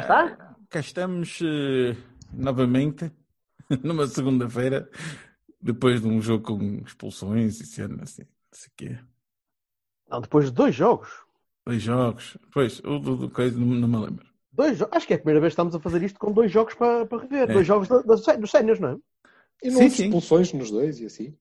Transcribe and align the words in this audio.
Está? 0.00 0.56
cá 0.68 0.80
estamos 0.80 1.40
eh, 1.42 1.96
novamente 2.32 3.10
numa 3.82 4.06
segunda-feira, 4.06 4.88
depois 5.60 6.00
de 6.00 6.06
um 6.06 6.20
jogo 6.20 6.44
com 6.44 6.82
expulsões 6.86 7.60
e 7.60 7.66
cenas 7.66 8.10
assim, 8.10 8.22
não 8.22 8.52
sei 8.52 8.68
o 8.68 8.72
quê. 8.76 8.98
Não, 10.08 10.20
depois 10.20 10.46
de 10.46 10.52
dois 10.52 10.74
jogos. 10.74 11.08
Dois 11.66 11.82
jogos. 11.82 12.36
Pois, 12.52 12.80
o 12.80 12.98
do, 12.98 13.16
do 13.16 13.30
coisa 13.30 13.58
não, 13.58 13.66
não 13.66 13.88
me 13.88 14.06
lembro. 14.06 14.26
Dois 14.52 14.82
Acho 14.90 15.06
que 15.06 15.12
é 15.12 15.16
a 15.16 15.18
primeira 15.18 15.40
vez 15.40 15.52
que 15.52 15.54
estamos 15.54 15.74
a 15.74 15.80
fazer 15.80 16.02
isto 16.02 16.18
com 16.18 16.32
dois 16.32 16.50
jogos 16.50 16.74
para, 16.74 17.06
para 17.06 17.22
rever. 17.22 17.50
É. 17.50 17.52
Dois 17.52 17.66
jogos 17.66 17.88
da, 17.88 17.98
da, 18.02 18.14
dos 18.14 18.50
séniores, 18.50 18.80
não 18.80 18.90
é? 18.90 18.96
E 19.62 19.70
não 19.70 19.78
Sim, 19.78 19.90
sim. 19.90 20.04
expulsões 20.04 20.52
nos 20.52 20.70
dois 20.70 21.00
e 21.00 21.06
assim. 21.06 21.36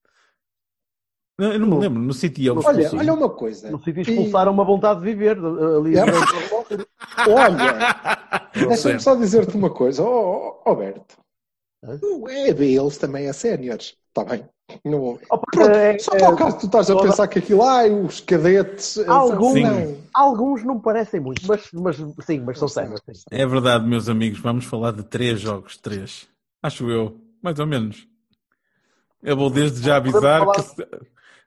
Não, 1.39 1.53
eu 1.53 1.59
não 1.59 1.67
me 1.67 1.77
lembro, 1.79 2.02
no 2.02 2.13
City 2.13 2.49
houve 2.49 2.67
Olha, 2.67 2.89
olha 2.93 3.13
uma 3.13 3.30
coisa. 3.30 3.72
No 3.72 3.81
sítio 3.81 4.02
expulsaram 4.02 4.52
uma 4.52 4.66
vontade 4.66 5.00
de 5.00 5.05
viver 5.05 5.39
uh, 5.41 5.80
ali. 5.80 5.95
É. 5.97 6.02
Olha, 7.30 8.58
deixa-me 8.67 9.00
só 9.00 9.16
dizer-te 9.16 9.55
uma 9.55 9.69
coisa, 9.69 10.03
oh, 10.03 10.61
oh, 10.66 10.69
Alberto. 10.69 11.16
Hã? 11.81 11.97
O 12.03 12.30
EB, 12.30 12.75
eles 12.75 12.97
também 12.97 13.28
é 13.28 13.31
séniores, 13.31 13.95
está 14.09 14.25
bem? 14.25 14.44
Não... 14.83 15.17
Opa, 15.30 15.41
Pronto, 15.50 15.69
é- 15.72 15.97
só 15.97 16.11
é- 16.13 16.19
para 16.19 16.33
o 16.33 16.36
caso 16.36 16.59
tu 16.59 16.66
estás 16.66 16.89
a 16.89 16.94
toda- 16.94 17.08
pensar 17.08 17.28
que 17.30 17.39
aquilo, 17.39 17.63
ai, 17.63 17.89
os 17.89 18.19
cadetes. 18.19 18.97
eh, 18.97 19.06
Alguns, 19.08 19.61
não. 19.61 19.97
alguns 20.13 20.63
não 20.66 20.78
parecem 20.78 21.22
muito, 21.22 21.41
mas, 21.47 21.69
mas 21.72 21.95
sim, 22.25 22.41
mas 22.41 22.59
são 22.59 22.67
séniores. 22.67 23.02
sim. 23.13 23.23
É 23.31 23.45
verdade, 23.47 23.88
meus 23.88 24.09
amigos, 24.09 24.39
vamos 24.39 24.66
falar 24.66 24.91
de 24.91 25.03
três 25.03 25.39
jogos, 25.39 25.78
três. 25.78 26.28
Acho 26.61 26.89
eu, 26.89 27.17
mais 27.41 27.58
ou 27.59 27.66
menos. 27.66 28.06
Eu 29.23 29.38
vou 29.38 29.50
desde 29.50 29.81
já 29.81 29.95
avisar 29.97 30.45
que 30.52 30.61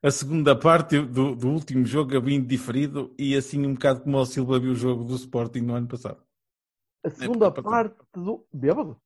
a 0.02 0.10
segunda 0.10 0.58
parte 0.58 1.00
do, 1.00 1.34
do 1.36 1.48
último 1.48 1.84
jogo 1.84 2.12
eu 2.12 2.20
vim 2.22 2.42
diferido 2.42 3.14
e 3.18 3.36
assim 3.36 3.64
um 3.66 3.74
bocado 3.74 4.00
como 4.02 4.18
o 4.18 4.26
Silva 4.26 4.58
viu 4.58 4.72
o 4.72 4.76
jogo 4.76 5.04
do 5.04 5.14
Sporting 5.14 5.60
no 5.60 5.74
ano 5.74 5.86
passado. 5.88 6.22
A 7.04 7.10
segunda 7.10 7.50
para- 7.50 7.62
parte 7.62 7.96
do. 8.14 8.46
Bêbado? 8.52 9.00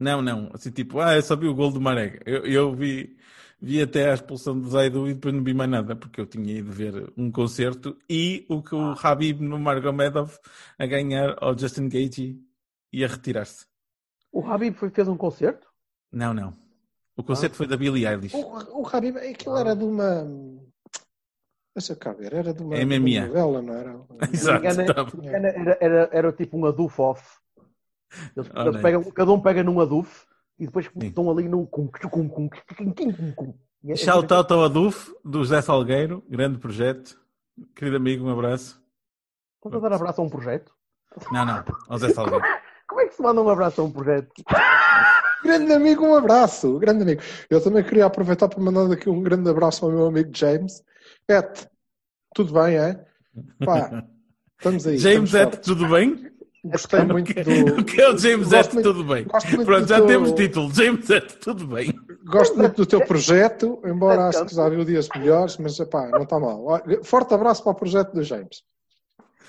Não, 0.00 0.22
não, 0.22 0.50
assim 0.54 0.70
tipo, 0.70 1.00
ah, 1.00 1.16
eu 1.16 1.22
só 1.22 1.34
vi 1.34 1.48
o 1.48 1.54
gol 1.54 1.72
do 1.72 1.80
Marega. 1.80 2.20
Eu, 2.24 2.46
eu 2.46 2.72
vi, 2.74 3.16
vi 3.60 3.82
até 3.82 4.10
a 4.10 4.14
expulsão 4.14 4.58
do 4.58 4.68
Zaidu 4.68 5.08
e 5.08 5.14
depois 5.14 5.34
não 5.34 5.42
vi 5.42 5.52
mais 5.52 5.68
nada, 5.68 5.96
porque 5.96 6.20
eu 6.20 6.26
tinha 6.26 6.54
ido 6.58 6.70
ver 6.70 7.12
um 7.16 7.32
concerto 7.32 7.98
e 8.08 8.46
o 8.48 8.62
que 8.62 8.74
o 8.76 8.94
Habib 9.02 9.40
no 9.40 9.58
Margomedov 9.58 10.38
a 10.78 10.86
ganhar 10.86 11.36
ao 11.42 11.58
Justin 11.58 11.88
Gage 11.88 12.40
e 12.92 13.04
a 13.04 13.08
retirar-se. 13.08 13.66
O 14.30 14.46
Habib 14.46 14.74
foi, 14.76 14.90
fez 14.90 15.08
um 15.08 15.16
concerto? 15.16 15.66
Não, 16.12 16.32
não. 16.32 16.52
O 17.18 17.24
concerto 17.24 17.56
foi 17.56 17.66
da 17.66 17.76
Billie 17.76 18.06
Eilish. 18.06 18.32
O, 18.36 18.82
o 18.82 18.86
Habib, 18.86 19.16
aquilo 19.16 19.56
era 19.56 19.74
de 19.74 19.82
uma. 19.82 20.24
Deixa 21.74 21.96
cá 21.96 22.12
ver, 22.12 22.32
era 22.32 22.54
de 22.54 22.62
uma, 22.62 22.76
de 22.76 22.84
MMA. 22.84 22.96
uma 22.96 23.26
novela, 23.26 23.62
não 23.62 23.74
era? 23.74 24.00
Exato. 24.32 24.64
engano, 24.64 24.80
é- 24.80 24.84
tá 24.84 25.04
bom. 25.04 25.24
Era, 25.24 25.48
era, 25.48 25.78
era, 25.80 26.10
era 26.12 26.32
tipo 26.32 26.56
um 26.56 26.64
adufo 26.64 27.02
off. 27.02 27.38
Eles, 28.36 28.50
Olha 28.54 28.68
eles 28.68 28.80
pegam, 28.80 29.02
cada 29.10 29.32
um 29.32 29.40
pega 29.40 29.64
num 29.64 29.80
adufo 29.80 30.26
e 30.60 30.66
depois 30.66 30.86
Sim. 30.86 31.08
estão 31.08 31.28
ali 31.28 31.48
num. 31.48 31.66
cum, 31.66 31.88
cum, 31.88 32.08
cum, 32.08 32.28
cum, 32.28 32.48
cum, 32.48 32.92
cum, 32.94 33.12
cum, 33.12 33.32
cum. 33.32 33.54
E 33.82 33.92
é- 33.92 33.96
Shout 33.96 34.32
out 34.32 34.52
ao 34.52 34.62
Aduf, 34.64 35.12
do 35.24 35.38
José 35.38 35.60
Salgueiro, 35.60 36.24
grande 36.28 36.58
projeto. 36.58 37.20
Querido 37.74 37.96
amigo, 37.96 38.24
um 38.24 38.30
abraço. 38.30 38.80
Estás 39.56 39.74
a 39.74 39.88
dar 39.88 39.96
abraço 39.96 40.20
a 40.20 40.24
um 40.24 40.30
projeto? 40.30 40.72
Não, 41.32 41.44
não, 41.44 41.64
ao 41.88 41.98
José 41.98 42.14
Salgueiro. 42.14 42.44
Como 42.88 43.00
é 43.00 43.06
que 43.06 43.14
se 43.14 43.22
manda 43.22 43.42
um 43.42 43.48
abraço 43.48 43.80
a 43.80 43.84
um 43.84 43.90
projeto? 43.90 44.30
Grande 45.42 45.72
amigo, 45.72 46.04
um 46.04 46.14
abraço, 46.14 46.78
grande 46.78 47.02
amigo. 47.02 47.22
Eu 47.48 47.60
também 47.62 47.82
queria 47.84 48.06
aproveitar 48.06 48.48
para 48.48 48.60
mandar 48.62 48.90
aqui 48.92 49.08
um 49.08 49.22
grande 49.22 49.48
abraço 49.48 49.84
ao 49.84 49.90
meu 49.92 50.06
amigo 50.06 50.30
James. 50.34 50.82
Et, 51.28 51.68
tudo 52.34 52.52
bem, 52.52 52.76
é? 52.76 53.04
Pá, 53.64 54.04
estamos 54.58 54.86
aí. 54.86 54.98
James 54.98 55.34
Et, 55.34 55.56
tudo 55.62 55.88
bem? 55.88 56.28
Gostei 56.64 57.00
muito 57.04 57.32
do. 57.34 57.80
O 57.80 57.84
que 57.84 58.00
é 58.00 58.10
o 58.10 58.18
James 58.18 58.48
Gosto 58.48 58.70
Et, 58.70 58.74
muito- 58.74 58.92
tudo 58.92 59.04
bem? 59.04 59.24
Pronto, 59.64 59.86
já 59.86 59.96
teu- 59.96 60.06
temos 60.06 60.32
título. 60.32 60.74
James 60.74 61.08
Et, 61.10 61.38
tudo 61.38 61.66
bem. 61.68 61.92
Gosto 62.26 62.58
muito 62.58 62.76
do 62.76 62.86
teu 62.86 63.00
projeto, 63.06 63.80
embora 63.86 64.26
acho 64.28 64.44
que 64.44 64.54
já 64.54 64.68
viu 64.68 64.84
dias 64.84 65.08
melhores, 65.16 65.56
mas 65.56 65.78
epá, 65.78 66.08
não 66.08 66.24
está 66.24 66.38
mal. 66.38 66.62
Forte 67.04 67.32
abraço 67.32 67.62
para 67.62 67.72
o 67.72 67.74
projeto 67.76 68.12
do 68.12 68.22
James. 68.22 68.62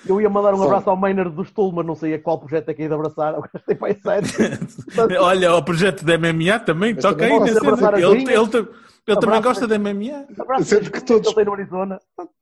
Eu 0.08 0.22
ia 0.22 0.30
mandar 0.30 0.54
um 0.54 0.64
abraço 0.64 0.90
ao 0.90 0.96
Maynard 0.96 1.32
do 1.36 1.44
Stoll, 1.44 1.72
mas 1.74 1.86
não 1.86 1.96
sei 1.96 2.14
a 2.14 2.20
qual 2.22 2.40
projeto 2.40 2.70
é 2.70 2.74
que 2.74 2.82
ia 2.84 2.88
de 2.88 2.94
abraçar. 2.94 3.34
Agora 3.36 3.50
tem 3.66 3.76
para 3.76 3.94
sete. 3.94 4.34
Olha, 5.20 5.56
o 5.56 5.64
projeto 5.64 6.04
da 6.06 6.18
MMA 6.18 6.60
também, 6.66 6.94
Mas 6.94 7.04
toca 7.04 7.16
também 7.28 7.34
aí 7.42 7.50
ele, 7.50 8.24
ele, 8.24 8.34
ele, 8.34 8.68
ele 9.08 9.20
também 9.20 9.42
gosta 9.42 9.68
da 9.68 9.78
MMA. 9.78 10.26
Abraço 10.40 10.66
Sendo 10.66 10.92
que 10.92 11.02
todos- 11.04 11.34
tem 11.34 11.44
no 11.46 11.54
Arizona. 11.54 12.00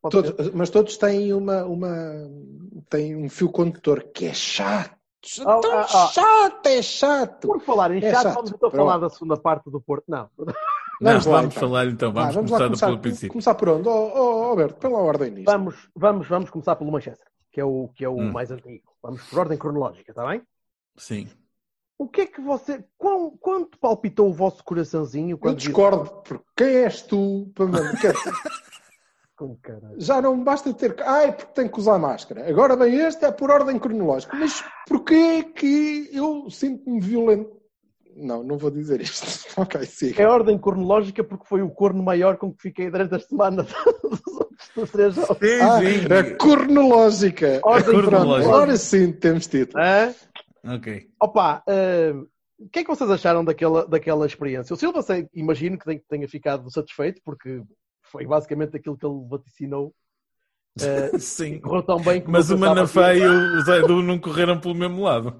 Todos- 0.09 0.51
mas 0.53 0.69
todos 0.69 0.97
têm 0.97 1.33
uma, 1.33 1.63
uma 1.63 1.89
têm 2.89 3.15
um 3.15 3.29
fio 3.29 3.49
condutor 3.49 4.03
que 4.13 4.25
é 4.27 4.33
chato. 4.33 4.95
Ah, 5.45 5.59
Tão 5.59 5.73
ah, 5.73 5.81
ah. 5.93 6.07
chato, 6.13 6.67
é 6.67 6.81
chato. 6.81 7.47
Por 7.47 7.59
falar 7.61 7.91
em 7.91 7.97
É 7.97 8.11
chato, 8.11 8.23
chato. 8.23 8.33
vamos 8.35 8.49
então 8.51 8.69
Pronto. 8.69 8.85
falar 8.85 8.97
da 8.99 9.09
segunda 9.09 9.35
parte 9.35 9.69
do 9.69 9.81
Porto. 9.81 10.05
Não. 10.07 10.29
Não, 10.37 10.45
Vamos 11.01 11.25
vamos, 11.25 11.27
lá, 11.27 11.39
então. 11.43 11.51
falar 11.51 11.85
então, 11.87 12.13
Vá, 12.13 12.31
vamos, 12.31 12.35
lá 12.35 12.57
começar, 12.57 12.57
pelo 12.57 12.69
começar, 12.69 12.97
princípio. 13.01 13.29
começar 13.29 13.55
por 13.55 13.69
onde? 13.69 13.89
Oh, 13.89 14.11
oh, 14.15 14.43
Alberto, 14.51 14.75
pela 14.75 14.99
ordem 14.99 15.31
nisto. 15.31 15.45
Vamos, 15.51 15.75
vamos, 15.95 16.27
vamos 16.27 16.49
começar 16.49 16.75
pelo 16.77 16.91
Manchester, 16.91 17.27
que 17.57 17.61
é 17.61 17.65
o, 17.65 17.89
que 17.95 18.05
é 18.05 18.09
o 18.09 18.17
Hum. 18.17 18.31
mais 18.31 18.51
antigo. 18.51 18.93
Vamos 19.01 19.23
por 19.23 19.39
ordem 19.39 19.57
cronológica, 19.57 20.11
está 20.11 20.27
bem? 20.27 20.43
Sim. 20.95 21.27
O 21.97 22.07
que 22.07 22.21
é 22.21 22.27
que 22.27 22.39
você. 22.39 22.85
Quão, 22.95 23.35
quanto 23.35 23.79
palpitou 23.79 24.29
o 24.29 24.33
vosso 24.33 24.63
coraçãozinho 24.63 25.39
Eu 25.43 25.55
discordo, 25.55 26.07
porque 26.23 26.45
quem 26.55 26.67
és 26.67 27.01
tu 27.01 27.51
para 27.55 27.65
me... 27.65 27.73
Já 29.97 30.21
não 30.21 30.43
basta 30.43 30.71
ter. 30.71 30.95
Ai, 31.01 31.31
porque 31.31 31.51
tenho 31.53 31.71
que 31.71 31.79
usar 31.79 31.97
máscara. 31.97 32.47
Agora 32.47 32.75
bem, 32.75 32.93
este 32.95 33.25
é 33.25 33.31
por 33.31 33.49
ordem 33.49 33.79
cronológica. 33.79 34.37
Mas 34.37 34.63
porquê 34.87 35.43
que 35.43 36.11
eu 36.13 36.47
sinto-me 36.51 36.99
violento? 36.99 37.57
Não, 38.15 38.43
não 38.43 38.59
vou 38.59 38.69
dizer 38.69 39.01
isto. 39.01 39.25
ok, 39.59 39.83
siga. 39.85 40.21
É 40.21 40.27
ordem 40.27 40.59
cronológica 40.59 41.23
porque 41.23 41.47
foi 41.47 41.63
o 41.63 41.71
corno 41.71 42.03
maior 42.03 42.37
com 42.37 42.53
que 42.53 42.61
fiquei 42.61 42.91
durante 42.91 43.15
a 43.15 43.19
semana 43.19 43.65
três 44.85 45.15
jogos. 45.15 45.37
Sim, 45.37 45.61
Ah, 45.61 45.79
sim. 45.79 46.13
a 46.13 46.35
cronológica. 46.37 47.59
Ordem 47.63 47.83
Pronto, 47.93 48.07
cronológica. 48.09 48.49
Agora 48.53 48.77
sim 48.77 49.11
temos 49.11 49.47
título. 49.47 49.81
Hã? 49.83 50.13
Ok. 50.75 51.07
Opa, 51.21 51.63
hum, 51.67 52.27
o 52.59 52.69
que 52.69 52.79
é 52.79 52.83
que 52.83 52.89
vocês 52.89 53.09
acharam 53.09 53.43
daquela, 53.45 53.87
daquela 53.87 54.25
experiência? 54.25 54.73
O 54.73 54.77
Silva, 54.77 55.01
sei- 55.01 55.27
imagino 55.33 55.77
que 55.77 55.99
tenha 56.09 56.27
ficado 56.27 56.69
satisfeito 56.71 57.21
porque 57.23 57.61
foi 58.03 58.25
basicamente 58.25 58.75
aquilo 58.75 58.97
que 58.97 59.05
ele 59.05 59.25
vaticinou. 59.29 59.93
Eh, 60.79 61.11
Sim. 61.19 61.59
correu 61.59 61.83
tão 61.83 61.97
bem 62.01 62.21
como 62.21 62.33
Mas 62.33 62.49
o 62.51 62.57
Manafá 62.57 63.13
e 63.15 63.25
o 63.25 63.61
Zaidu 63.61 64.01
não 64.03 64.19
correram 64.19 64.59
pelo 64.59 64.75
mesmo 64.75 65.01
lado. 65.03 65.35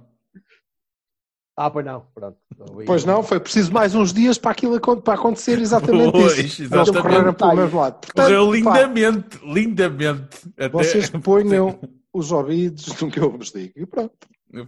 Ah, 1.59 1.71
pois 1.71 1.83
não. 1.83 2.05
Pronto. 2.13 2.37
Pois 2.85 3.03
não, 3.03 3.23
foi 3.23 3.39
preciso 3.39 3.73
mais 3.73 3.95
uns 3.95 4.13
dias 4.13 4.37
para 4.37 4.51
aquilo 4.51 4.79
para 5.01 5.15
acontecer 5.15 5.57
exatamente 5.59 6.11
Pois, 6.11 6.37
isso. 6.37 6.61
exatamente. 6.63 7.01
Correram 7.01 7.33
pelo 7.33 7.55
mesmo 7.55 7.79
lado. 7.79 7.93
Portanto, 7.99 8.25
Correu 8.25 8.45
pá, 8.47 8.51
lindamente, 8.55 9.39
lindamente. 9.43 10.47
Até- 10.55 10.69
vocês 10.69 11.09
ponham 11.23 11.79
os 12.13 12.31
ouvidos 12.31 13.01
no 13.01 13.09
que 13.09 13.19
eu 13.19 13.31
vos 13.31 13.51
digo. 13.51 13.73
E 13.75 13.85
pronto. 13.87 14.13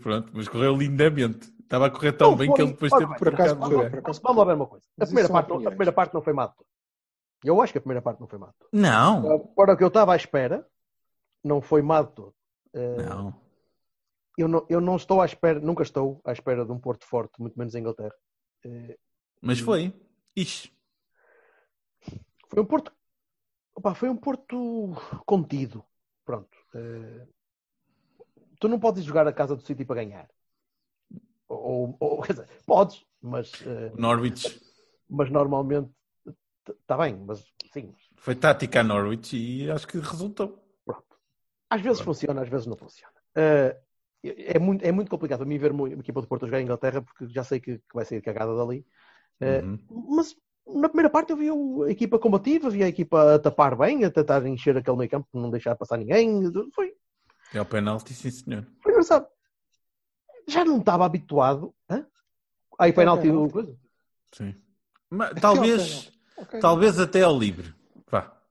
Pronto, 0.01 0.31
mas 0.33 0.47
correu 0.47 0.75
lindamente. 0.75 1.51
Estava 1.62 1.86
a 1.86 1.89
correr 1.91 2.13
tão 2.13 2.31
Não 2.31 2.38
bem 2.38 2.47
foi- 2.47 2.56
que 2.56 2.62
ele 2.63 2.71
depois 2.71 2.92
teve 2.92 3.06
bem, 3.06 3.18
Por 3.19 3.27
acaso 3.27 3.56
correu, 3.57 3.89
por 3.92 4.00
acaso 4.00 4.21
Vamos 4.24 4.38
lá 4.39 4.45
ver 4.45 4.53
uma 4.56 4.65
coisa. 4.65 4.85
A 5.00 5.06
primeira, 5.06 5.27
são 5.27 5.33
parte, 5.35 5.50
não- 5.50 5.57
a 5.57 5.69
primeira 5.69 5.92
parte 5.92 6.13
não 6.15 6.21
foi 6.24 6.33
má. 6.33 6.51
Eu 7.44 7.62
acho 7.62 7.71
que 7.71 7.77
a 7.77 7.81
primeira 7.81 8.01
parte 8.01 8.19
não 8.19 8.27
foi 8.27 8.39
má. 8.39 8.50
Não, 8.74 9.47
Para 9.56 9.74
o 9.74 9.77
que 9.77 9.83
eu 9.83 9.88
estava 9.88 10.13
à 10.13 10.15
espera, 10.15 10.65
não 11.44 11.62
foi 11.62 11.81
má 11.83 12.01
de 12.01 12.12
todo. 12.13 12.33
Eh, 12.74 13.03
não. 13.07 13.33
Eu, 14.41 14.47
não, 14.47 14.65
eu 14.69 14.80
não 14.81 14.95
estou 14.95 15.21
à 15.21 15.25
espera, 15.25 15.59
nunca 15.59 15.83
estou 15.83 16.21
à 16.24 16.31
espera 16.31 16.65
de 16.65 16.71
um 16.71 16.80
Porto 16.80 17.06
forte, 17.06 17.39
muito 17.41 17.57
menos 17.57 17.75
em 17.75 17.80
Inglaterra. 17.80 18.13
Eh, 18.63 18.97
Mas 19.41 19.59
foi. 19.59 19.94
Ixi. 20.36 20.71
Foi 22.47 22.62
um 22.62 22.65
Porto. 22.65 22.91
Opa, 23.75 23.94
foi 23.95 24.09
um 24.09 24.15
Porto 24.18 24.94
contido. 25.25 25.83
Pronto. 26.25 26.57
Eh, 26.74 27.27
tu 28.59 28.68
não 28.68 28.80
podes 28.80 29.03
jogar 29.03 29.27
a 29.27 29.33
casa 29.33 29.56
do 29.56 29.62
City 29.62 29.86
para 29.86 30.03
ganhar. 30.03 30.30
Ou, 31.47 31.95
ou- 32.00 32.21
quer 32.21 32.33
dizer, 32.33 32.47
podes, 32.65 33.06
mas, 33.21 33.51
eh, 33.65 33.92
Norwich. 33.95 34.62
mas 35.09 35.30
normalmente 35.31 35.92
está 36.68 36.95
bem, 36.97 37.15
mas 37.18 37.44
sim, 37.74 37.94
Foi 38.15 38.35
tática 38.35 38.81
a 38.81 38.83
Norwich 38.83 39.35
e 39.35 39.69
acho 39.71 39.88
que 39.88 39.97
resultou. 39.97 40.63
pronto. 40.85 41.18
Às 41.69 41.81
vezes 41.81 42.01
funciona, 42.01 42.42
às 42.42 42.50
vezes 42.50 42.68
não 42.68 42.75
funciona. 42.77 43.13
Eh, 43.35 43.80
é, 44.24 44.60
muito, 44.60 44.83
é 44.83 44.92
muito 44.92 45.10
complicado 45.10 45.39
para 45.39 45.48
mim 45.48 45.57
ver 45.57 45.71
uma 45.71 45.89
equipa 45.89 46.21
do 46.21 46.27
Porto 46.27 46.45
jogar 46.45 46.60
em 46.60 46.63
Inglaterra 46.63 47.01
porque 47.01 47.27
já 47.30 47.44
sei 47.44 47.60
que, 47.60 47.77
que 47.77 47.94
vai 47.94 48.06
sair 48.06 48.21
cagada 48.21 48.56
dali. 48.56 48.86
Eh, 49.42 49.62
Uhum. 49.62 49.80
Mas 50.16 50.36
na 50.68 50.89
primeira 50.89 51.10
parte 51.10 51.31
eu 51.31 51.38
vi 51.38 51.50
a 51.50 51.92
equipa 51.92 52.19
combativa, 52.19 52.69
vi 52.69 52.83
a 52.83 52.88
equipa 52.88 53.36
a 53.36 53.39
tapar 53.39 53.75
bem, 53.75 54.04
a 54.06 54.12
tentar 54.12 54.45
encher 54.45 54.77
aquele 54.77 54.98
meio 54.98 55.10
campo, 55.10 55.27
não 55.33 55.50
deixar 55.50 55.75
passar 55.75 55.98
ninguém. 55.98 56.44
Foi, 56.74 56.94
É 57.54 57.62
o 57.62 57.66
penalti, 57.66 58.13
sim 58.13 58.30
senhor. 58.30 58.68
foi 58.81 58.92
engraçado. 58.92 59.27
Já 60.48 60.66
não 60.66 60.80
estava 60.80 61.06
habituado. 61.06 61.74
Hã? 61.89 62.06
Aí 62.77 62.92
penalti 62.94 63.24
penalti. 63.24 63.48
o 63.48 63.51
coisa. 63.51 63.77
Sim. 64.31 64.56
Mas, 65.10 65.33
talvez, 65.42 66.12
Ok. 66.38 66.60
talvez 66.60 67.00
até 67.00 67.24
ao 67.24 67.38
livre. 67.38 67.74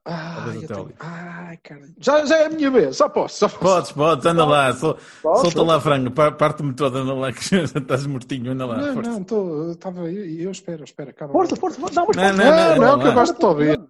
Ao 0.04 0.50
tenho-. 0.52 0.92
Ai, 1.00 1.56
cara. 1.58 1.82
Já, 1.98 2.24
já 2.24 2.38
é 2.38 2.46
a 2.46 2.50
minha 2.50 2.70
vez, 2.70 2.96
só 2.96 3.08
posso. 3.08 3.36
Só 3.38 3.48
posso. 3.48 3.60
Podes, 3.60 3.92
podes, 3.92 4.26
anda 4.26 4.44
lá. 4.44 4.72
Sol, 4.74 4.96
Posso? 5.22 5.42
solta 5.50 5.62
lá, 5.62 5.80
frango. 5.80 6.10
Pa- 6.10 6.32
Parte-me 6.32 6.72
toda, 6.72 7.00
anda 7.00 7.12
lá, 7.14 7.30
que 7.34 7.44
já 7.44 7.62
estás 7.62 8.06
mortinho, 8.06 8.52
anda 8.52 8.64
lá. 8.64 8.78
Não, 8.78 8.94
força. 8.94 9.10
não, 9.10 9.24
tô, 9.24 9.70
estava 9.72 10.10
eu, 10.10 10.24
eu 10.44 10.50
espero, 10.50 10.82
espero. 10.84 11.12
Calma. 11.14 11.32
Força, 11.32 11.56
força, 11.56 11.78
força. 11.78 11.94
Não, 11.94 12.06
mas 12.06 12.16
Não, 12.16 12.32
não, 12.32 12.36
Não, 12.36 12.76
não, 12.76 12.92
anda 12.94 13.02
que 13.02 13.08
eu 13.08 13.14
gosto 13.14 13.32
de 13.34 13.38
te 13.40 13.46
ouvir. 13.46 13.80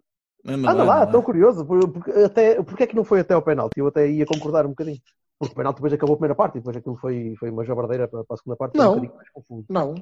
Anda, 0.47 0.71
Anda 0.71 0.85
lá, 0.85 1.05
estou 1.05 1.23
curioso. 1.23 1.65
por- 1.65 1.89
Porque, 1.89 2.11
até, 2.11 2.63
porque 2.63 2.83
é 2.83 2.87
que 2.87 2.97
não 2.97 3.05
foi 3.05 3.21
até 3.21 3.35
ao 3.35 3.43
penalti? 3.43 3.79
Eu 3.79 3.87
até 3.89 4.09
ia 4.09 4.27
concordar 4.27 4.67
um 4.67 4.71
bocadinho. 4.71 4.99
Porque 5.39 5.53
o 5.53 5.57
penalti 5.57 5.77
depois 5.77 5.93
acabou 5.93 6.15
a 6.15 6.17
primeira 6.17 6.35
parte 6.35 6.57
e 6.57 6.59
depois 6.59 6.77
aquilo 6.77 6.97
foi, 6.97 7.35
foi 7.39 7.51
uma 7.51 7.65
jabardeira 7.65 8.09
para, 8.09 8.25
para 8.25 8.35
a 8.35 8.37
segunda 8.39 8.57
parte. 8.57 8.77
Não. 8.77 8.93
Um 8.93 8.95
bocadinho 8.97 9.15
mais 9.17 9.29
confuso. 9.31 9.67
Não, 9.71 9.95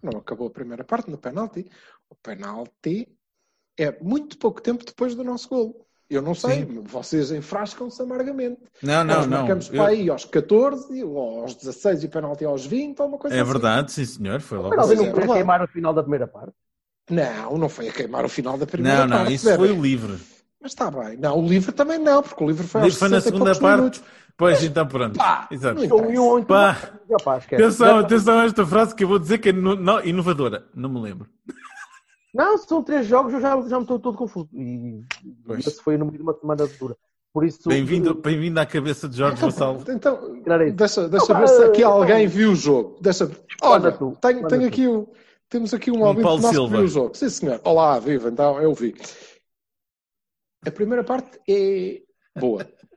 não 0.00 0.18
acabou 0.20 0.46
a 0.46 0.50
primeira 0.50 0.84
parte 0.84 1.10
no 1.10 1.18
penalti. 1.18 1.68
O 2.08 2.14
penalti 2.14 3.08
é 3.82 3.96
muito 4.02 4.36
pouco 4.38 4.60
tempo 4.60 4.84
depois 4.84 5.14
do 5.14 5.24
nosso 5.24 5.48
gol. 5.48 5.86
Eu 6.08 6.20
não 6.20 6.34
sei, 6.34 6.64
vocês 6.64 7.30
enfrascam-se 7.30 8.02
amargamente. 8.02 8.58
Não, 8.82 9.04
não, 9.04 9.14
Nós 9.14 9.26
não. 9.28 9.38
marcamos 9.38 9.68
Eu- 9.68 9.74
para 9.76 9.86
aí 9.90 10.10
aos 10.10 10.24
14, 10.24 11.04
ou 11.04 11.42
aos 11.42 11.54
16 11.54 12.02
e 12.02 12.06
o 12.06 12.10
penalti 12.10 12.44
aos 12.44 12.66
20, 12.66 12.98
ou 13.00 13.06
uma 13.06 13.16
coisa 13.18 13.36
É 13.36 13.40
assim. 13.40 13.52
verdade, 13.52 13.92
sim 13.92 14.04
senhor. 14.04 14.40
Foi 14.40 14.58
logo. 14.58 14.70
penalti 14.70 14.88
Pois 14.88 14.98
não 14.98 15.06
é, 15.06 15.14
foi 15.14 15.22
a 15.24 15.34
queimar 15.34 15.62
o 15.62 15.68
final 15.68 15.94
da 15.94 16.02
primeira 16.02 16.26
parte. 16.26 16.52
Não, 17.08 17.56
não 17.58 17.68
foi 17.68 17.88
a 17.88 17.92
queimar 17.92 18.24
o 18.24 18.28
final 18.28 18.58
da 18.58 18.66
primeira 18.66 18.98
Não, 19.00 19.06
não, 19.06 19.16
parte. 19.18 19.34
isso 19.34 19.54
foi 19.54 19.70
o 19.70 19.80
livre. 19.80 20.18
Mas 20.60 20.72
está 20.72 20.90
bem. 20.90 21.16
Não, 21.16 21.38
o 21.38 21.46
livro 21.48 21.72
também 21.72 21.98
não, 21.98 22.22
porque 22.22 22.42
o 22.42 22.46
livro 22.48 22.66
foi 22.66 22.82
livre 22.82 22.96
foi 22.98 23.08
na 23.08 23.20
60 23.20 23.36
segunda 23.36 23.58
parte. 23.60 23.76
minutos. 23.78 24.02
Pois, 24.36 24.62
então 24.64 24.86
pronto. 24.86 25.16
Pá, 25.18 25.46
Exato. 25.50 25.80
não 25.86 26.44
Pá. 26.44 26.76
rapaz. 27.10 27.44
Atenção, 27.44 27.98
atenção 27.98 28.38
a 28.40 28.44
esta 28.46 28.66
frase 28.66 28.94
que 28.94 29.04
eu 29.04 29.08
vou 29.08 29.18
dizer 29.18 29.38
que 29.38 29.50
é 29.50 29.52
ino- 29.52 29.76
não, 29.76 30.02
inovadora. 30.04 30.64
Não 30.74 30.88
me 30.88 31.00
lembro. 31.00 31.28
Não, 32.32 32.56
são 32.58 32.82
três 32.82 33.06
jogos, 33.06 33.32
eu 33.32 33.40
já, 33.40 33.60
já 33.62 33.76
me 33.76 33.82
estou 33.82 33.98
todo 33.98 34.16
confuso. 34.16 34.48
E 34.52 35.02
Pois. 35.44 35.66
esse 35.66 35.82
foi 35.82 35.96
no 35.96 36.06
meio 36.06 36.18
de 36.18 36.22
uma 36.22 36.34
semana 36.34 36.66
dura. 36.66 36.96
Por 37.32 37.44
isso, 37.44 37.68
Bem-vindo 37.68 38.12
bem 38.14 38.58
à 38.58 38.66
cabeça 38.66 39.08
de 39.08 39.16
Jorge. 39.16 39.40
Então, 39.88 40.42
Era 40.44 40.66
isso. 40.66 40.76
deixa, 40.76 41.08
deixa 41.08 41.26
Opa, 41.26 41.38
ver 41.40 41.48
se 41.48 41.62
aqui 41.62 41.82
eh, 41.82 41.84
alguém 41.84 42.26
viu 42.26 42.50
o 42.52 42.56
jogo. 42.56 42.98
Deixa... 43.00 43.30
Olha, 43.62 43.92
tu, 43.92 44.16
tenho, 44.20 44.48
tenho 44.48 44.66
aqui 44.66 44.88
um, 44.88 45.06
temos 45.48 45.72
aqui 45.72 45.92
um 45.92 45.98
Um 45.98 46.02
ouvinte 46.06 46.22
Paulo 46.24 46.42
Silva. 46.42 46.68
que 46.70 46.76
viu 46.76 46.84
o 46.84 46.88
jogo. 46.88 47.16
Sim, 47.16 47.28
senhor. 47.28 47.60
Olá, 47.62 48.00
viva, 48.00 48.28
então 48.30 48.60
eu 48.60 48.74
vi. 48.74 48.96
A 50.66 50.70
primeira 50.72 51.04
parte 51.04 51.38
é 51.48 52.02
boa. 52.38 52.66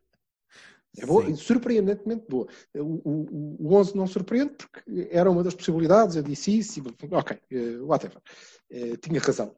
É 0.98 1.06
boa 1.06 1.26
Sim. 1.26 1.36
surpreendentemente 1.36 2.26
boa. 2.30 2.48
O, 2.76 3.02
o, 3.04 3.58
o 3.60 3.76
11 3.76 3.98
não 3.98 4.06
surpreende 4.06 4.54
porque 4.56 5.10
era 5.12 5.30
uma 5.30 5.44
das 5.44 5.56
possibilidades, 5.56 6.16
eu 6.16 6.24
disse 6.24 6.58
isso, 6.58 6.80
e, 6.80 6.84
ok, 7.14 7.40
eh, 7.52 7.78
whatever. 7.80 8.22
Eh, 8.70 8.98
tinha 8.98 9.20
razão. 9.20 9.56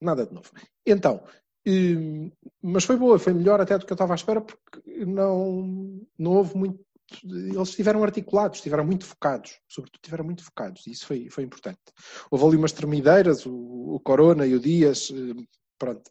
Nada 0.00 0.26
de 0.26 0.34
novo. 0.34 0.50
Então, 0.84 1.22
hum, 1.66 2.30
mas 2.62 2.84
foi 2.84 2.96
boa, 2.96 3.18
foi 3.18 3.32
melhor 3.32 3.60
até 3.60 3.78
do 3.78 3.86
que 3.86 3.92
eu 3.92 3.94
estava 3.94 4.14
à 4.14 4.16
espera 4.16 4.40
porque 4.40 5.04
não, 5.04 6.00
não 6.18 6.32
houve 6.32 6.56
muito. 6.56 6.84
Eles 7.24 7.70
estiveram 7.70 8.02
articulados, 8.04 8.58
estiveram 8.58 8.84
muito 8.84 9.04
focados, 9.06 9.58
sobretudo 9.66 10.00
estiveram 10.02 10.24
muito 10.24 10.44
focados, 10.44 10.86
e 10.86 10.90
isso 10.90 11.06
foi, 11.06 11.30
foi 11.30 11.42
importante. 11.44 11.80
Houve 12.30 12.44
ali 12.44 12.56
umas 12.56 12.72
tremideiras, 12.72 13.46
o, 13.46 13.94
o 13.94 14.00
Corona 14.00 14.46
e 14.46 14.54
o 14.54 14.60
Dias, 14.60 15.10
eh, 15.10 15.42
pronto, 15.78 16.10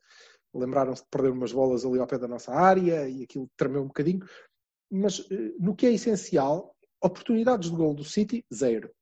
lembraram-se 0.54 1.04
de 1.04 1.10
perder 1.10 1.32
umas 1.32 1.52
bolas 1.52 1.86
ali 1.86 2.00
ao 2.00 2.08
pé 2.08 2.18
da 2.18 2.28
nossa 2.28 2.54
área 2.54 3.08
e 3.08 3.24
aquilo 3.24 3.50
tremeu 3.56 3.84
um 3.84 3.88
bocadinho. 3.88 4.26
Mas 4.90 5.20
eh, 5.32 5.54
no 5.60 5.76
que 5.76 5.86
é 5.86 5.94
essencial, 5.94 6.76
oportunidades 7.02 7.70
de 7.70 7.76
gol 7.76 7.94
do 7.94 8.04
City, 8.04 8.46
zero. 8.54 8.94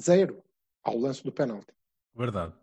Zero. 0.00 0.42
Ao 0.82 0.96
lance 0.96 1.22
do 1.22 1.32
penalti. 1.32 1.72
Verdade. 2.14 2.54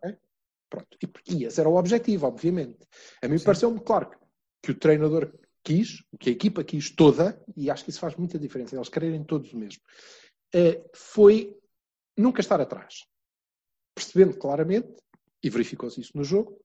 Pronto. 0.70 0.98
E, 1.28 1.46
esse 1.46 1.60
era 1.60 1.70
o 1.70 1.78
objetivo, 1.78 2.28
obviamente. 2.28 2.88
A 3.22 3.28
mim 3.28 3.40
pareceu-me 3.40 3.80
claro 3.80 4.10
que, 4.10 4.18
que 4.64 4.72
o 4.72 4.80
treinador 4.80 5.34
quis, 5.64 6.04
que 6.20 6.30
a 6.30 6.34
equipa 6.34 6.64
quis 6.64 6.90
toda, 6.90 7.44
e 7.56 7.70
acho 7.70 7.84
que 7.84 7.90
isso 7.90 8.00
faz 8.00 8.16
muita 8.16 8.40
diferença, 8.40 8.76
eles 8.76 8.90
quererem 8.90 9.24
todos 9.24 9.52
o 9.54 9.58
mesmo, 9.58 9.82
eh, 10.54 10.84
foi 10.96 11.58
nunca 12.18 12.42
estar 12.42 12.60
atrás. 12.60 13.06
Percebendo 13.94 14.38
claramente, 14.38 14.96
e 15.44 15.50
verificou-se 15.50 16.00
isso 16.00 16.16
no 16.16 16.24
jogo, 16.24 16.60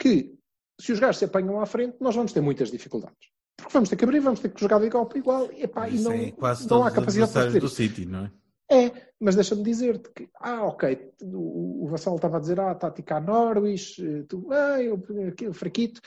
que 0.00 0.34
se 0.80 0.92
os 0.92 0.98
gajos 0.98 1.18
se 1.18 1.26
apanham 1.26 1.60
à 1.60 1.66
frente, 1.66 1.96
nós 2.00 2.16
vamos 2.16 2.32
ter 2.32 2.40
muitas 2.40 2.70
dificuldades. 2.70 3.18
Porque 3.56 3.72
vamos 3.74 3.90
ter 3.90 3.96
que 3.96 4.04
abrir, 4.04 4.20
vamos 4.20 4.40
ter 4.40 4.48
que 4.48 4.60
jogar 4.60 4.80
de 4.80 4.86
igual 4.86 5.04
para 5.04 5.18
igual, 5.18 5.52
e, 5.52 5.62
epá, 5.64 5.86
e 5.88 6.00
não, 6.00 6.12
é 6.12 6.30
quase 6.30 6.68
não 6.68 6.82
há 6.82 6.90
capacidade 6.90 7.30
para 7.32 7.42
fazer 7.44 7.60
do. 7.60 7.68
City, 7.68 8.06
não 8.06 8.24
é? 8.24 8.30
É, 8.72 8.92
mas 9.20 9.34
deixa-me 9.34 9.62
dizer-te 9.62 10.08
que, 10.14 10.28
ah, 10.40 10.64
ok, 10.64 11.12
o, 11.22 11.84
o 11.84 11.88
Vassal 11.88 12.16
estava 12.16 12.38
a 12.38 12.40
dizer, 12.40 12.58
ah, 12.60 12.74
tática 12.74 13.16
a 13.16 13.20
Norwich, 13.20 14.00
eh, 14.02 14.22
tu, 14.28 14.46
ah, 14.50 14.80
eu, 14.80 14.94
aquele 15.28 15.52
fraquito. 15.52 16.00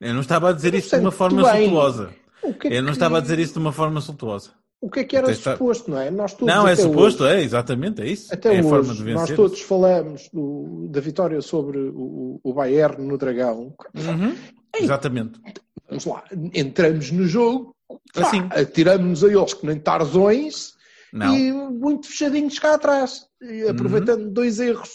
Eu 0.00 0.14
não 0.14 0.20
estava 0.20 0.50
a 0.50 0.52
dizer 0.52 0.72
isso 0.74 0.90
de 0.94 1.00
uma 1.02 1.10
forma 1.12 1.42
bem. 1.52 1.64
sultuosa. 1.64 2.14
É 2.44 2.46
Eu 2.46 2.82
não 2.82 2.86
que- 2.88 2.92
estava 2.92 3.18
a 3.18 3.20
dizer 3.20 3.38
isso 3.38 3.52
de 3.54 3.58
uma 3.58 3.72
forma 3.72 4.00
sultuosa. 4.00 4.52
O 4.82 4.90
que 4.90 5.00
é 5.00 5.04
que 5.04 5.16
era 5.16 5.26
Até 5.28 5.32
está- 5.34 5.52
suposto, 5.52 5.88
não 5.90 6.00
é? 6.00 6.10
Nós 6.10 6.34
todos, 6.34 6.52
Não, 6.52 6.66
é 6.66 6.74
suposto, 6.74 7.22
hoje, 7.22 7.34
é, 7.36 7.42
exatamente, 7.42 8.02
é 8.02 8.06
isso. 8.06 8.34
Até 8.34 8.48
é 8.48 8.58
hoje, 8.58 8.68
forma 8.68 8.92
de 8.94 9.02
vencer. 9.04 9.14
nós 9.14 9.30
todos 9.30 9.60
falamos 9.62 10.28
do- 10.32 10.88
da 10.90 11.00
vitória 11.00 11.40
sobre 11.40 11.78
o, 11.78 12.40
o 12.42 12.52
Bayern 12.52 13.00
no 13.06 13.16
Dragão. 13.16 13.74
Uhum, 13.94 14.34
Exatamente. 14.76 15.40
Vamos 15.88 16.04
lá, 16.04 16.24
entramos 16.52 17.12
no 17.12 17.26
jogo, 17.28 17.76
Assim. 18.16 18.40
atiramos 18.50 19.22
a 19.22 19.28
eles 19.28 19.54
que 19.54 19.64
nem 19.66 19.78
tarzões 19.78 20.74
Não. 21.12 21.36
e 21.38 21.52
muito 21.52 22.08
fechadinhos 22.08 22.58
cá 22.58 22.74
atrás, 22.74 23.26
e 23.40 23.62
aproveitando 23.68 24.30
dois 24.30 24.58
erros 24.58 24.90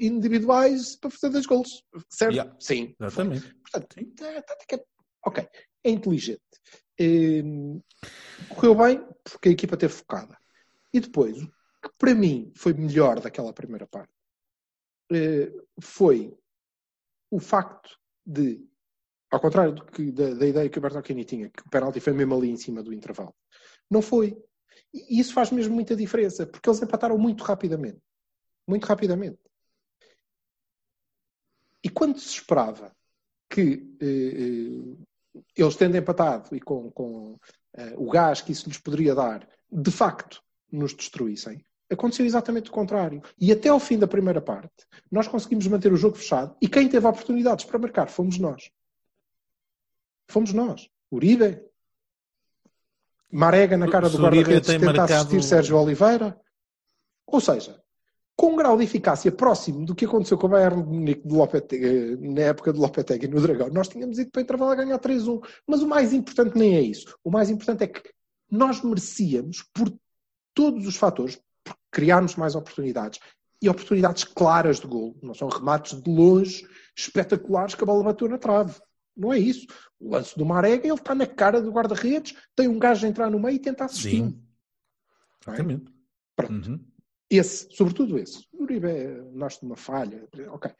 individuais 0.00 0.96
para 0.96 1.10
fazer 1.10 1.30
dois 1.32 1.46
golos. 1.46 1.82
Certo? 2.10 2.32
Yeah. 2.34 2.54
Sim. 2.58 2.94
Exatamente. 3.00 3.54
Portanto, 3.62 3.96
a 4.36 4.42
tática, 4.42 4.82
ok, 5.24 5.46
é 5.84 5.90
inteligente. 5.90 6.40
Hum, 7.00 7.80
correu 8.50 8.74
bem 8.74 9.08
porque 9.24 9.48
a 9.48 9.52
equipa 9.52 9.74
esteve 9.74 9.92
focada. 9.94 10.36
E 10.92 11.00
depois, 11.00 11.42
o 11.42 11.48
que 11.82 11.90
para 11.98 12.14
mim 12.14 12.52
foi 12.54 12.74
melhor 12.74 13.20
daquela 13.20 13.52
primeira 13.52 13.86
parte 13.86 14.12
eh, 15.12 15.52
foi 15.80 16.36
o 17.30 17.40
facto 17.40 17.98
de, 18.26 18.64
ao 19.30 19.40
contrário 19.40 19.74
do 19.74 19.84
que, 19.86 20.10
da, 20.12 20.34
da 20.34 20.46
ideia 20.46 20.68
que 20.68 20.78
o 20.78 20.82
Bertolini 20.82 21.24
tinha, 21.24 21.48
que 21.48 21.62
o 21.62 21.70
penalti 21.70 22.00
foi 22.00 22.12
mesmo 22.12 22.34
ali 22.34 22.50
em 22.50 22.56
cima 22.56 22.82
do 22.82 22.92
intervalo, 22.92 23.34
não 23.90 24.02
foi. 24.02 24.36
E 24.92 25.20
isso 25.20 25.32
faz 25.32 25.50
mesmo 25.50 25.74
muita 25.74 25.96
diferença, 25.96 26.46
porque 26.46 26.68
eles 26.68 26.82
empataram 26.82 27.16
muito 27.16 27.44
rapidamente. 27.44 28.00
Muito 28.66 28.84
rapidamente. 28.84 29.38
E 31.82 31.88
quando 31.88 32.18
se 32.18 32.28
esperava 32.28 32.94
que 33.48 33.96
eh, 34.00 34.06
eh, 34.06 35.06
eles 35.56 35.76
tendo 35.76 35.96
empatado 35.96 36.54
e 36.54 36.60
com, 36.60 36.90
com 36.90 37.38
eh, 37.74 37.94
o 37.96 38.10
gás 38.10 38.40
que 38.40 38.52
isso 38.52 38.68
lhes 38.68 38.78
poderia 38.78 39.14
dar, 39.14 39.46
de 39.70 39.90
facto, 39.90 40.42
nos 40.70 40.94
destruíssem, 40.94 41.64
aconteceu 41.90 42.24
exatamente 42.24 42.70
o 42.70 42.72
contrário. 42.72 43.22
E 43.38 43.52
até 43.52 43.68
ao 43.68 43.80
fim 43.80 43.98
da 43.98 44.06
primeira 44.06 44.40
parte, 44.40 44.86
nós 45.10 45.26
conseguimos 45.28 45.66
manter 45.66 45.92
o 45.92 45.96
jogo 45.96 46.16
fechado 46.16 46.56
e 46.60 46.68
quem 46.68 46.88
teve 46.88 47.06
oportunidades 47.06 47.64
para 47.64 47.78
marcar 47.78 48.08
fomos 48.08 48.38
nós. 48.38 48.70
Fomos 50.28 50.52
nós. 50.52 50.88
Uribe. 51.10 51.60
Marega 53.32 53.76
na 53.76 53.88
cara 53.88 54.08
do 54.08 54.18
guarda-redes 54.18 54.66
tem 54.66 54.78
tentar 54.78 54.92
marcado- 54.92 55.12
assistir 55.14 55.42
Sérgio 55.42 55.76
Oliveira. 55.76 56.40
Ou 57.26 57.40
seja, 57.40 57.80
com 58.40 58.54
um 58.54 58.56
grau 58.56 58.74
de 58.74 58.84
eficácia 58.84 59.30
próximo 59.30 59.84
do 59.84 59.94
que 59.94 60.06
aconteceu 60.06 60.38
com 60.38 60.46
o 60.46 60.50
Bayern 60.50 60.82
de 60.82 60.88
Munique 60.88 61.28
de 61.28 61.34
Lopetegui, 61.34 62.16
na 62.26 62.40
época 62.40 62.72
de 62.72 62.78
Lopetegui 62.78 63.28
no 63.28 63.38
Dragão, 63.38 63.68
nós 63.68 63.86
tínhamos 63.86 64.18
ido 64.18 64.30
para 64.30 64.40
intervalo 64.40 64.70
a 64.70 64.76
ganhar 64.76 64.98
3-1. 64.98 65.46
Mas 65.66 65.82
o 65.82 65.86
mais 65.86 66.14
importante 66.14 66.56
nem 66.56 66.74
é 66.74 66.80
isso. 66.80 67.14
O 67.22 67.30
mais 67.30 67.50
importante 67.50 67.84
é 67.84 67.86
que 67.86 68.02
nós 68.50 68.80
merecíamos, 68.80 69.62
por 69.74 69.92
todos 70.54 70.86
os 70.86 70.96
fatores, 70.96 71.38
por 71.62 71.76
criarmos 71.90 72.34
mais 72.34 72.54
oportunidades 72.54 73.20
e 73.60 73.68
oportunidades 73.68 74.24
claras 74.24 74.80
de 74.80 74.86
gol. 74.86 75.14
Não 75.22 75.34
são 75.34 75.46
remates 75.46 76.00
de 76.00 76.10
longe 76.10 76.66
espetaculares 76.96 77.74
que 77.74 77.84
a 77.84 77.86
bola 77.86 78.04
bateu 78.04 78.26
na 78.26 78.38
trave. 78.38 78.80
Não 79.14 79.34
é 79.34 79.38
isso. 79.38 79.66
O 80.00 80.12
lance 80.12 80.34
do 80.38 80.46
Marega, 80.46 80.86
ele 80.86 80.94
está 80.94 81.14
na 81.14 81.26
cara 81.26 81.60
do 81.60 81.70
guarda-redes, 81.70 82.34
tem 82.56 82.68
um 82.68 82.78
gajo 82.78 83.04
a 83.04 83.10
entrar 83.10 83.30
no 83.30 83.38
meio 83.38 83.56
e 83.56 83.58
tenta 83.58 83.84
assistir. 83.84 84.22
Sim. 84.22 84.42
Exatamente. 85.46 85.92
Pronto. 86.34 86.70
Uhum. 86.70 86.89
Esse, 87.30 87.68
sobretudo 87.70 88.18
esse. 88.18 88.44
O 88.52 88.64
Uribe 88.64 88.88
é- 88.88 89.22
nasce 89.32 89.60
de 89.60 89.66
uma 89.66 89.76
falha, 89.76 90.28
ok. 90.48 90.70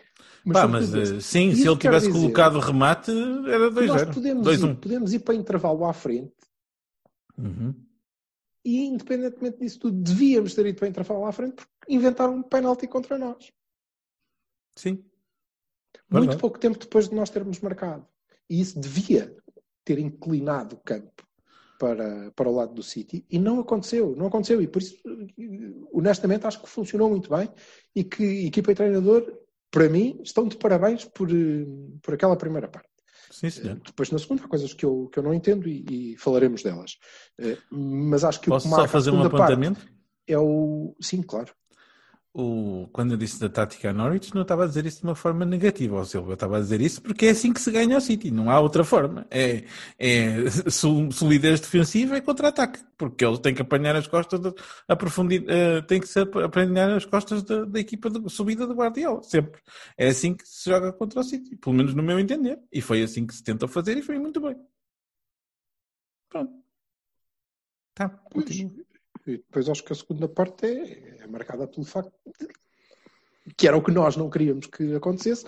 Pá, 0.52 0.62
sobretudo 0.62 0.70
mas 0.72 0.94
esse. 0.94 1.14
eh, 1.16 1.20
sim, 1.20 1.54
se 1.54 1.66
ele 1.68 1.76
tivesse 1.78 2.08
dizer 2.08 2.18
colocado 2.20 2.58
remate, 2.58 3.10
era 3.12 3.70
que 3.72 3.86
nós 3.86 4.02
2-0. 4.02 4.14
podemos, 4.14 4.46
2-1. 4.46 4.70
ir, 4.72 4.76
podemos 4.76 5.12
ir 5.12 5.18
para 5.20 5.34
intervalo 5.36 5.84
à 5.84 5.92
frente 5.92 6.34
Uhum. 7.38 7.72
e, 8.64 8.84
independentemente 8.86 9.58
disso 9.60 9.78
tudo, 9.78 9.96
devíamos 10.02 10.52
ter 10.54 10.66
ido 10.66 10.78
para 10.78 10.88
intervalo 10.88 11.24
à 11.24 11.32
frente 11.32 11.54
porque 11.54 11.94
inventaram 11.94 12.34
um 12.36 12.42
penalti 12.42 12.86
contra 12.88 13.16
nós. 13.16 13.52
Sim. 14.76 15.04
Muito 16.10 16.22
Verdade. 16.24 16.40
pouco 16.40 16.58
tempo 16.58 16.78
depois 16.78 17.08
de 17.08 17.14
nós 17.14 17.30
termos 17.30 17.60
marcado. 17.60 18.06
E 18.48 18.60
isso 18.60 18.78
devia 18.80 19.34
ter 19.84 19.98
inclinado 20.00 20.74
o 20.76 20.80
campo 20.80 21.24
para, 21.80 22.30
para 22.32 22.48
o 22.48 22.54
lado 22.54 22.74
do 22.74 22.82
City 22.82 23.24
e 23.30 23.38
não 23.38 23.58
aconteceu. 23.58 24.14
Não 24.14 24.26
aconteceu. 24.26 24.60
E 24.60 24.68
por 24.68 24.82
isso, 24.82 24.96
honestamente, 25.90 26.46
acho 26.46 26.60
que 26.60 26.68
funcionou 26.68 27.08
muito 27.08 27.30
bem 27.30 27.48
e 27.96 28.04
que 28.04 28.46
equipa 28.46 28.70
e 28.70 28.74
treinador, 28.74 29.26
para 29.70 29.88
mim, 29.88 30.20
estão 30.22 30.46
de 30.46 30.58
parabéns 30.58 31.06
por, 31.06 31.30
eh, 31.30 31.64
por 32.02 32.12
aquela 32.12 32.36
primeira 32.36 32.68
parte. 32.68 32.90
Sim, 33.30 33.48
senhor. 33.48 33.80
Depois, 33.82 34.10
na 34.10 34.18
segunda, 34.18 34.44
há 34.44 34.48
coisas 34.48 34.74
que 34.74 34.84
eu, 34.84 35.08
que 35.10 35.18
eu 35.18 35.22
não 35.22 35.32
entendo 35.32 35.66
e, 35.66 36.12
e 36.12 36.16
falaremos 36.18 36.62
delas. 36.62 36.98
Eh, 37.40 37.56
Mas 37.70 38.24
acho 38.24 38.42
que 38.42 38.50
Posso 38.50 38.68
o 38.68 38.70
que 38.70 38.76
só 38.76 38.86
fazer 38.86 39.10
um 39.10 39.22
apontamento? 39.22 39.88
é 40.26 40.38
o. 40.38 40.94
Sim, 41.00 41.22
claro. 41.22 41.54
O, 42.32 42.88
quando 42.92 43.10
eu 43.14 43.16
disse 43.16 43.40
da 43.40 43.48
tática 43.48 43.90
a 43.90 43.92
Norwich, 43.92 44.32
não 44.32 44.42
estava 44.42 44.62
a 44.62 44.66
dizer 44.68 44.86
isso 44.86 44.98
de 45.00 45.04
uma 45.04 45.16
forma 45.16 45.44
negativa 45.44 45.98
ao 45.98 46.04
Silva. 46.04 46.30
Eu 46.30 46.34
estava 46.34 46.58
a 46.58 46.60
dizer 46.60 46.80
isso 46.80 47.02
porque 47.02 47.26
é 47.26 47.30
assim 47.30 47.52
que 47.52 47.60
se 47.60 47.72
ganha 47.72 47.96
ao 47.96 48.00
City. 48.00 48.30
Não 48.30 48.48
há 48.48 48.60
outra 48.60 48.84
forma. 48.84 49.26
É, 49.28 49.64
é 49.98 50.48
sol- 50.70 51.10
solidez 51.10 51.58
defensiva 51.60 52.16
e 52.16 52.20
contra-ataque. 52.22 52.78
Porque 52.96 53.24
eles 53.24 53.40
têm 53.40 53.52
que 53.52 53.62
apanhar 53.62 53.96
as 53.96 54.06
costas, 54.06 54.38
de, 54.40 54.54
a 54.86 54.94
profundidade, 54.94 55.50
eh, 55.50 55.82
têm 55.82 56.00
que 56.00 56.06
se 56.06 56.20
ap- 56.20 56.36
apanhar 56.36 56.90
as 56.92 57.04
costas 57.04 57.42
da, 57.42 57.64
da 57.64 57.80
equipa 57.80 58.08
de 58.08 58.30
subida 58.30 58.64
do 58.64 58.74
Guardiola. 58.74 59.22
Sempre. 59.24 59.60
É 59.98 60.06
assim 60.08 60.32
que 60.34 60.46
se 60.46 60.70
joga 60.70 60.92
contra 60.92 61.18
o 61.20 61.24
City. 61.24 61.56
Pelo 61.56 61.74
menos 61.74 61.94
no 61.94 62.02
meu 62.02 62.20
entender. 62.20 62.60
E 62.72 62.80
foi 62.80 63.02
assim 63.02 63.26
que 63.26 63.34
se 63.34 63.42
tentou 63.42 63.68
fazer 63.68 63.96
e 63.98 64.02
foi 64.02 64.18
muito 64.20 64.40
bem. 64.40 64.56
Pronto. 66.28 66.52
Tá, 67.94 68.08
continua. 68.08 68.72
e 69.26 69.36
depois 69.38 69.68
acho 69.68 69.84
que 69.84 69.92
a 69.92 69.96
segunda 69.96 70.28
parte 70.28 70.64
é, 70.66 71.19
é 71.19 71.19
marcada 71.30 71.66
pelo 71.66 71.84
facto 71.86 72.12
de, 72.38 72.48
que 73.56 73.66
era 73.68 73.76
o 73.76 73.82
que 73.82 73.90
nós 73.90 74.16
não 74.16 74.28
queríamos 74.28 74.66
que 74.66 74.94
acontecesse, 74.94 75.44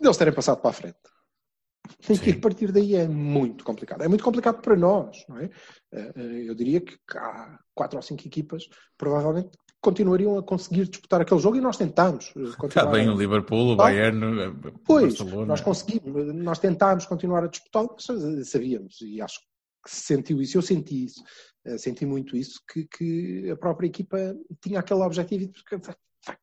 de 0.00 0.06
eles 0.06 0.16
terem 0.16 0.34
passado 0.34 0.60
para 0.60 0.70
a 0.70 0.74
frente. 0.74 0.98
E 2.00 2.18
que 2.18 2.32
Sim. 2.32 2.38
a 2.38 2.40
partir 2.40 2.72
daí 2.72 2.94
é 2.96 3.06
muito 3.06 3.62
complicado. 3.62 4.02
É 4.02 4.08
muito 4.08 4.24
complicado 4.24 4.60
para 4.62 4.74
nós, 4.74 5.22
não 5.28 5.38
é? 5.38 5.50
Eh, 5.92 6.12
eh, 6.16 6.48
Eu 6.48 6.54
diria 6.54 6.80
que 6.80 6.96
há 7.14 7.58
quatro 7.74 7.98
ou 7.98 8.02
cinco 8.02 8.26
equipas 8.26 8.66
provavelmente 8.96 9.50
continuariam 9.82 10.38
a 10.38 10.42
conseguir 10.42 10.88
disputar 10.88 11.20
aquele 11.20 11.40
jogo 11.40 11.58
e 11.58 11.60
nós 11.60 11.76
tentámos. 11.76 12.32
eh, 12.36 12.66
Está 12.66 12.86
bem 12.86 13.10
o 13.10 13.14
Liverpool, 13.16 13.72
o. 13.72 13.76
Bayern, 13.76 14.24
o 14.24 14.78
Pois, 14.84 15.18
Barcelona. 15.18 15.46
nós 15.46 15.60
conseguimos, 15.60 16.34
nós 16.34 16.58
tentámos 16.58 17.04
continuar 17.04 17.44
a 17.44 17.48
disputar, 17.48 17.84
mas 17.92 18.48
sabíamos, 18.48 19.00
e 19.02 19.20
acho 19.20 19.38
que 19.84 19.90
se 19.90 20.00
sentiu 20.06 20.40
isso, 20.40 20.56
eu 20.56 20.62
senti 20.62 21.04
isso, 21.04 21.22
eh, 21.22 21.53
senti 21.78 22.04
muito 22.04 22.36
isso, 22.36 22.60
que, 22.70 22.86
que 22.86 23.50
a 23.50 23.56
própria 23.56 23.86
equipa 23.86 24.36
tinha 24.60 24.80
aquele 24.80 25.00
objetivo 25.00 25.50
fuck, 26.24 26.40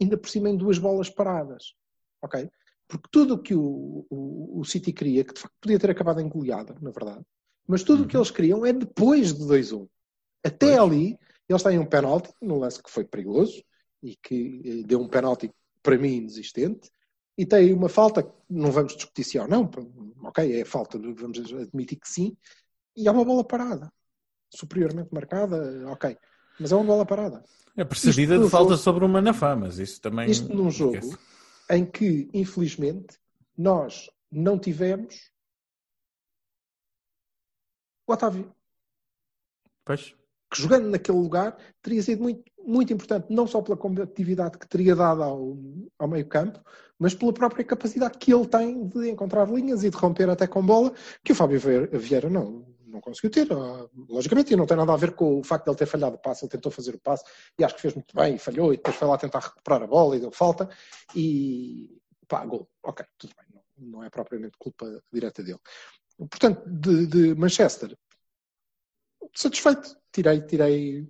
ainda 0.00 0.16
por 0.16 0.28
cima 0.28 0.48
em 0.48 0.56
duas 0.56 0.78
bolas 0.78 1.10
paradas, 1.10 1.74
ok? 2.22 2.48
Porque 2.88 3.08
tudo 3.10 3.34
o 3.34 3.38
que 3.38 3.54
o, 3.54 4.06
o, 4.10 4.60
o 4.60 4.64
City 4.64 4.92
queria, 4.92 5.24
que 5.24 5.34
de 5.34 5.40
facto 5.40 5.54
podia 5.60 5.78
ter 5.78 5.90
acabado 5.90 6.20
em 6.20 6.28
goleada, 6.28 6.74
na 6.80 6.90
verdade, 6.90 7.24
mas 7.66 7.84
tudo 7.84 8.02
o 8.02 8.06
que 8.06 8.16
eles 8.16 8.30
queriam 8.30 8.66
é 8.66 8.72
depois 8.72 9.32
de 9.32 9.44
2-1. 9.44 9.88
Até 10.44 10.76
ali, 10.76 11.16
eles 11.48 11.62
têm 11.62 11.78
um 11.78 11.86
penalti, 11.86 12.32
num 12.40 12.58
lance 12.58 12.82
que 12.82 12.90
foi 12.90 13.04
perigoso, 13.04 13.62
e 14.02 14.16
que 14.16 14.62
eh, 14.64 14.86
deu 14.86 15.00
um 15.00 15.08
penalti 15.08 15.52
para 15.82 15.98
mim 15.98 16.16
inexistente, 16.16 16.90
e 17.38 17.46
tem 17.46 17.72
uma 17.72 17.88
falta, 17.88 18.28
não 18.48 18.72
vamos 18.72 18.94
discutir 18.96 19.24
se 19.24 19.38
é 19.38 19.42
ou 19.42 19.48
não, 19.48 19.70
ok, 20.24 20.60
é 20.60 20.64
falta, 20.64 20.98
vamos 20.98 21.38
admitir 21.52 21.98
que 21.98 22.08
sim, 22.08 22.36
e 22.96 23.06
é 23.06 23.10
uma 23.10 23.24
bola 23.24 23.44
parada, 23.44 23.92
superiormente 24.50 25.08
marcada, 25.12 25.84
ok, 25.88 26.16
mas 26.58 26.72
é 26.72 26.76
uma 26.76 26.84
bola 26.84 27.06
parada. 27.06 27.42
É 27.76 27.82
Isto 27.82 28.10
de 28.12 28.26
falta 28.50 28.70
jogo- 28.72 28.76
sobre 28.76 29.04
o 29.04 29.08
Manafá, 29.08 29.54
mas 29.56 29.78
isso 29.78 30.00
também. 30.00 30.28
Isto 30.30 30.52
num 30.54 30.70
jogo 30.70 30.96
esquece. 30.96 31.16
em 31.70 31.86
que, 31.86 32.28
infelizmente, 32.34 33.16
nós 33.56 34.10
não 34.30 34.58
tivemos 34.58 35.30
o 38.06 38.12
Otávio, 38.12 38.52
Pois. 39.84 40.14
que 40.52 40.60
jogando 40.60 40.88
naquele 40.90 41.18
lugar 41.18 41.56
teria 41.80 42.02
sido 42.02 42.22
muito, 42.22 42.42
muito 42.58 42.92
importante, 42.92 43.26
não 43.30 43.46
só 43.46 43.62
pela 43.62 43.76
competitividade 43.76 44.58
que 44.58 44.68
teria 44.68 44.94
dado 44.96 45.22
ao, 45.22 45.56
ao 45.98 46.08
meio 46.08 46.26
campo, 46.26 46.60
mas 46.98 47.14
pela 47.14 47.32
própria 47.32 47.64
capacidade 47.64 48.18
que 48.18 48.32
ele 48.34 48.46
tem 48.46 48.86
de 48.88 49.08
encontrar 49.08 49.48
linhas 49.48 49.84
e 49.84 49.90
de 49.90 49.96
romper 49.96 50.28
até 50.28 50.46
com 50.46 50.64
bola, 50.64 50.92
que 51.24 51.32
o 51.32 51.34
Fábio 51.34 51.60
Vieira 51.60 52.28
não, 52.28 52.66
não 52.90 53.00
conseguiu 53.00 53.30
ter. 53.30 53.52
Ah, 53.52 53.88
Logicamente, 54.08 54.52
e 54.52 54.56
não 54.56 54.66
tem 54.66 54.76
nada 54.76 54.92
a 54.92 54.96
ver 54.96 55.14
com 55.14 55.40
o 55.40 55.44
facto 55.44 55.64
de 55.64 55.70
ele 55.70 55.78
ter 55.78 55.86
falhado 55.86 56.16
o 56.16 56.18
passe, 56.18 56.44
ele 56.44 56.50
tentou 56.50 56.70
fazer 56.72 56.94
o 56.94 57.00
passe 57.00 57.24
e 57.58 57.64
acho 57.64 57.74
que 57.74 57.82
fez 57.82 57.94
muito 57.94 58.14
bem 58.14 58.34
e 58.34 58.38
falhou, 58.38 58.72
e 58.72 58.76
depois 58.76 58.96
foi 58.96 59.08
lá 59.08 59.16
tentar 59.16 59.40
recuperar 59.40 59.82
a 59.82 59.86
bola 59.86 60.16
e 60.16 60.20
deu 60.20 60.30
falta, 60.30 60.68
e 61.14 62.00
pá, 62.28 62.44
gol. 62.44 62.68
Ok, 62.82 63.04
tudo 63.18 63.34
bem, 63.36 63.46
não, 63.52 63.92
não 63.98 64.04
é 64.04 64.10
propriamente 64.10 64.56
culpa 64.58 65.02
direta 65.12 65.42
dele. 65.42 65.60
Portanto, 66.28 66.62
de, 66.68 67.06
de 67.06 67.34
Manchester, 67.34 67.96
satisfeito. 69.34 69.96
Tirei, 70.12 70.40
tirei, 70.42 71.08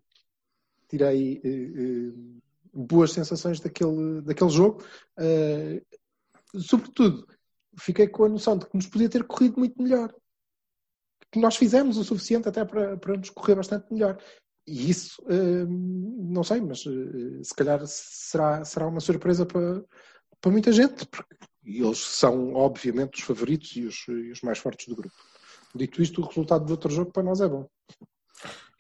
tirei 0.88 1.40
eh, 1.42 1.48
eh, 1.48 2.12
boas 2.72 3.12
sensações 3.12 3.60
daquele, 3.60 4.20
daquele 4.22 4.50
jogo. 4.50 4.84
Eh, 5.18 5.82
sobretudo, 6.58 7.26
fiquei 7.78 8.08
com 8.08 8.24
a 8.24 8.28
noção 8.28 8.58
de 8.58 8.66
que 8.66 8.76
nos 8.76 8.86
podia 8.86 9.08
ter 9.08 9.24
corrido 9.24 9.58
muito 9.58 9.80
melhor. 9.82 10.14
Que 11.30 11.38
nós 11.38 11.56
fizemos 11.56 11.96
o 11.96 12.04
suficiente 12.04 12.48
até 12.48 12.64
para, 12.64 12.96
para 12.96 13.16
nos 13.16 13.30
correr 13.30 13.54
bastante 13.54 13.92
melhor. 13.92 14.18
E 14.66 14.90
isso, 14.90 15.22
eh, 15.28 15.64
não 15.66 16.44
sei, 16.44 16.60
mas 16.60 16.84
eh, 16.86 17.42
se 17.42 17.54
calhar 17.54 17.80
será, 17.86 18.64
será 18.64 18.86
uma 18.86 19.00
surpresa 19.00 19.46
para, 19.46 19.82
para 20.40 20.50
muita 20.50 20.72
gente, 20.72 21.06
porque 21.06 21.36
eles 21.64 21.98
são, 21.98 22.54
obviamente, 22.54 23.18
os 23.18 23.24
favoritos 23.24 23.74
e 23.76 23.84
os, 23.84 24.06
e 24.08 24.30
os 24.30 24.40
mais 24.42 24.58
fortes 24.58 24.86
do 24.88 24.96
grupo. 24.96 25.14
Dito 25.74 26.02
isto, 26.02 26.20
o 26.20 26.26
resultado 26.26 26.64
do 26.64 26.72
outro 26.72 26.90
jogo 26.90 27.12
para 27.12 27.22
nós 27.22 27.40
é 27.40 27.48
bom. 27.48 27.68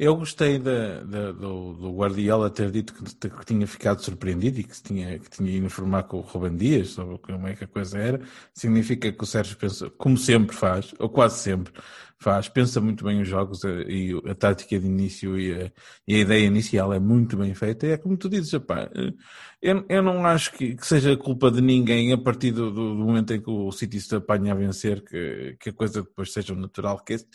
Eu 0.02 0.16
gostei 0.16 0.58
da- 0.58 1.02
da- 1.04 1.30
do, 1.32 1.74
do 1.74 1.92
Guardiola 1.94 2.48
ter 2.48 2.70
dito 2.70 2.94
que, 2.94 3.28
que 3.28 3.44
tinha 3.44 3.66
ficado 3.66 4.02
surpreendido 4.02 4.58
e 4.60 4.64
que, 4.64 4.82
tinha, 4.82 5.18
que 5.18 5.28
tinha 5.28 5.50
ido 5.50 5.66
informar 5.66 6.04
com 6.04 6.16
o 6.16 6.20
Ruben 6.22 6.56
Dias 6.56 6.88
sobre 6.90 7.18
como 7.18 7.46
é 7.46 7.54
que 7.54 7.64
a 7.64 7.66
coisa 7.66 7.98
era. 7.98 8.18
Significa 8.54 9.12
que 9.12 9.22
o 9.22 9.26
Sérgio 9.26 9.58
pensa, 9.58 9.90
como 9.90 10.16
sempre 10.16 10.56
faz, 10.56 10.94
ou 10.98 11.06
quase 11.10 11.40
sempre 11.40 11.74
faz, 12.18 12.48
pensa 12.48 12.80
muito 12.80 13.04
bem 13.04 13.20
os 13.20 13.28
jogos 13.28 13.62
eh, 13.64 13.82
e 13.90 14.22
a 14.26 14.34
tática 14.34 14.78
de 14.80 14.86
início 14.86 15.38
e 15.38 15.52
a, 15.52 15.72
e 16.08 16.14
a 16.14 16.18
ideia 16.20 16.46
inicial 16.46 16.94
é 16.94 16.98
muito 16.98 17.36
bem 17.36 17.52
feita. 17.54 17.86
E 17.86 17.90
é 17.90 17.98
como 17.98 18.16
tu 18.16 18.30
dizes, 18.30 18.54
epá, 18.54 18.90
eh, 18.94 19.12
eu, 19.60 19.84
eu 19.86 20.02
não 20.02 20.24
acho 20.24 20.52
que, 20.52 20.76
que 20.76 20.86
seja 20.86 21.14
culpa 21.14 21.50
de 21.50 21.60
ninguém 21.60 22.10
a 22.14 22.18
partir 22.18 22.52
do, 22.52 22.70
do- 22.70 22.94
do 22.96 23.04
momento 23.04 23.34
em 23.34 23.40
que 23.42 23.50
o 23.50 23.70
City 23.70 24.00
se 24.00 24.14
apanha 24.16 24.52
a 24.52 24.56
vencer, 24.56 25.02
que, 25.04 25.56
que 25.60 25.68
a 25.68 25.72
coisa 25.74 26.00
depois 26.02 26.32
seja 26.32 26.54
o 26.54 26.56
natural 26.56 27.04
que 27.04 27.12
esse 27.14 27.26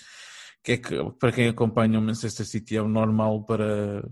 que 0.66 0.72
é 0.74 0.78
que 0.78 0.96
para 1.20 1.32
quem 1.32 1.48
acompanha 1.48 2.00
o 2.00 2.02
Manchester 2.02 2.46
City 2.46 2.76
é 2.78 2.82
o 2.82 2.88
normal 2.88 3.44
para 3.46 4.04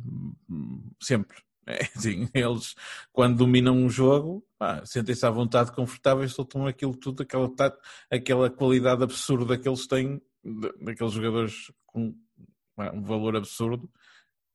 sempre. 1.02 1.38
É, 1.66 1.80
assim, 1.96 2.28
eles, 2.34 2.76
quando 3.14 3.38
dominam 3.38 3.74
um 3.74 3.90
jogo, 3.90 4.46
sentem-se 4.84 5.26
à 5.26 5.30
vontade, 5.30 5.72
confortáveis, 5.72 6.34
soltam 6.34 6.68
aquilo 6.68 6.94
tudo, 6.94 7.24
aquela, 7.24 7.50
aquela 8.12 8.50
qualidade 8.50 9.02
absurda 9.02 9.58
que 9.58 9.70
eles 9.70 9.88
têm, 9.88 10.22
daqueles 10.82 11.14
jogadores 11.14 11.72
com 11.86 12.14
pá, 12.76 12.92
um 12.92 13.02
valor 13.02 13.38
absurdo. 13.38 13.90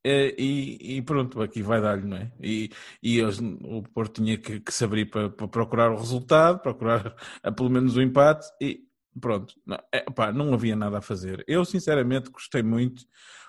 É, 0.05 0.35
E, 0.41 0.99
e 0.99 1.03
pronto, 1.03 1.43
aqui 1.43 1.63
vai 1.63 1.81
dar-lhe, 1.81 2.07
não 2.07 2.17
é? 2.19 2.33
E, 2.43 2.71
e 3.03 3.19
eles- 3.19 3.41
o 3.41 3.83
Porto 3.95 4.23
tinha 4.23 4.39
que, 4.39 4.61
que 4.61 4.73
se 4.73 4.85
abrir 4.85 5.07
para, 5.07 5.31
para 5.31 5.49
procurar 5.49 5.91
o 5.93 5.97
resultado, 5.97 6.61
procurar 6.61 7.15
pelo 7.57 7.71
menos 7.71 7.97
o 7.97 8.03
empate 8.03 8.47
e 8.61 8.88
pronto, 9.21 9.55
não, 9.67 9.79
é, 9.93 10.33
não 10.33 10.55
havia 10.55 10.77
nada 10.77 10.99
a 10.99 11.03
fazer. 11.03 11.45
Eu 11.47 11.65
sinceramente 11.65 12.31
gostei 12.31 12.63
muito, 12.63 13.05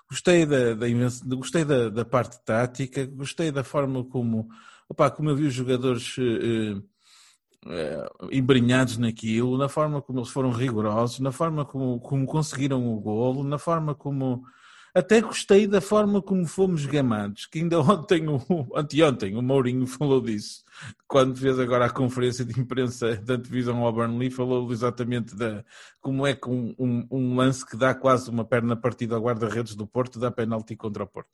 gostei 0.10 0.46
da, 0.46 0.74
da, 0.74 0.88
gostei 1.36 1.64
da, 1.66 1.90
da 1.90 2.06
parte 2.06 2.44
tática, 2.44 3.06
gostei 3.06 3.52
da 3.52 3.64
forma 3.64 4.04
como, 4.04 4.50
opá, 4.88 5.10
como 5.10 5.30
eu 5.30 5.36
vi 5.36 5.46
os 5.46 5.54
jogadores 5.54 6.16
eh, 6.20 6.82
eh, 7.68 8.10
embrenhados 8.32 8.98
naquilo, 8.98 9.58
na 9.58 9.70
forma 9.70 10.02
como 10.02 10.20
eles 10.20 10.30
foram 10.30 10.52
rigorosos, 10.52 11.20
na 11.20 11.32
forma 11.32 11.66
como, 11.66 12.00
como 12.00 12.26
conseguiram 12.26 12.88
o 12.88 13.00
golo, 13.00 13.44
na 13.44 13.58
forma 13.58 13.94
como 13.94 14.44
até 14.94 15.22
gostei 15.22 15.68
da 15.68 15.82
forma 15.82 16.22
como 16.22 16.46
fomos 16.46 16.86
gamados, 16.86 17.46
que 17.46 17.60
ainda 17.60 17.80
ontem, 17.80 18.28
o, 18.28 18.42
anteontem, 18.76 19.36
o 19.36 19.42
Mourinho 19.42 19.86
falou 19.86 20.22
disso, 20.22 20.64
quando 21.08 21.38
fez 21.38 21.60
agora 21.60 21.86
a 21.86 21.90
conferência 21.90 22.44
de 22.44 22.60
imprensa 22.60 23.16
da 23.18 23.36
divisão 23.36 23.84
ao 23.84 23.94
Burnley, 23.94 24.30
falou 24.30 24.72
exatamente 24.72 25.36
da 25.36 25.64
como 26.02 26.26
é 26.26 26.34
que 26.34 26.50
um, 26.50 26.74
um, 26.78 27.08
um 27.12 27.36
lance 27.36 27.66
que 27.66 27.78
dá 27.78 27.94
quase 27.94 28.30
uma 28.30 28.46
perna 28.46 28.76
partida 28.76 29.16
ao 29.16 29.22
guarda-redes 29.22 29.76
do 29.76 29.88
Porto 29.88 30.20
dá 30.20 30.32
penalti 30.32 30.76
contra 30.76 31.04
o 31.04 31.08
Porto. 31.08 31.30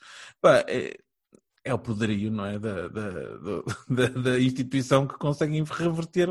É, 0.68 0.98
é 1.64 1.74
o 1.74 1.80
poderio, 1.80 2.32
não 2.32 2.46
é? 2.46 2.60
Da, 2.60 2.88
da, 2.88 3.10
da, 3.90 4.08
da 4.08 4.40
instituição 4.40 5.08
que 5.08 5.18
consegue 5.18 5.62
reverter 5.64 6.30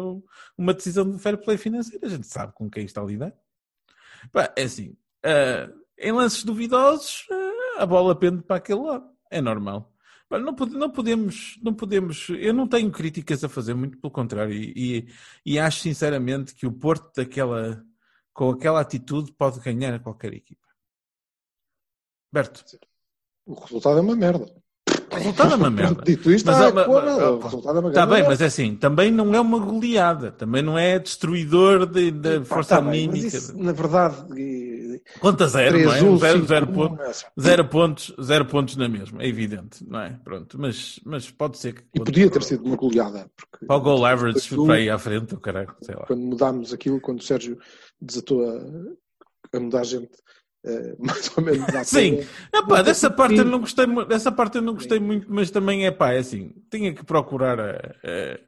uma 0.57 0.73
decisão 0.73 1.11
de 1.11 1.19
fair 1.19 1.37
play 1.39 1.59
financeiro. 1.59 2.07
A 2.07 2.09
gente 2.09 2.27
sabe 2.27 2.53
com 2.55 2.71
quem 2.71 2.85
está 2.85 3.01
a 3.01 3.05
lidar. 3.05 3.35
É 4.57 4.63
assim, 4.63 4.97
ah, 5.25 5.69
em 5.99 6.13
lances 6.13 6.45
duvidosos, 6.45 7.27
ah, 7.31 7.83
a 7.83 7.87
bola 7.87 8.15
pende 8.15 8.43
para 8.43 8.57
aquele 8.57 8.81
lado. 8.81 9.05
É 9.31 9.41
normal. 9.41 9.91
Não, 10.31 10.55
pode- 10.55 10.75
não 10.77 10.91
podemos, 10.91 11.59
não 11.63 11.73
podemos. 11.73 12.29
Eu 12.31 12.53
não 12.53 12.67
tenho 12.67 12.91
críticas 12.91 13.45
a 13.45 13.49
fazer, 13.49 13.73
muito 13.75 13.99
pelo 13.99 14.11
contrário. 14.11 14.53
E, 14.53 14.73
e- 14.77 15.09
e 15.47 15.59
acho 15.61 15.81
sinceramente 15.81 16.55
que 16.55 16.67
o 16.67 16.73
Porto, 16.73 17.13
daquela, 17.15 17.85
com 18.33 18.51
aquela 18.51 18.81
atitude, 18.81 19.31
pode 19.33 19.61
ganhar 19.61 19.95
a 19.95 19.99
qualquer 20.01 20.33
equipa. 20.35 20.67
Berto, 22.33 22.65
O 23.47 23.55
resultado 23.55 23.99
é 23.99 24.01
uma 24.01 24.17
merda. 24.17 24.45
o 25.13 25.15
resultado 25.15 25.53
é 25.53 25.57
uma 25.57 25.71
merda. 25.71 26.03
Dito 26.03 26.31
isto, 26.33 26.47
Mas, 26.47 26.57
ah, 26.61 26.73
mas- 26.73 26.87
pô, 26.87 26.93
mas- 26.95 27.17
o 27.19 27.39
resultado 27.39 27.77
é 27.77 27.81
uma 27.81 27.89
Está 27.91 28.07
bem, 28.07 28.15
merda. 28.17 28.29
mas 28.31 28.41
é 28.41 28.47
assim, 28.47 28.75
também 28.77 29.11
não 29.13 29.33
é 29.35 29.41
uma 29.41 29.59
goleada, 29.61 30.33
também 30.33 30.63
não 30.63 30.77
é 30.77 30.99
destruidor 30.99 31.87
de- 31.87 32.11
da 32.11 32.41
Pá, 32.41 32.47
força 32.47 32.77
tá 32.77 32.81
bem, 32.81 33.07
mas 33.07 33.15
anímica. 33.19 33.37
isso, 33.37 33.57
na 33.57 33.71
verdade, 33.73 34.17
eh, 34.33 34.74
Conta 35.21 35.47
zero, 35.49 35.79
não 35.79 35.93
é? 35.93 36.01
3-1, 36.01 36.19
Zero, 36.19 36.45
zero, 36.47 36.67
5-1, 36.67 36.75
ponto- 36.75 37.03
é 37.03 37.07
assim. 37.09 37.27
zero 37.41 37.69
pontos, 37.69 38.15
zero 38.23 38.45
pontos 38.47 38.77
na 38.77 38.89
mesma, 38.89 39.23
é 39.23 39.27
evidente, 39.29 39.85
não 39.89 40.01
é? 40.01 40.19
Pronto, 40.25 40.59
mas, 40.61 41.01
mas 41.05 41.31
pode 41.31 41.59
ser 41.59 41.75
que. 41.75 41.83
E 41.95 42.01
podia 42.03 42.31
ter 42.31 42.43
sido 42.43 42.65
uma 42.65 42.77
goleada. 42.77 43.31
Porque 43.37 43.67
Para 43.67 43.77
o 43.77 43.81
goal 43.81 44.05
average 44.05 44.39
Aquilo- 44.39 44.67
para 44.67 44.75
aí 44.77 44.91
à 44.91 44.99
frente, 44.99 45.35
o 45.35 45.41
caralho, 45.41 45.75
sei 45.83 45.95
lá. 45.95 46.07
quando 46.07 46.21
mudámos 46.23 46.73
aquilo, 46.73 47.01
quando 47.01 47.21
o 47.21 47.23
Sérgio 47.25 47.59
desatou 48.01 48.49
a, 48.49 49.57
a 49.57 49.61
mudar 49.61 49.85
gente, 49.85 50.11
eh, 50.67 50.97
mais 50.99 51.31
ou 51.37 51.43
menos 51.45 51.69
à 51.75 51.85
Sim, 51.85 52.21
Epá, 52.53 52.83
dessa 52.83 53.11
parte 53.11 53.37
eu 53.37 53.45
Sim. 53.45 53.51
não 53.51 53.61
gostei, 53.61 53.87
dessa 54.07 54.33
parte 54.33 54.57
eu 54.57 54.63
não 54.63 54.75
gostei 54.75 54.99
muito, 54.99 55.27
mas 55.33 55.51
também 55.51 55.87
é 55.87 55.91
pá, 55.91 56.13
é 56.13 56.19
assim, 56.19 56.53
tinha 56.71 56.93
que 56.95 57.05
procurar 57.05 57.61
a- 57.61 57.95
a- 58.05 58.41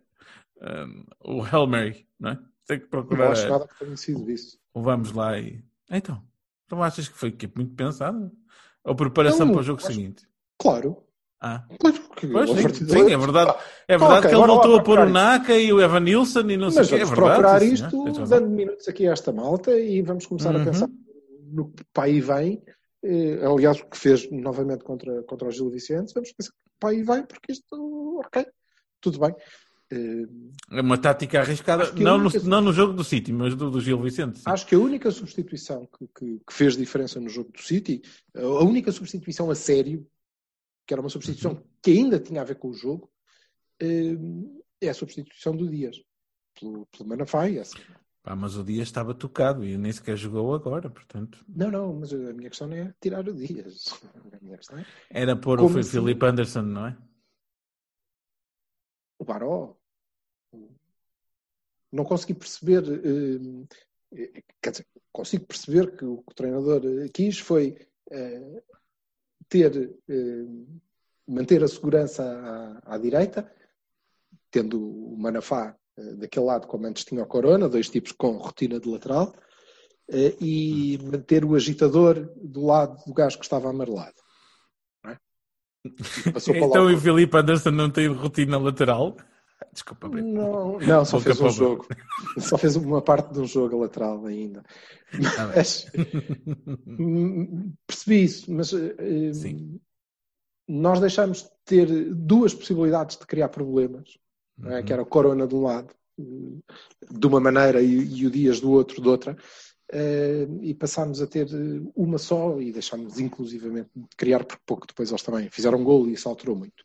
a- 0.62 0.87
o 1.25 1.43
Hail 1.43 1.67
Mary, 1.67 2.07
não 2.19 2.31
é? 2.31 2.38
Tem 2.67 2.79
que 2.79 2.85
não 2.85 2.91
procurar 2.91 3.31
acho 3.31 3.47
a- 3.47 3.50
nada 3.50 3.69
que 3.69 3.79
tenha 3.79 3.97
sido 3.97 4.29
isso. 4.31 4.59
o 4.75 4.83
vamos 4.83 5.12
lá 5.12 5.38
e. 5.38 5.62
Então, 5.91 6.21
então 6.66 6.82
achas 6.82 7.08
que 7.08 7.16
foi 7.16 7.30
que 7.30 7.50
muito 7.56 7.75
pensado? 7.75 8.30
Ou 8.85 8.94
preparação 8.94 9.46
Não, 9.46 9.52
para 9.54 9.61
o 9.61 9.64
jogo 9.64 9.80
acho- 9.80 9.92
seguinte? 9.92 10.26
Claro. 10.58 11.02
Ah, 11.40 11.64
Pois, 11.78 11.99
porque 11.99 12.26
pois, 12.28 12.49
sim, 12.50 12.68
sim, 12.75 12.85
daí- 12.87 13.12
é 13.12 13.16
verdade. 13.18 13.50
É 13.87 13.94
Então, 13.94 14.08
verdade 14.08 14.18
ok, 14.26 14.30
que 14.30 14.37
ele 14.37 14.46
voltou 14.46 14.76
a 14.76 14.82
pôr 14.82 14.99
o 15.00 15.08
Naka 15.11 15.54
e 15.56 15.73
o 15.73 15.80
Evan 15.80 16.00
Nilsson 16.00 16.49
e 16.49 16.56
não 16.56 16.70
sei 16.70 16.82
o 16.85 16.88
que. 16.88 16.94
É 16.94 16.99
vamos 17.04 17.11
verdade. 17.11 17.40
procurar 17.40 17.62
isto, 17.62 18.04
razão. 18.04 18.25
dando 18.40 18.49
minutos 18.50 18.88
aqui 18.88 19.06
a 19.06 19.12
esta 19.12 19.32
malta 19.32 19.78
e 19.78 20.00
vamos 20.02 20.26
começar 20.26 20.54
Uhum. 20.54 20.62
a 20.62 20.64
pensar 20.64 20.88
no 21.52 21.70
que 21.73 21.85
para 21.92 22.04
aí 22.04 22.20
vem. 22.20 22.62
Eh, 23.02 23.38
aliás, 23.44 23.78
o 23.80 23.87
que 23.87 23.99
fez 23.99 24.30
novamente 24.32 24.82
contra, 24.82 25.23
contra 25.25 25.46
o 25.46 25.50
Gil 25.50 25.70
Vicente, 25.70 26.12
vamos 26.14 26.32
pensar 26.32 26.50
que 26.52 26.70
para 26.80 26.88
aí 26.90 27.02
vem, 27.02 27.23
porque 27.26 27.52
isto, 27.52 28.18
ok, 28.25 28.46
tudo 29.00 29.20
bem. 29.20 29.35
É 29.90 30.81
uma 30.81 30.99
tática 30.99 31.40
arriscada, 31.40 31.93
não 31.93 32.19
no, 32.19 32.25
única- 32.25 32.40
não 32.49 32.61
no 32.61 32.73
jogo 32.73 32.93
do 32.93 33.05
City, 33.05 33.33
mas 33.33 33.55
do, 33.55 33.71
do 33.71 33.81
Gil 33.81 34.00
Vicente. 34.02 34.38
sim. 34.38 34.45
Acho 34.47 34.66
que 34.66 34.75
a 34.75 34.78
única 34.78 35.11
substituição 35.11 35.87
que, 35.87 36.07
que- 36.09 36.40
que 36.47 36.52
fez 36.52 36.76
diferença 36.76 37.21
no 37.21 37.28
jogo 37.28 37.52
do 37.52 37.61
City, 37.62 38.02
a 38.35 38.64
única 38.64 38.90
substituição 38.90 39.50
a 39.50 39.55
sério, 39.55 40.07
que 40.87 40.93
era 40.95 41.00
uma 41.00 41.09
substituição 41.11 41.52
Uhum. 41.52 41.62
que 41.83 41.90
ainda 41.93 42.19
tinha 42.19 42.40
a 42.40 42.45
ver 42.45 42.57
com 42.57 42.69
o 42.69 42.75
jogo, 42.75 43.11
eh, 43.81 44.16
é 44.81 44.88
a 44.88 44.95
substituição 44.95 45.57
do 45.57 45.69
Dias 45.69 45.97
pelo, 46.59 46.87
pelo 46.87 47.09
Manafai. 47.09 47.59
Essa. 47.59 47.76
Pá, 48.25 48.35
mas 48.35 48.57
o 48.57 48.64
dia 48.64 48.83
estava 48.83 49.14
tocado 49.14 49.64
e 49.64 49.78
nem 49.78 49.93
sequer 49.93 50.16
jogou 50.16 50.52
agora, 50.52 50.90
portanto. 50.90 51.45
Não, 51.49 51.71
não, 51.71 51.95
mas 51.95 52.12
a 52.12 52.16
minha 52.33 52.49
questão 52.50 52.66
não 52.66 52.76
é 52.76 52.93
tirar 53.00 53.28
o 53.28 53.33
Dias. 53.33 54.00
É 55.11 55.23
Era 55.23 55.37
pôr 55.37 55.59
Como 55.59 55.76
o 55.76 55.78
assim? 55.81 55.90
Filipe 55.90 56.25
Anderson, 56.26 56.62
não 56.62 56.87
é? 56.87 56.97
Baró. 59.26 59.76
Não 61.92 62.04
consegui 62.04 62.35
perceber, 62.35 62.85
eh, 64.12 64.42
quer 64.61 64.70
dizer, 64.70 64.87
consigo 65.12 65.46
perceber 65.46 65.96
que 65.96 66.05
o 66.05 66.18
que 66.18 66.33
o 66.33 66.35
treinador 66.35 66.83
eh, 66.85 67.09
quis 67.09 67.38
foi 67.38 67.77
eh, 68.11 68.62
ter, 69.48 69.96
manter 71.27 71.62
a 71.62 71.68
segurança 71.68 72.22
à, 72.85 72.94
à 72.94 72.98
direita, 72.98 73.53
tendo 74.51 74.79
o 74.81 75.16
Manafá 75.18 75.77
daquele 76.18 76.46
lado 76.46 76.66
como 76.66 76.87
antes 76.87 77.05
tinha 77.05 77.22
o 77.22 77.27
Corona, 77.27 77.68
dois 77.68 77.88
tipos 77.88 78.12
com 78.12 78.37
rotina 78.37 78.79
de 78.79 78.88
lateral, 78.88 79.35
e 80.40 80.98
manter 81.03 81.44
o 81.44 81.55
agitador 81.55 82.33
do 82.37 82.66
lado 82.66 83.03
do 83.07 83.14
gajo 83.14 83.38
que 83.38 83.44
estava 83.44 83.70
amarelado. 83.70 84.20
não 85.03 85.12
é? 85.12 85.18
E 85.76 85.76
passou 85.76 85.76
para 85.76 85.76
lá 85.76 85.76
Então 86.55 86.87
o- 86.92 86.99
Filipe 86.99 87.37
Anderson 87.37 87.70
não 87.70 87.90
tem 87.90 88.07
rotina 88.09 88.59
lateral? 88.59 89.16
Desculpa, 89.72 90.09
Brito. 90.09 90.29
Não, 90.29 90.79
não, 90.79 91.05
só 91.05 91.18
fez 91.20 91.40
um 91.40 91.51
jogo. 91.51 91.87
Só 92.38 92.59
fez 92.59 92.77
uma 92.77 93.01
parte 93.03 93.33
de 93.33 93.40
um 93.40 93.46
jogo 93.46 93.79
lateral 93.81 94.25
ainda. 94.27 94.62
Bem. 95.12 95.22
Mas, 95.55 95.87
percebi 97.87 98.25
isso, 98.25 98.53
mas 98.53 98.72
eh, 98.72 99.33
Sim. 99.33 99.81
nós 100.68 101.01
deixamos 101.01 101.42
de 101.42 101.49
ter 101.64 101.87
duas 102.14 102.55
possibilidades 102.55 103.16
de 103.16 103.27
criar 103.27 103.49
problemas, 103.49 104.18
não 104.59 104.72
é? 104.72 104.79
Uhum. 104.81 104.85
que 104.85 104.92
era 104.92 105.03
o 105.03 105.07
Corona 105.07 105.46
de 105.46 105.55
um 105.55 105.62
lado, 105.62 105.88
eh, 106.18 106.25
de 107.11 107.27
uma 107.27 107.40
maneira, 107.40 107.81
e, 107.81 107.94
e 108.20 108.27
o 108.27 108.31
Dias 108.31 108.61
do 108.61 108.70
outro, 108.70 109.01
de 109.01 109.09
outra, 109.09 109.37
e 110.62 110.75
passámos 110.75 111.20
a 111.22 111.27
ter 111.27 111.46
eh, 111.46 111.83
uma 111.94 112.18
só 112.18 112.61
e 112.61 112.72
deixámos 112.72 113.18
inclusivamente 113.20 113.90
de 113.94 114.16
criar, 114.16 114.44
porque 114.44 114.62
pouco 114.66 114.87
depois 114.87 115.11
eles 115.11 115.22
também 115.22 115.49
fizeram 115.51 115.79
um 115.79 115.85
gol 115.85 116.09
e 116.09 116.14
isso 116.14 116.29
alterou 116.29 116.57
muito. 116.57 116.83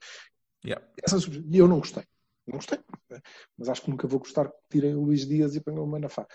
Yeah. 0.63 0.85
Essa 1.03 1.17
eu 1.51 1.67
não 1.67 1.79
gostei. 1.79 2.03
Não 2.47 2.57
gostei. 2.57 2.79
Mas 3.57 3.69
acho 3.69 3.81
que 3.81 3.89
nunca 3.89 4.07
vou 4.07 4.19
gostar 4.19 4.47
que 4.47 4.57
tirem 4.69 4.95
o 4.95 5.01
Luís 5.01 5.25
Dias 5.25 5.55
e 5.55 5.61
ponham 5.61 5.83
o 5.83 5.87
Manafá. 5.87 6.27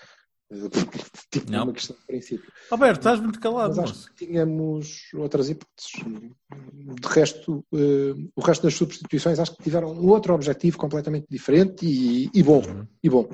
tipo, 1.30 1.50
Não. 1.50 1.64
uma 1.64 1.72
questão 1.72 1.96
de 1.96 2.06
princípio. 2.06 2.52
Roberto, 2.70 2.98
estás 2.98 3.20
muito 3.20 3.40
calado, 3.40 3.74
Mas 3.76 3.90
acho 3.90 4.14
que 4.14 4.26
tínhamos 4.26 5.08
outras 5.14 5.48
hipóteses. 5.48 5.92
De 5.92 7.08
resto, 7.08 7.64
eh, 7.74 8.14
o 8.34 8.40
resto 8.40 8.62
das 8.62 8.74
substituições 8.74 9.38
acho 9.38 9.56
que 9.56 9.62
tiveram 9.62 9.92
um 9.92 10.08
outro 10.08 10.34
objetivo 10.34 10.78
completamente 10.78 11.26
diferente 11.28 11.84
e, 11.84 12.30
e 12.32 12.42
bom. 12.42 12.62
Uhum. 12.64 12.86
E 13.02 13.10
bom. 13.10 13.28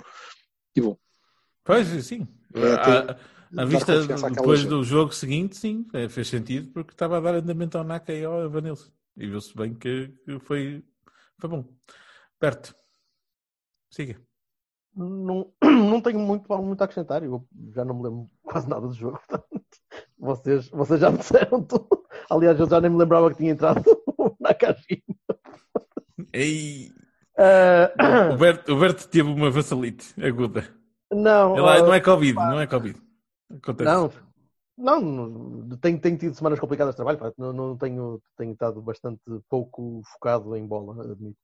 E 0.75 0.81
bom. 0.81 0.97
Pois, 1.65 1.87
sim. 2.05 2.27
É, 2.55 2.73
À- 2.73 3.15
tem- 3.15 3.61
à- 3.61 3.65
vista 3.65 4.07
depois 4.31 4.65
do 4.65 4.83
jogo 4.83 5.13
seguinte, 5.13 5.57
sim, 5.57 5.87
é, 5.93 6.09
fez 6.09 6.29
sentido 6.29 6.71
porque 6.73 6.93
estava 6.93 7.19
a 7.19 7.21
dar 7.21 7.35
andamento 7.35 7.77
ao 7.79 7.85
Naka 7.85 8.13
e 8.13 8.25
ao 8.25 8.45
Evanilson. 8.45 8.91
E 9.17 9.27
viu-se 9.27 9.55
bem 9.55 9.75
que, 9.75 10.13
foi, 10.41 10.83
foi 11.39 11.51
bom. 11.51 11.65
Perto. 12.39 12.75
Siga. 13.91 14.19
Não, 14.97 15.53
não 15.63 16.01
tenho 16.01 16.19
muito, 16.19 16.49
muito 16.63 16.81
a 16.81 16.85
acrescentar. 16.85 17.23
Eu 17.23 17.47
já 17.75 17.85
não 17.85 17.95
me 17.97 18.05
lembro 18.05 18.31
quase 18.43 18.69
nada 18.69 18.87
do 18.89 18.95
jogo. 18.95 19.21
portanto, 19.29 19.65
Vocês, 20.19 20.69
vocês 20.71 21.01
já 21.01 21.11
me 21.11 21.19
disseram 21.19 21.63
tudo. 21.65 21.89
Aliás, 22.31 22.59
eu 22.59 22.69
já 22.69 22.81
nem 22.81 22.91
me 22.91 22.97
lembrava 22.99 23.31
que 23.31 23.37
tinha 23.37 23.53
entrado 23.53 23.83
na 24.41 24.55
caixinha. 24.55 25.03
Ei, 26.33 26.91
Ah, 27.37 27.91
o, 28.33 28.37
Berto, 28.39 28.73
o 28.73 28.79
Berto 28.81 29.09
teve 29.09 29.29
uma 29.29 29.51
vassalite 29.51 30.15
aguda. 30.23 30.65
Não, 31.13 31.57
Ela, 31.57 31.77
ah, 31.77 31.83
não 31.83 31.95
é 31.95 32.01
Covid, 32.01 32.35
não 32.35 32.61
é 32.61 32.67
Covid. 32.67 33.01
Acontece. 33.63 33.91
Não, 34.79 35.01
não, 35.01 35.77
tenho, 35.79 36.01
tenho 36.01 36.17
tido 36.19 36.35
semanas 36.35 36.59
complicadas 36.59 36.95
de 36.95 36.97
trabalho, 36.97 37.19
pá, 37.19 37.33
não, 37.37 37.53
não 37.53 37.77
tenho, 37.77 38.21
tenho 38.37 38.53
estado 38.53 38.81
bastante 38.81 39.21
pouco 39.49 40.01
focado 40.13 40.57
em 40.57 40.67
bola, 40.67 41.13
admito. 41.13 41.37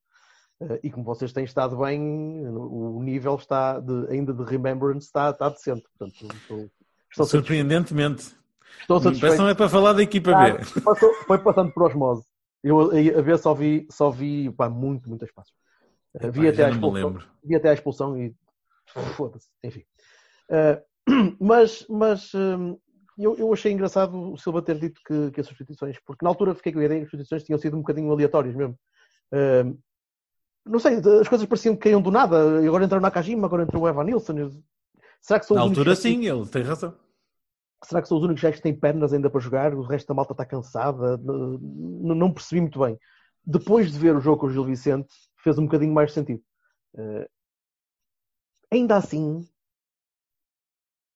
Eh, 0.63 0.81
E 0.85 0.91
como 0.91 1.05
vocês 1.05 1.33
têm 1.33 1.45
estado 1.45 1.77
bem, 1.77 2.01
o 2.49 3.01
nível 3.03 3.37
está 3.37 3.79
de- 3.79 4.09
ainda 4.11 4.33
de 4.33 4.43
remembrance 4.43 5.07
está, 5.07 5.31
está 5.31 5.51
decente. 5.51 5.85
Portanto, 5.97 6.15
estou, 6.35 6.37
estou, 6.41 6.71
satisfeito, 7.13 7.29
Surpreendentemente. 7.31 8.35
estou 8.81 8.99
que 8.99 9.05
satisfeito. 9.05 9.37
não 9.39 9.49
é 9.49 9.55
para 9.55 9.69
falar 9.69 9.93
da 9.93 10.03
equipa 10.03 10.31
Ah, 10.33 10.51
B. 10.51 10.81
passou- 10.83 11.15
foi 11.27 11.39
passando 11.39 11.71
por 11.73 11.85
osmose. 11.85 12.25
Eu 12.65 12.91
a, 12.91 13.23
ver 13.23 13.39
só 13.39 13.55
vi, 13.55 13.87
só 13.91 14.11
vi 14.11 14.51
pá, 14.53 14.69
muito, 14.69 15.09
muito 15.09 15.25
espaço. 15.25 15.53
Vi, 16.33 16.43
Pá, 16.43 16.49
até 16.49 16.65
a 16.65 16.71
expulsão, 16.71 17.19
vi 17.45 17.55
até 17.55 17.69
a 17.71 17.75
expulsão 17.75 18.17
e 18.19 18.35
foda-se, 19.17 19.49
enfim. 19.63 19.85
Eh, 20.51 20.83
mas 21.41 21.87
mas 21.89 22.33
hum, 22.35 22.79
eu, 23.19 23.37
eu 23.37 23.53
achei 23.53 23.73
engraçado 23.73 24.33
o 24.33 24.37
Silva 24.37 24.63
ter 24.63 24.79
dito 24.79 25.01
que, 25.07 25.31
que 25.33 25.41
as 25.41 25.47
substituições, 25.47 25.99
porque 26.05 26.25
na 26.25 26.31
altura 26.31 26.55
fiquei 26.55 26.73
com 26.73 26.79
a 26.79 26.85
ideia 26.85 27.01
que 27.01 27.07
as 27.07 27.11
substituições 27.11 27.45
tinham 27.45 27.59
sido 27.59 27.77
um 27.77 27.81
bocadinho 27.81 28.11
aleatórias 28.13 28.55
mesmo. 28.55 28.79
Hum, 29.33 29.79
não 30.65 30.79
sei, 30.79 30.97
as 31.21 31.29
coisas 31.29 31.47
pareciam 31.47 31.75
que 31.75 31.83
caíam 31.83 32.03
do 32.03 32.11
nada. 32.11 32.37
Agora 32.67 32.85
entrou 32.85 33.01
na 33.01 33.09
Nakajima, 33.09 33.47
agora 33.47 33.63
entrou 33.63 33.83
o 33.83 33.89
Evan 33.89 34.05
Nilsson. 34.05 34.35
Será 35.21 35.41
que 35.41 35.47
são 35.47 35.57
Na 35.57 35.63
altura, 35.63 35.97
que- 35.97 36.03
sim, 36.03 36.27
ele 36.27 36.47
tem 36.47 36.63
razão. 36.63 36.95
Será 37.85 38.03
que 38.03 38.09
são 38.09 38.19
os 38.19 38.25
únicos 38.25 38.43
gajos 38.43 38.57
que 38.59 38.63
têm 38.65 38.79
pernas 38.79 39.13
ainda 39.13 39.31
para 39.31 39.41
jogar? 39.41 39.75
O 39.75 39.83
resto 39.83 40.09
da 40.09 40.15
malta 40.15 40.33
está 40.33 40.45
cansada? 40.45 41.17
Não 41.17 42.33
percebi 42.33 42.61
muito 42.61 42.79
bem. 42.79 42.99
Depois 43.47 43.91
de 43.91 43.99
ver 43.99 44.15
o 44.17 44.21
jogo 44.21 44.41
com 44.41 44.47
o 44.47 44.51
Gil 44.51 44.65
Vicente, 44.65 45.09
fez 45.43 45.59
um 45.59 45.65
bocadinho 45.65 45.95
mais 45.95 46.13
sentido. 46.13 46.43
Ainda 48.71 48.97
assim, 48.97 49.49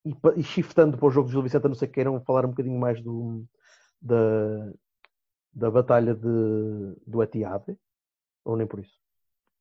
e, 0.05 0.15
e 0.37 0.43
shiftando 0.43 0.97
para 0.97 1.07
o 1.07 1.11
jogo 1.11 1.29
do 1.29 1.33
Gil 1.33 1.43
Vicente, 1.43 1.67
a 1.67 1.69
não 1.69 1.75
ser 1.75 1.87
que 1.87 1.95
queiram 1.95 2.21
falar 2.21 2.45
um 2.45 2.51
bocadinho 2.51 2.79
mais 2.79 3.01
do, 3.03 3.45
da, 4.01 4.73
da 5.53 5.71
batalha 5.71 6.15
de, 6.15 6.97
do 7.07 7.23
Etiade? 7.23 7.77
Ou 8.45 8.57
nem 8.57 8.67
por 8.67 8.81
isso? 8.81 8.99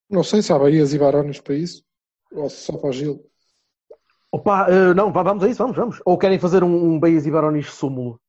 Não 0.10 0.24
sei 0.24 0.42
se 0.42 0.52
há 0.52 0.60
Bahias 0.60 0.94
e 0.94 1.00
Barões 1.00 1.40
para 1.40 1.56
isso. 1.56 1.84
Ou 2.32 2.50
só 2.50 2.78
para 2.78 2.90
o 2.90 2.94
Gil. 2.94 3.26
Opa, 4.32 4.68
eh, 4.70 4.94
não, 4.94 5.12
vamos 5.12 5.44
a 5.44 5.48
isso, 5.48 5.58
vamos, 5.58 5.76
vamos. 5.76 6.02
Ou 6.06 6.18
querem 6.18 6.40
fazer 6.40 6.64
um, 6.64 6.94
um 6.94 7.00
Bahias 7.00 7.26
e 7.26 7.32
Barões 7.32 7.70
súmulo? 7.72 8.20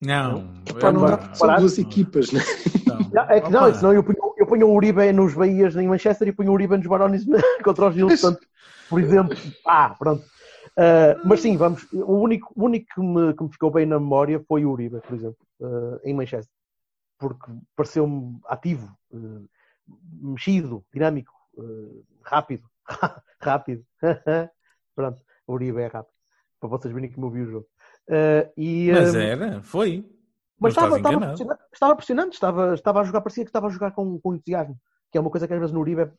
Não, 0.00 0.46
Pá, 0.78 0.92
não 0.92 1.06
é 1.06 1.16
dá, 1.16 1.34
são 1.34 1.56
duas 1.56 1.78
equipas, 1.78 2.30
né? 2.30 2.40
Não. 2.86 3.10
Não, 3.10 3.30
é 3.30 3.40
que 3.40 3.50
não, 3.50 3.74
senão 3.74 3.92
eu 3.94 4.04
punho, 4.04 4.18
punho 4.56 4.68
o 4.68 4.74
Uribe 4.74 5.12
nos 5.12 5.34
Bahias 5.34 5.76
em 5.76 5.86
Manchester 5.86 6.28
e 6.28 6.32
punho 6.32 6.50
o 6.50 6.54
Uribe 6.54 6.78
nos 6.78 6.86
Barões 6.86 7.24
contra 7.62 7.88
os 7.88 7.94
Gil, 7.94 8.08
portanto, 8.08 8.46
por 8.88 9.00
exemplo. 9.00 9.36
Ah, 9.66 9.94
pronto. 9.98 10.24
Uh, 10.72 11.20
mas 11.24 11.40
sim, 11.40 11.56
vamos. 11.56 11.86
O 11.92 12.14
único, 12.14 12.52
o 12.56 12.64
único 12.64 12.86
que, 12.94 13.00
me, 13.00 13.34
que 13.34 13.42
me 13.42 13.50
ficou 13.50 13.70
bem 13.70 13.86
na 13.86 14.00
memória 14.00 14.42
foi 14.48 14.64
o 14.64 14.70
Uribe, 14.70 15.00
por 15.00 15.14
exemplo, 15.14 15.38
uh, 15.60 16.00
em 16.04 16.14
Manchester. 16.14 16.52
Porque 17.18 17.50
pareceu-me 17.74 18.38
ativo, 18.46 18.94
uh, 19.10 19.48
mexido, 20.20 20.84
dinâmico, 20.92 21.32
rápido. 22.22 22.64
rápido. 23.40 23.84
pronto, 24.94 25.22
o 25.46 25.52
Uribe 25.52 25.80
é 25.80 25.86
rápido. 25.86 26.14
Para 26.60 26.70
vocês 26.70 26.92
verem 26.92 27.12
como 27.12 27.26
eu 27.26 27.30
vi 27.30 27.40
o 27.42 27.50
jogo. 27.50 27.66
E, 28.56 28.90
Mas 28.92 29.14
era, 29.14 29.62
foi. 29.62 30.04
Mas 30.58 30.72
estava, 30.72 30.96
estava, 30.96 31.58
estava 31.72 31.92
impressionante, 31.92 32.32
estava, 32.34 32.74
estava 32.74 33.00
a 33.00 33.04
jogar, 33.04 33.20
parecia 33.20 33.44
que 33.44 33.48
estava 33.50 33.66
a 33.66 33.70
jogar 33.70 33.92
com, 33.92 34.18
com 34.20 34.34
entusiasmo, 34.34 34.76
que 35.10 35.18
é 35.18 35.20
uma 35.20 35.30
coisa 35.30 35.46
que 35.46 35.52
às 35.54 35.58
vezes 35.60 35.72
no 35.72 35.80
Uribe 35.80 36.10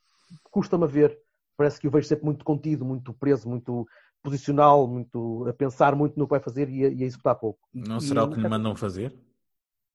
custa-me 0.52 0.84
a 0.84 0.88
ver. 0.88 1.20
Parece 1.56 1.80
que 1.80 1.88
o 1.88 1.92
vejo 1.92 2.08
sempre 2.08 2.26
muito 2.26 2.46
contido, 2.46 2.86
muito 2.86 3.12
preso, 3.14 3.50
muito 3.50 3.88
posicional, 4.22 4.88
muito 4.88 5.48
a 5.48 5.54
pensar 5.54 5.96
muito 5.96 6.18
no 6.20 6.26
que 6.28 6.32
vai 6.32 6.40
fazer 6.40 6.70
e 6.70 6.86
a, 6.86 6.90
e 6.90 7.04
a 7.04 7.06
executar 7.06 7.36
pouco. 7.36 7.60
Não 7.74 7.98
e 7.98 8.02
será 8.02 8.24
o 8.24 8.28
que 8.30 8.36
lhe 8.36 8.44
nunca- 8.44 8.50
mandam 8.50 8.76
fazer? 8.76 9.18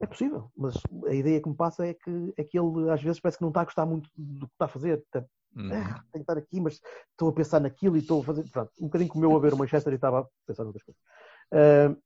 É 0.01 0.07
possível, 0.07 0.51
mas 0.57 0.75
a 1.07 1.15
ideia 1.15 1.41
que 1.41 1.49
me 1.49 1.55
passa 1.55 1.87
é 1.87 1.95
que, 1.95 2.35
é 2.37 2.43
que 2.43 2.59
ele 2.59 2.91
às 2.91 3.01
vezes 3.01 3.21
parece 3.21 3.39
que 3.39 3.43
não 3.43 3.51
está 3.51 3.61
a 3.61 3.65
gostar 3.65 3.87
muito 3.87 4.11
do 4.17 4.49
que 4.49 4.53
está 4.55 4.65
a 4.65 4.69
fazer. 4.69 4.99
Está, 4.99 5.25
Hum. 5.55 5.71
"Ah, 5.71 6.03
tenho 6.11 6.13
que 6.13 6.19
estar 6.33 6.37
aqui, 6.39 6.61
mas 6.61 6.81
estou 7.11 7.29
a 7.29 7.33
pensar 7.33 7.61
naquilo 7.61 7.95
e 7.95 8.01
estou 8.01 8.21
a 8.23 8.25
fazer. 8.25 8.43
Pronto, 8.51 8.73
um 8.81 8.87
bocadinho 8.87 9.11
como 9.11 9.25
eu 9.25 9.37
a 9.37 9.39
ver 9.39 9.53
o 9.53 9.57
Manchester 9.59 9.93
e 9.93 9.97
estava 9.97 10.21
a 10.21 10.27
pensar 10.47 10.65
noutras 10.65 10.83
coisas. 10.83 11.01
Ah, 11.53 11.97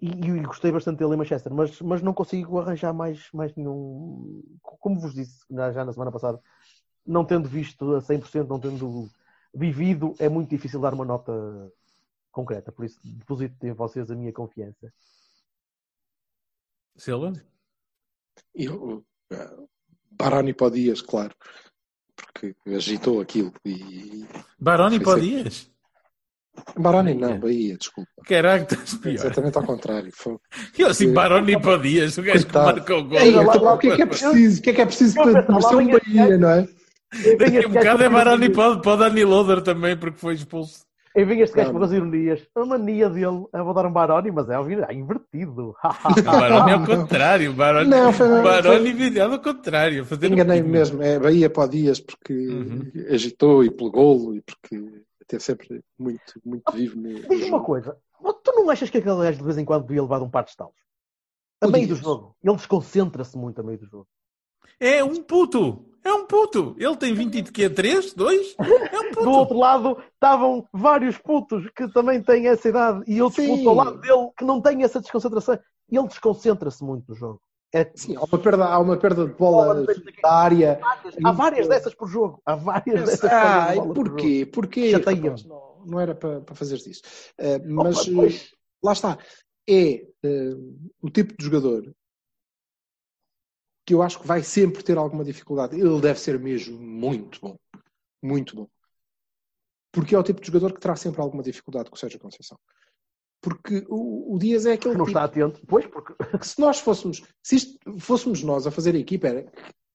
e, 0.00 0.08
e 0.08 0.40
gostei 0.42 0.70
bastante 0.70 0.98
dele 0.98 1.14
em 1.14 1.16
Manchester, 1.16 1.52
mas, 1.52 1.80
mas 1.80 2.02
não 2.02 2.14
consigo 2.14 2.58
arranjar 2.58 2.92
mais, 2.92 3.28
mais 3.32 3.54
nenhum. 3.54 4.42
Como 4.62 5.00
vos 5.00 5.12
disse 5.12 5.44
já 5.50 5.84
na 5.84 5.92
semana 5.92 6.12
passada, 6.12 6.40
não 7.04 7.24
tendo 7.24 7.48
visto 7.48 7.94
a 7.94 8.00
100%, 8.00 8.46
não 8.46 8.60
tendo 8.60 9.10
vivido, 9.52 10.14
é 10.18 10.28
muito 10.28 10.50
difícil 10.50 10.80
dar 10.80 10.94
uma 10.94 11.04
nota 11.04 11.32
concreta. 12.30 12.70
Por 12.70 12.84
isso, 12.84 13.00
deposito 13.02 13.66
em 13.66 13.72
vocês 13.72 14.10
a 14.10 14.14
minha 14.14 14.32
confiança. 14.32 14.92
Silva? 16.96 17.32
E 18.54 18.68
o 18.68 18.98
uh, 19.32 19.68
Baroni 20.10 20.52
para 20.52 20.66
o 20.66 20.70
Dias, 20.70 21.00
claro. 21.00 21.34
Porque 22.14 22.54
agitou 22.66 23.20
aquilo. 23.20 23.52
E... 23.64 24.26
Baroni 24.58 25.00
para 25.00 25.20
sempre- 25.20 25.42
Dias? 25.42 25.70
Baroni 26.76 27.14
não, 27.14 27.38
Bahia, 27.38 27.76
desculpa. 27.76 28.10
Caraca, 28.26 28.74
estás 28.74 28.94
pior. 28.94 29.14
Exatamente 29.14 29.56
ao 29.58 29.64
contrário. 29.64 30.10
Foi... 30.14 30.36
Eu 30.78 30.88
assim, 30.88 31.12
Baroni 31.12 31.60
para 31.60 31.74
o 31.74 31.78
Dias, 31.78 32.16
o 32.18 32.22
gajo 32.22 32.46
que 32.46 32.54
marca 32.54 32.96
o 32.96 33.04
gol. 33.04 33.18
Ei, 33.18 33.30
então, 33.30 33.74
o 33.74 33.78
que 33.78 33.88
é 33.88 33.96
que 33.96 34.02
é 34.02 34.06
preciso? 34.06 34.58
O 34.58 34.62
que 34.62 34.70
é 34.70 34.72
que 34.74 34.80
é 34.82 34.86
preciso 34.86 35.18
Eu 35.18 35.22
para 35.32 35.48
merecer 35.48 35.76
um 35.78 35.86
Bahia, 35.90 36.38
não 36.38 36.50
é? 36.50 36.68
Daqui 37.38 37.58
a 37.64 37.68
bocado 37.68 38.04
é 38.04 38.08
Baroni 38.08 38.50
para, 38.50 38.70
o- 38.72 38.80
para 38.82 38.92
o 38.92 38.96
Dani 38.96 39.24
Loader 39.24 39.62
também, 39.62 39.96
porque 39.96 40.18
foi 40.18 40.34
expulso. 40.34 40.86
E 41.16 41.24
vem 41.24 41.40
este 41.40 41.56
gajo 41.56 41.70
para 41.70 41.80
fazer 41.80 41.96
ironias. 41.96 42.42
A 42.54 42.64
mania 42.66 43.08
dele, 43.08 43.44
eu 43.52 43.64
vou 43.64 43.72
dar 43.74 43.86
um 43.86 43.92
Baroni, 43.92 44.30
mas 44.30 44.48
é, 44.50 44.54
é 44.54 44.94
invertido. 44.94 45.74
O 45.82 46.22
Baroni 46.22 46.70
é 46.70 46.74
ao 46.74 46.84
contrário. 46.84 47.52
Baroni, 47.54 47.90
Não, 47.90 48.12
foi- 48.12 48.42
Baroni 48.42 48.92
virado 48.92 49.32
ao 49.32 49.40
contrário. 49.42 50.04
Fazer 50.04 50.30
Enganei-me 50.30 50.68
mesmo. 50.68 51.02
É 51.02 51.18
Bahia 51.18 51.48
para 51.50 51.64
o 51.64 51.68
Dias 51.68 51.98
porque 51.98 52.32
Uhum. 52.34 52.92
agitou 53.10 53.64
e 53.64 53.70
pelo 53.70 53.90
golo 53.90 54.36
e 54.36 54.42
porque 54.42 54.78
esteve 55.36 55.42
sempre 55.42 55.84
muito, 55.98 56.40
muito 56.44 56.72
vivo 56.72 56.96
no. 56.96 57.08
Diz-me 57.14 57.36
uma 57.36 57.46
jogo. 57.48 57.64
coisa. 57.64 57.96
Tu 58.42 58.52
não 58.52 58.68
achas 58.70 58.90
que 58.90 58.98
aquele 58.98 59.16
gajo 59.16 59.38
de 59.38 59.44
vez 59.44 59.58
em 59.58 59.64
quando 59.64 59.86
devia 59.86 60.02
levar 60.02 60.22
um 60.22 60.30
par 60.30 60.44
de 60.44 60.50
estalos? 60.50 60.74
A 61.60 61.66
O 61.66 61.70
meio 61.70 61.88
do 61.88 61.94
jogo. 61.94 62.34
Ele 62.42 62.56
desconcentra-se 62.56 63.36
muito 63.36 63.60
a 63.60 63.64
meio 63.64 63.78
do 63.78 63.86
jogo. 63.86 64.08
É 64.80 65.02
um 65.04 65.22
puto. 65.22 65.84
É 66.04 66.12
um 66.12 66.26
puto. 66.26 66.74
Ele 66.78 66.96
tem 66.96 67.12
20 67.14 67.34
e 67.34 67.42
de 67.42 67.52
quê? 67.52 67.68
3? 67.68 68.14
2? 68.14 68.56
É 68.58 68.62
um 69.00 69.08
Do 69.10 69.14
puto. 69.16 69.30
outro 69.30 69.58
lado 69.58 70.02
estavam 70.14 70.66
vários 70.72 71.18
putos 71.18 71.68
que 71.76 71.88
também 71.92 72.22
têm 72.22 72.46
essa 72.46 72.68
idade 72.68 73.02
e 73.06 73.20
outros 73.20 73.44
Sim. 73.44 73.50
putos 73.50 73.66
ao 73.66 73.74
lado 73.74 74.00
dele 74.00 74.30
que 74.36 74.44
não 74.44 74.60
têm 74.60 74.82
essa 74.82 75.00
desconcentração. 75.00 75.58
Ele 75.90 76.06
desconcentra-se 76.06 76.82
muito 76.84 77.04
no 77.08 77.14
jogo. 77.14 77.40
É, 77.72 77.90
Sim, 77.94 78.16
há 78.16 78.24
uma 78.24 78.38
perda, 78.38 78.64
há 78.64 78.78
uma 78.78 78.96
perda 78.96 79.26
de 79.26 79.34
bola 79.34 79.84
da 80.22 80.32
área. 80.32 80.80
há 81.22 81.32
várias 81.32 81.68
dessas 81.68 81.94
por 81.94 82.08
jogo. 82.08 82.40
Há 82.46 82.54
várias 82.56 83.04
dessas 83.04 83.30
Ah, 83.30 83.74
e 83.74 83.78
bola 83.78 83.94
por 83.94 84.06
jogo. 84.06 84.16
porquê? 84.16 84.46
Porquê? 84.46 84.90
Chateia-me. 84.90 85.24
rapaz? 85.28 85.44
Não, 85.44 85.82
não 85.84 86.00
era 86.00 86.14
para, 86.14 86.40
para 86.40 86.54
fazeres 86.54 86.86
isso. 86.86 87.02
Eh, 87.36 87.58
mas 87.58 87.96
Opa, 87.98 88.12
pois. 88.16 88.34
eh, 88.52 88.56
lá 88.82 88.92
está. 88.92 89.18
É 89.68 90.06
eh, 90.22 90.54
o 91.02 91.10
tipo 91.10 91.36
de 91.36 91.44
jogador 91.44 91.94
que 93.84 93.92
eu 93.94 94.02
acho 94.02 94.20
que 94.20 94.26
vai 94.26 94.42
sempre 94.42 94.82
ter 94.82 94.96
alguma 94.96 95.24
dificuldade. 95.24 95.78
Ele 95.78 96.00
deve 96.00 96.18
ser 96.20 96.38
mesmo 96.38 96.78
muito 96.78 97.38
bom. 97.40 97.56
Muito 98.22 98.56
bom. 98.56 98.68
Porque 99.92 100.14
é 100.14 100.18
o 100.18 100.22
tipo 100.22 100.40
de 100.40 100.46
jogador 100.46 100.72
que 100.72 100.80
terá 100.80 100.96
sempre 100.96 101.20
alguma 101.20 101.42
dificuldade 101.42 101.90
com 101.90 101.96
o 101.96 101.98
Sérgio 101.98 102.20
Conceição. 102.20 102.58
Porque 103.40 103.86
o, 103.88 104.34
o 104.34 104.38
Dias 104.38 104.66
é 104.66 104.72
aquele 104.72 104.94
Que 104.94 104.98
não 104.98 105.06
tipo 105.06 105.18
está 105.18 105.24
atento. 105.24 105.60
Pois, 105.66 105.86
porque 105.86 106.14
que 106.38 106.46
se 106.46 106.58
nós 106.60 106.80
fôssemos, 106.80 107.22
se 107.42 107.56
isto 107.56 107.78
fôssemos 107.98 108.42
nós 108.42 108.66
a 108.66 108.70
fazer 108.70 108.94
a 108.94 108.98
equipa, 108.98 109.28
era, 109.28 109.52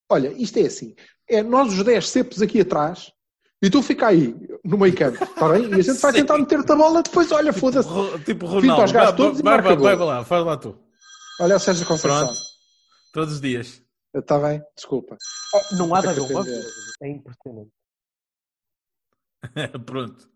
olha, 0.09 0.29
isto 0.33 0.57
é 0.59 0.63
assim, 0.63 0.95
é 1.27 1.43
nós 1.43 1.73
os 1.73 1.83
10 1.83 2.07
cepos 2.09 2.41
aqui 2.41 2.61
atrás, 2.61 3.11
e 3.61 3.69
tu 3.69 3.81
fica 3.81 4.07
aí, 4.07 4.33
no 4.63 4.77
meio 4.77 4.95
campo, 4.95 5.21
está 5.23 5.49
bem? 5.49 5.69
E 5.69 5.73
a 5.73 5.81
gente 5.81 5.99
vai 5.99 6.11
Sim. 6.13 6.19
tentar 6.19 6.37
meter-te 6.37 6.71
a 6.71 6.75
bola, 6.75 7.01
depois, 7.03 7.31
olha, 7.31 7.51
foda-se. 7.53 7.87
Ro- 7.89 8.17
Tipo 8.19 8.45
Pinta 8.47 8.59
Ronaldo. 8.59 8.81
aos 8.81 8.91
gajos 8.91 9.09
Vai, 9.09 9.17
todos 9.17 9.39
e 9.39 9.43
vai, 9.43 9.53
marca 9.53 9.67
vai, 9.69 9.75
gol. 9.77 9.85
vai, 9.85 9.95
vai 9.97 10.07
lá, 10.07 10.23
faz 10.25 10.45
lá 10.45 10.57
tu. 10.57 10.77
Olha 11.41 11.55
o 11.55 11.59
Sérgio 11.59 11.85
Conceição. 11.87 12.25
Pronto. 12.27 12.39
Todos 13.11 13.33
os 13.35 13.41
dias. 13.41 13.81
Está 14.13 14.37
bem? 14.39 14.61
Desculpa. 14.75 15.17
não 15.77 15.93
há 15.95 16.01
de 16.01 16.07
haver 16.07 16.21
uma. 16.21 16.45
É 17.01 17.09
impressionante. 17.09 17.71
Pronto. 19.85 20.29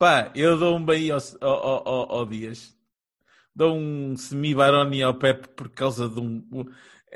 Pá, 0.00 0.32
eu 0.34 0.56
dou 0.56 0.78
um 0.78 0.82
bem 0.82 1.10
ao, 1.10 1.18
ao, 1.42 1.86
ao, 1.86 2.12
ao 2.12 2.26
Dias. 2.26 2.74
Dou 3.54 3.76
um 3.76 4.16
semi-baroni 4.16 5.02
ao 5.02 5.12
Pepe 5.12 5.48
por 5.48 5.68
causa 5.68 6.08
de 6.08 6.18
um. 6.18 6.42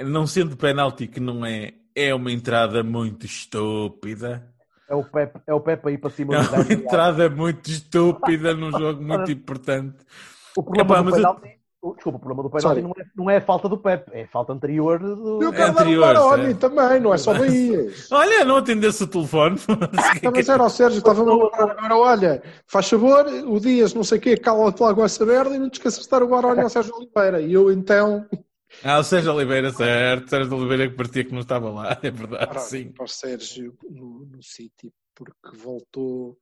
Não 0.01 0.27
sendo 0.27 0.55
penalti, 0.55 1.07
que 1.07 1.19
não 1.19 1.47
é. 1.47 1.73
É 1.95 2.15
uma 2.15 2.31
entrada 2.31 2.85
muito 2.85 3.25
estúpida. 3.25 4.53
É 4.87 4.95
o 4.95 5.03
Pepe, 5.03 5.41
é 5.47 5.55
o 5.55 5.61
Pepe 5.63 5.89
aí 5.89 5.97
para 5.97 6.11
cima 6.11 6.35
É 6.35 6.41
uma 6.41 6.73
entrada 6.75 7.31
muito 7.31 7.71
estúpida 7.71 8.53
num 8.53 8.71
jogo 8.71 9.03
muito 9.03 9.33
importante. 9.33 10.05
O 10.55 10.63
problema 10.63 11.01
Epá, 11.01 11.11
do 11.11 11.17
penalti, 11.17 11.59
desculpa, 11.93 12.17
o 12.17 12.21
problema 12.21 12.49
do 12.49 12.61
Sorry. 12.61 12.83
não 12.83 12.91
é, 12.91 13.05
não 13.15 13.31
é 13.31 13.37
a 13.37 13.41
falta 13.41 13.69
do 13.69 13.77
Pepe, 13.77 14.11
é 14.13 14.23
a 14.23 14.29
falta 14.29 14.53
anterior 14.53 14.99
do. 14.99 15.43
Eu 15.43 15.53
quero 15.53 15.75
dar 15.75 15.81
um 15.81 15.83
anterior, 15.83 16.15
Baroni 16.15 16.55
também, 16.55 17.01
não 17.01 17.13
é 17.13 17.19
só 17.19 17.35
Bahias. 17.35 18.11
Olha, 18.13 18.45
não 18.45 18.57
atendesse 18.57 19.03
o 19.03 19.07
telefone. 19.07 19.59
Mas 20.33 20.49
era 20.49 20.63
o 20.63 20.71
Sérgio, 20.71 20.99
estava-me 20.99 21.31
a 21.31 21.35
lembrar 21.35 21.71
agora, 21.71 21.97
olha, 21.97 22.43
faz 22.67 22.89
favor, 22.89 23.27
o 23.27 23.61
Dias, 23.61 23.93
não 23.93 24.05
sei 24.05 24.19
o 24.19 24.21
quê, 24.21 24.37
cala-te 24.37 24.83
lá 24.83 24.95
com 24.95 25.05
essa 25.05 25.27
merda 25.27 25.55
e 25.55 25.59
não 25.59 25.69
te 25.69 25.75
esqueças 25.75 26.05
de 26.05 26.09
dar 26.09 26.23
o 26.23 26.29
Baroni 26.29 26.61
ao 26.61 26.71
Sérgio 26.71 26.95
Oliveira. 26.95 27.41
E 27.41 27.53
eu, 27.53 27.71
então, 27.71 28.27
Ah, 28.83 28.99
o 28.99 29.05
Sérgio 29.05 29.33
Oliveira, 29.33 29.71
certo. 29.73 30.31
Sérgio 30.31 30.57
Oliveira 30.57 30.89
que 30.89 30.97
partia 30.97 31.25
que 31.25 31.33
não 31.33 31.41
estava 31.41 31.71
lá, 31.71 31.99
é 32.03 32.11
verdade, 32.11 32.47
Baroni 32.47 32.67
sim. 32.67 32.93
para 32.93 33.05
o 33.05 33.09
Sérgio 33.09 33.77
no, 33.89 34.27
no 34.27 34.43
City, 34.43 34.93
porque 35.15 35.57
voltou 35.57 36.37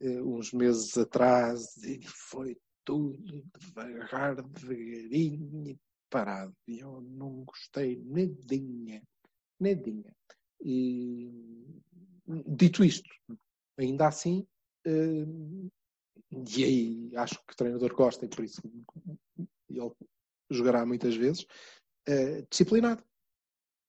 eh, 0.00 0.20
uns 0.20 0.52
meses 0.52 0.96
atrás 0.96 1.76
e 1.84 2.00
foi 2.06 2.56
tudo 2.84 3.44
devagar, 3.58 4.36
devagarinho 4.36 5.68
e 5.68 5.78
parado. 6.10 6.54
E 6.66 6.80
eu 6.80 7.00
não 7.00 7.44
gostei 7.44 8.02
nadinha, 8.04 9.02
nadinha. 9.58 10.14
E 10.60 11.30
dito 12.46 12.84
isto, 12.84 13.08
ainda 13.78 14.08
assim, 14.08 14.46
eh, 14.86 15.26
e 16.56 16.64
aí 16.64 17.16
acho 17.16 17.34
que 17.46 17.52
o 17.52 17.56
treinador 17.56 17.94
gosta 17.94 18.24
e 18.24 18.28
por 18.28 18.44
isso 18.44 18.60
ele 19.68 19.92
jogará 20.50 20.84
muitas 20.84 21.16
vezes, 21.16 21.46
eh, 22.06 22.42
disciplinado. 22.50 23.02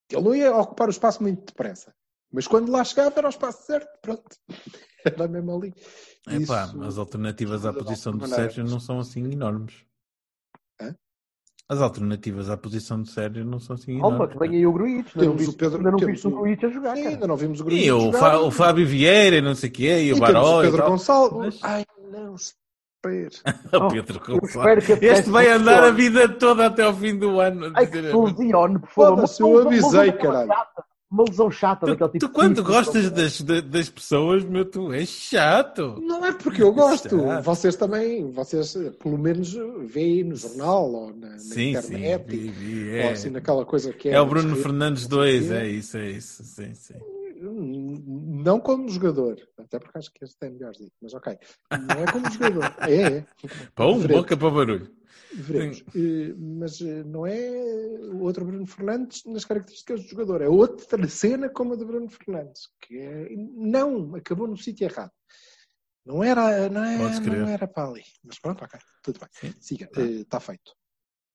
Ele 0.10 0.22
não 0.22 0.36
ia 0.36 0.56
ocupar 0.56 0.88
o 0.88 0.92
espaço 0.92 1.22
muito 1.22 1.46
depressa. 1.46 1.96
Mas 2.34 2.48
quando 2.48 2.72
lá 2.72 2.84
chegava 2.84 3.14
era 3.18 3.28
o 3.28 3.30
espaço 3.30 3.64
certo, 3.66 3.88
pronto. 4.02 4.24
Era 5.06 5.28
mesmo 5.28 5.56
ali. 5.58 5.74
Epá, 6.28 6.64
Isso 6.66 6.82
as 6.84 6.98
alternativas 6.98 7.66
à 7.66 7.74
posição 7.74 8.14
do. 8.18 8.26
Sérgio 8.26 8.64
não 8.64 8.80
são 8.80 9.00
assim 9.00 9.30
enormes. 9.32 9.74
Hã? 10.82 10.96
As 11.68 11.82
alternativas 11.82 12.50
à 12.50 12.56
posição 12.56 13.02
do 13.02 13.08
Sérgio 13.10 13.44
não 13.44 13.60
são 13.60 13.76
assim 13.76 13.98
enormes. 13.98 14.32
que 14.32 14.40
vem 14.40 14.52
aí 14.56 14.66
o 14.66 14.72
Gruitch. 14.72 15.08
Ainda 15.16 15.26
não 15.28 15.36
Temos 15.36 15.48
o 15.54 15.58
Pedro- 15.58 15.78
ainda 15.78 15.92
não 15.92 15.98
temos 16.00 16.24
o 16.24 16.28
o- 16.30 16.32
Gruitch 16.32 16.64
a 16.64 16.70
jogar, 16.70 16.96
Sim, 16.96 17.08
ainda 17.08 17.28
não 17.28 17.36
vimos 17.36 17.60
o 17.60 17.64
grupo. 17.66 17.78
E 17.82 17.92
o, 17.92 18.14
Fa- 18.14 18.40
o 18.40 18.50
Fábio 18.52 18.88
Vieira, 18.88 19.36
e 19.36 19.42
não 19.42 19.54
sei 19.56 19.70
o 19.70 19.74
quê, 19.74 20.04
e 20.06 20.14
o 20.14 20.16
e 20.16 20.18
o 20.18 20.20
Baró. 20.22 20.64
e 20.64 20.72
Pedro. 20.72 20.86
Gonçalves. 20.90 21.60
Mas- 21.62 21.64
Ai, 21.64 21.86
não. 22.10 22.36
O 23.04 23.90
Pedro 23.92 24.22
Oh, 24.26 24.32
eu 24.32 24.40
Gonçalves. 24.40 24.90
esse 24.90 25.06
Este 25.06 25.30
vai 25.30 25.50
andar 25.50 25.84
a 25.84 25.92
vida 25.92 26.30
toda 26.30 26.68
até 26.68 26.84
ao 26.84 26.94
fim 26.96 27.18
do 27.20 27.42
ano. 27.42 27.74
Ai, 27.76 27.86
que 27.86 27.98
dizer- 27.98 28.12
solucione, 28.12 28.80
por 28.80 28.90
favor. 28.90 29.26
Eu 29.42 29.68
avisei, 29.68 30.12
caralho. 30.14 30.52
Uma 31.14 31.26
lesão 31.30 31.52
chata 31.52 31.86
daquele 31.86 32.10
Tu, 32.10 32.14
tipo. 32.14 32.26
tu 32.28 32.34
quando 32.34 32.64
gostas 32.64 33.12
das, 33.12 33.40
da- 33.42 33.62
das 33.62 33.88
pessoas, 33.88 34.44
meu, 34.44 34.66
tu 34.66 34.92
és 34.92 35.08
chato. 35.08 36.02
Não 36.02 36.26
é 36.26 36.34
porque 36.34 36.64
eu 36.64 36.74
gosto. 36.74 37.18
Chato. 37.20 37.42
Vocês 37.44 37.76
também, 37.76 38.32
vocês 38.32 38.76
pelo 39.02 39.18
menos 39.20 39.56
veem 39.86 40.24
no 40.24 40.36
jornal 40.36 40.92
ou 40.92 41.14
na, 41.16 41.30
na 41.30 41.38
Sim, 41.38 41.54
sim. 41.56 41.70
internet. 41.70 42.26
vi, 42.28 42.50
vi, 42.50 42.90
ou 42.90 42.96
é. 42.96 43.12
assim 43.12 43.30
naquela 43.30 43.64
coisa 43.64 43.94
que 43.94 44.10
é. 44.10 44.14
É 44.14 44.22
o 44.22 44.26
Bruno 44.26 44.56
Fernandes 44.56 45.08
não 45.08 45.20
sei 45.22 45.38
o 45.38 45.42
2, 45.42 45.48
quê. 45.50 45.54
é 45.54 45.68
isso, 45.68 45.98
é 45.98 46.10
isso. 46.10 46.44
Sim, 46.44 46.74
sim. 46.74 46.96
Não 47.52 48.60
como 48.60 48.90
jogador, 48.90 49.38
até 49.58 49.80
porque 49.80 49.98
acho 49.98 50.12
que 50.14 50.24
este 50.24 50.46
é 50.46 50.50
melhor, 50.50 50.74
mas 51.02 51.14
ok. 51.14 51.38
Não 51.72 52.04
é 52.04 52.12
como 52.12 52.30
jogador. 52.32 52.64
É, 52.90 53.18
é. 53.18 53.26
Pão, 53.76 54.00
Veremos. 54.00 54.22
boca 54.22 54.38
para 54.38 54.50
barulho. 54.50 54.96
Veremos. 55.34 55.84
Eh, 55.96 56.34
Mas 56.38 56.82
eh, 56.82 57.04
não 57.04 57.26
é 57.26 57.40
o 58.12 58.22
outro 58.22 58.46
Bruno 58.46 58.66
Fernandes 58.66 59.24
nas 59.26 59.46
características 59.46 60.04
do 60.04 60.10
jogador, 60.10 60.42
é 60.42 60.48
outra 60.48 61.08
cena 61.08 61.50
como 61.50 61.74
a 61.74 61.76
do 61.76 61.86
Bruno 61.86 62.10
Fernandes, 62.10 62.70
que 62.82 62.98
é, 63.00 63.30
não, 63.36 64.16
acabou 64.16 64.48
no 64.48 64.58
sítio 64.58 64.86
errado. 64.86 65.12
Não 66.06 66.24
era, 66.24 66.70
não, 66.70 66.84
é, 66.84 66.98
não 66.98 67.48
era 67.48 67.68
para 67.68 67.90
ali. 67.90 68.04
Mas 68.24 68.38
pronto, 68.40 68.64
ok, 68.64 68.80
tudo 69.02 69.20
bem. 69.20 69.30
Sim. 69.32 69.54
Siga, 69.60 69.90
está 69.98 70.40
feito. 70.40 70.74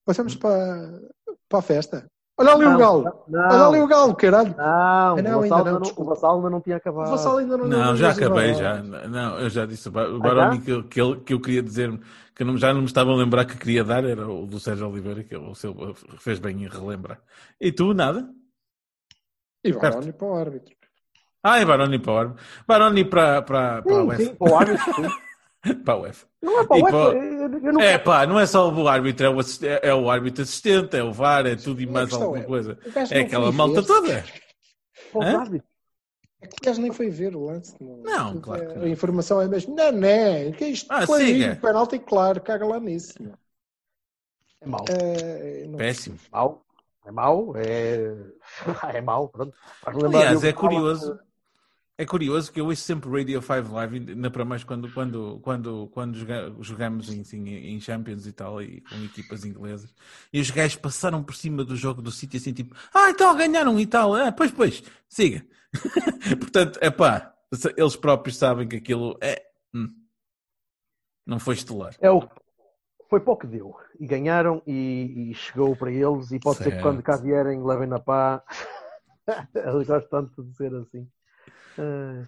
Passamos 0.05 0.37
para, 0.37 1.01
para 1.49 1.59
a 1.59 1.63
festa. 1.63 2.11
Olha 2.39 2.53
ali 2.53 2.67
o 2.67 2.71
Não, 2.71 2.79
galo! 2.79 3.05
Não, 3.29 3.41
Olha 3.41 3.67
ali 3.67 3.81
o 3.81 3.87
galo, 3.87 4.15
caralho! 4.15 4.55
não, 4.57 4.65
Ah, 4.65 5.15
não, 5.23 5.39
o 5.41 5.43
ainda 5.43 5.57
Vassal 5.57 5.65
não, 5.65 5.73
não, 5.73 5.79
o 5.79 5.83
desculpa. 5.83 6.15
Vassal 6.15 6.37
ainda 6.37 6.51
não 6.51 6.61
tinha 6.61 6.77
O 6.77 6.79
acabado. 6.79 7.11
Vassal 7.11 7.37
ainda 7.39 7.57
não 7.59 7.67
Não, 7.69 7.97
já 7.97 8.11
acabei, 8.13 8.55
já. 8.55 8.83
Não, 8.83 9.39
eu 9.41 9.51
já 9.51 9.67
disse. 9.67 9.89
O 9.89 9.93
Ba- 9.93 10.09
o 10.09 10.21
Baroni 10.21 10.61
que, 10.61 10.83
que, 10.85 11.01
ele- 11.01 11.21
que 11.21 11.35
eu 11.35 11.41
queria 11.41 11.63
dizer 11.63 11.99
que 12.35 12.45
não, 12.45 12.57
já 12.57 12.73
não 12.73 12.81
me 12.81 12.87
estava 12.87 13.11
a 13.11 13.17
lembrar 13.17 13.45
que 13.45 13.57
queria 13.59 13.83
dar 13.83 14.05
era 14.05 14.29
o 14.29 14.47
do 14.47 14.61
Sérgio 14.61 14.89
Oliveira, 14.89 15.25
que 15.25 15.37
o 15.37 15.55
seu 15.55 15.75
fez 16.19 16.39
bem 16.39 16.63
em 16.63 16.69
relembrar. 16.69 17.21
E 17.61 17.73
tu, 17.73 17.93
nada? 17.93 18.29
E 19.65 19.73
Baroni 19.73 20.13
para 20.13 20.27
o 20.29 20.35
árbitro. 20.37 20.75
Ah, 21.43 21.59
é 21.59 21.65
Baroni 21.65 21.99
para 21.99 22.13
o 22.13 22.19
árbitro. 22.19 22.45
Baroni 22.67 23.05
para, 23.05 23.43
para, 23.43 23.83
para 23.83 23.97
a 23.97 24.03
Sim, 24.03 24.07
UEFA. 24.07 24.23
sim, 24.23 24.35
para 24.37 24.49
o 24.49 24.57
árbitro. 24.57 24.95
sim. 24.95 25.03
Para 25.85 25.95
a 25.95 26.01
UEFA. 26.01 26.27
Não 26.43 26.61
é 26.61 26.67
para 26.67 26.77
o 26.77 26.81
para- 26.83 26.97
UEFA. 26.97 27.19
Eu, 27.19 27.53
eu 27.65 27.73
não 27.73 27.81
É 27.81 27.99
pá, 27.99 28.27
não 28.27 28.39
é 28.39 28.47
só 28.47 28.71
o 28.73 28.89
árbitro, 28.89 29.27
é 29.27 29.31
o, 29.31 29.39
assist- 29.41 29.65
é- 29.65 29.81
é 29.83 29.95
o 29.95 30.11
árbitro 30.11 30.43
assistente, 30.43 30.97
é 30.97 31.03
o 31.03 31.13
VAR, 31.13 31.47
é 31.47 31.57
tudo 31.57 31.81
e 31.81 31.87
A 31.87 31.91
mais 31.91 32.13
alguma 32.13 32.39
é, 32.39 32.43
coisa. 32.43 32.79
É 33.11 33.21
aquela 33.21 33.51
malta 33.53 33.81
ver. 33.83 33.87
toda. 33.87 34.25
Hã? 35.17 35.61
É 36.41 36.47
que 36.47 36.55
o 36.55 36.65
gajo 36.67 36.81
nem 36.81 36.93
foi 36.93 37.11
ver 37.11 37.35
o 37.35 37.45
lance. 37.47 37.75
Não, 37.81 37.97
Não, 38.03 38.41
claro 38.41 38.63
é- 38.63 38.67
que 38.67 38.79
não. 38.79 38.85
A 38.85 38.89
informação 38.89 39.41
é 39.41 39.49
mesmo. 39.49 39.75
Não, 39.75 39.91
não, 39.91 40.53
que 40.53 40.67
isto 40.67 40.87
Ah, 40.89 41.05
foi 41.07 41.25
siga. 41.27 41.59
penalti, 41.61 41.99
claro, 41.99 42.41
caga 42.41 42.65
lá 42.65 42.79
nisso. 42.79 43.15
meu. 43.21 43.35
É 44.61 44.67
mau. 44.69 44.85
É, 44.89 45.67
não- 45.67 45.79
Péssimo. 45.79 46.19
mau. 46.31 46.65
É 47.05 47.11
mau. 47.11 47.57
É, 47.57 48.15
é 48.99 49.01
mau. 49.01 49.29
Pronto. 49.29 49.55
Aliás, 49.85 50.45
é 50.45 50.53
curioso. 50.53 51.19
É 52.01 52.07
curioso 52.07 52.53
que 52.53 52.61
eu 52.61 52.67
ouço 52.67 52.81
sempre 52.83 53.11
Radio 53.11 53.43
5 53.43 53.73
Live, 53.75 54.11
ainda 54.13 54.31
para 54.31 54.45
mais 54.45 54.63
quando, 54.63 54.89
quando, 54.95 55.41
quando, 55.43 55.89
quando 55.89 56.17
joga- 56.17 56.55
jogamos 56.61 57.13
em, 57.13 57.23
assim, 57.23 57.49
em 57.49 57.81
Champions 57.81 58.25
e 58.25 58.33
tal, 58.33 58.63
e 58.63 58.81
com 58.83 58.95
equipas 59.05 59.45
inglesas, 59.45 59.93
e 60.33 60.41
os 60.41 60.49
gajos 60.49 60.77
passaram 60.77 61.25
por 61.25 61.35
cima 61.35 61.65
do 61.65 61.75
jogo 61.75 62.01
do 62.01 62.13
City 62.13 62.37
assim, 62.37 62.53
tipo, 62.53 62.77
ah, 62.95 63.11
então 63.11 63.37
ganharam 63.37 63.81
e 63.81 63.85
tal, 63.85 64.15
ah, 64.15 64.31
pois, 64.31 64.53
pois, 64.53 64.81
siga. 65.09 65.45
Portanto, 66.39 66.79
é 66.81 66.89
pá, 66.89 67.35
eles 67.77 67.97
próprios 67.97 68.37
sabem 68.37 68.69
que 68.69 68.77
aquilo 68.77 69.19
é. 69.21 69.45
hum, 69.75 69.93
não 71.27 71.41
foi 71.41 71.55
estelar. 71.55 71.97
É 72.01 72.09
o 72.11 72.29
foi 73.11 73.21
para 73.21 73.33
o 73.33 73.37
que 73.37 73.47
deu. 73.47 73.75
E 73.99 74.07
ganharam 74.07 74.63
e, 74.67 75.31
e 75.31 75.35
chegou 75.35 75.75
para 75.75 75.91
eles. 75.91 76.31
E 76.31 76.39
pode 76.39 76.59
ser 76.59 76.65
que 76.65 76.71
Certo. 76.73 76.83
quando 76.83 77.03
cá 77.03 77.17
vierem 77.17 77.65
levem 77.65 77.89
na 77.89 77.99
pá. 77.99 78.45
Eles 79.55 79.87
gostam 79.87 80.27
tanto 80.27 80.45
de 80.45 80.55
ser 80.57 80.75
assim. 80.75 81.09
Ah, 81.79 82.27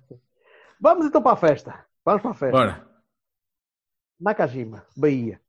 Vamos 0.81 1.07
então 1.07 1.23
para 1.23 1.33
a 1.33 1.37
festa. 1.37 1.85
Vamos 2.05 2.23
para 2.23 2.31
a 2.31 2.35
festa. 2.35 2.57
Bora. 2.57 2.87
Nakajima, 4.21 4.85
Bahia. 4.97 5.41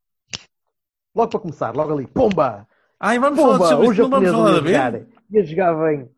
Logo 1.14 1.30
para 1.30 1.40
começar, 1.40 1.74
logo 1.76 1.92
ali. 1.92 2.06
Pumba! 2.06 2.66
Ai, 2.98 3.18
vamos 3.18 3.38
falar 3.38 3.58
Pumba! 3.58 3.68
sobre 3.68 3.86
O 3.86 3.92
isto, 3.92 4.02
não 4.02 4.10
vamos 4.10 4.30
falar 4.30 4.50
da 4.52 4.56
jogar. 4.66 4.92
B? 4.92 5.06
Ia 5.30 5.44
jogar 5.44 5.74
bem. 5.74 6.10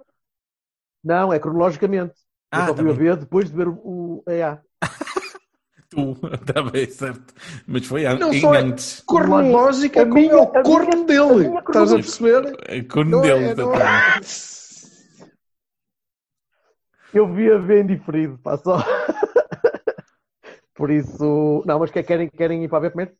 Não, 1.03 1.33
é 1.33 1.38
cronologicamente. 1.38 2.14
Eu 2.53 2.61
Ah, 2.61 2.66
só 2.68 2.75
tá 2.75 2.83
fui 2.83 2.90
a 2.90 2.94
ver 2.94 3.16
depois 3.16 3.51
de 3.51 3.57
ver 3.57 3.68
o, 3.68 4.23
EA. 4.29 4.62
Tu, 5.90 6.12
está 6.33 6.62
bem, 6.62 6.88
certo. 6.90 7.35
Mas 7.66 7.87
foi 7.87 8.07
an- 8.07 8.18
Não 8.18 8.33
em 8.33 8.40
só 8.40 8.55
é- 8.55 8.59
antes. 8.61 9.01
Cornológica 9.07 10.03
A 10.03 10.05
como 10.05 10.14
minha- 10.14 10.33
é 10.33 10.37
o 10.37 10.47
corno 10.62 11.05
dele. 11.05 11.49
Estás 11.59 11.92
a 11.92 11.97
perceber? 11.97 12.57
É 12.66 12.83
corno 12.83 13.20
dele, 13.20 13.44
é. 13.51 13.55
Eu 17.14 17.33
vi 17.33 17.50
a 17.50 17.59
ver 17.59 17.85
em 17.85 17.87
diferido, 17.87 18.37
pá, 18.38 18.57
só. 18.59 18.77
Por 20.74 20.90
isso. 20.90 21.62
Não, 21.64 21.79
mas 21.79 21.90
que- 21.90 22.03
querem, 22.03 22.29
querem 22.29 22.64
ir 22.64 22.68
para 22.68 22.79
a 22.79 22.81
ver 22.81 22.90
primeiro? 22.90 23.16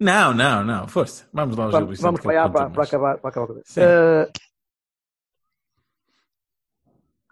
Não, 0.00 0.34
não, 0.34 0.64
não, 0.64 0.88
força. 0.88 1.28
Vamos 1.32 1.56
lá 1.56 1.68
Vamos, 1.68 2.00
vamos 2.00 2.20
para, 2.20 2.48
para, 2.50 2.70
para 2.70 2.82
acabar, 2.84 3.18
para 3.18 3.30
acabar 3.30 3.46
com 3.46 3.58
isso. 3.60 3.80
Eh, 3.80 4.28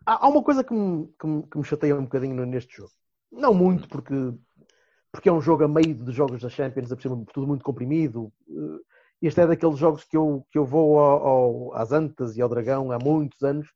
há 0.07 0.24
há 0.24 0.29
uma 0.29 0.42
coisa 0.42 0.62
que 0.64 0.72
me, 0.72 1.09
que, 1.18 1.27
me, 1.27 1.42
que 1.42 1.59
me 1.59 1.64
chateia 1.64 1.96
um 1.96 2.05
bocadinho 2.05 2.46
neste 2.46 2.77
jogo. 2.77 2.92
Não 3.33 3.53
muito, 3.53 3.88
porque, 3.88 4.14
porque 5.12 5.29
é 5.29 5.33
um 5.33 5.40
jogo 5.40 5.64
a 5.64 5.68
meio 5.68 5.94
de 5.94 6.12
jogos 6.12 6.40
da 6.40 6.48
Champions, 6.48 6.92
a 6.92 6.96
por 6.96 7.03
cima, 7.03 7.24
tudo 7.33 7.46
muito 7.46 7.64
comprimido. 7.64 8.33
Eh, 8.48 8.81
Este 9.22 9.40
é 9.40 9.46
daqueles 9.46 9.79
jogos 9.79 10.05
que 10.05 10.16
eu, 10.16 10.46
que 10.50 10.59
eu 10.59 10.64
vou 10.64 10.98
ao, 10.98 11.27
ao- 11.27 11.74
às 11.74 11.92
Antas 11.92 12.37
e 12.37 12.42
ao 12.42 12.48
Dragão 12.48 12.92
há 12.92 12.98
muitos 12.98 13.42
anos 13.42 13.68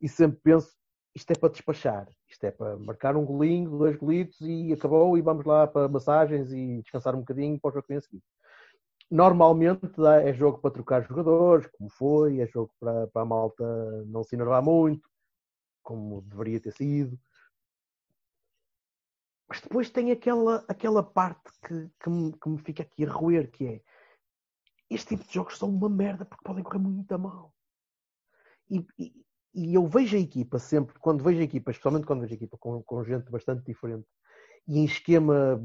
e 0.00 0.08
sempre 0.08 0.40
penso 0.42 0.70
isto 1.14 1.30
é 1.30 1.34
para 1.34 1.50
despachar, 1.50 2.08
isto 2.28 2.44
é 2.44 2.50
para 2.50 2.76
marcar 2.78 3.16
um 3.16 3.24
golinho, 3.24 3.78
dois 3.78 3.96
golitos 3.96 4.40
e 4.40 4.72
acabou 4.72 5.16
e 5.18 5.22
vamos 5.22 5.44
lá 5.44 5.66
para 5.66 5.88
massagens 5.88 6.52
e 6.52 6.80
descansar 6.82 7.14
um 7.14 7.20
bocadinho 7.20 7.60
para 7.60 7.68
o 7.68 7.72
jogo 7.72 7.82
que 7.82 7.88
vem 7.88 7.98
a 7.98 8.00
seguir. 8.00 8.22
Normalmente 9.10 9.86
é 10.24 10.32
jogo 10.32 10.58
para 10.58 10.70
trocar 10.70 11.02
jogadores, 11.06 11.66
como 11.76 11.90
foi, 11.90 12.40
é 12.40 12.46
jogo 12.46 12.72
para, 12.80 13.06
para 13.08 13.22
a 13.22 13.26
malta 13.26 13.64
não 14.06 14.24
se 14.24 14.34
enervar 14.34 14.62
muito, 14.62 15.06
como 15.82 16.22
deveria 16.22 16.60
ter 16.60 16.72
sido. 16.72 17.18
Mas 19.46 19.60
depois 19.60 19.90
tem 19.90 20.10
aquela, 20.12 20.64
aquela 20.66 21.02
parte 21.02 21.52
que, 21.66 21.90
que, 22.02 22.08
me, 22.08 22.32
que 22.32 22.48
me 22.48 22.58
fica 22.58 22.82
aqui 22.82 23.04
a 23.04 23.12
roer, 23.12 23.50
que 23.50 23.66
é 23.66 23.82
este 24.88 25.08
tipo 25.16 25.28
de 25.28 25.34
jogos 25.34 25.58
são 25.58 25.68
uma 25.68 25.90
merda 25.90 26.24
porque 26.24 26.44
podem 26.44 26.64
correr 26.64 26.78
muito 26.78 27.12
a 27.12 27.18
mal. 27.18 27.54
E, 28.70 28.86
e 29.54 29.74
eu 29.74 29.86
vejo 29.86 30.16
a 30.16 30.20
equipa 30.20 30.58
sempre, 30.58 30.98
quando 30.98 31.22
vejo 31.22 31.40
a 31.40 31.44
equipa, 31.44 31.70
especialmente 31.70 32.06
quando 32.06 32.20
vejo 32.20 32.32
a 32.32 32.36
equipa 32.36 32.56
com, 32.58 32.82
com 32.82 33.04
gente 33.04 33.30
bastante 33.30 33.64
diferente 33.64 34.06
e 34.66 34.78
em 34.78 34.84
esquema 34.84 35.62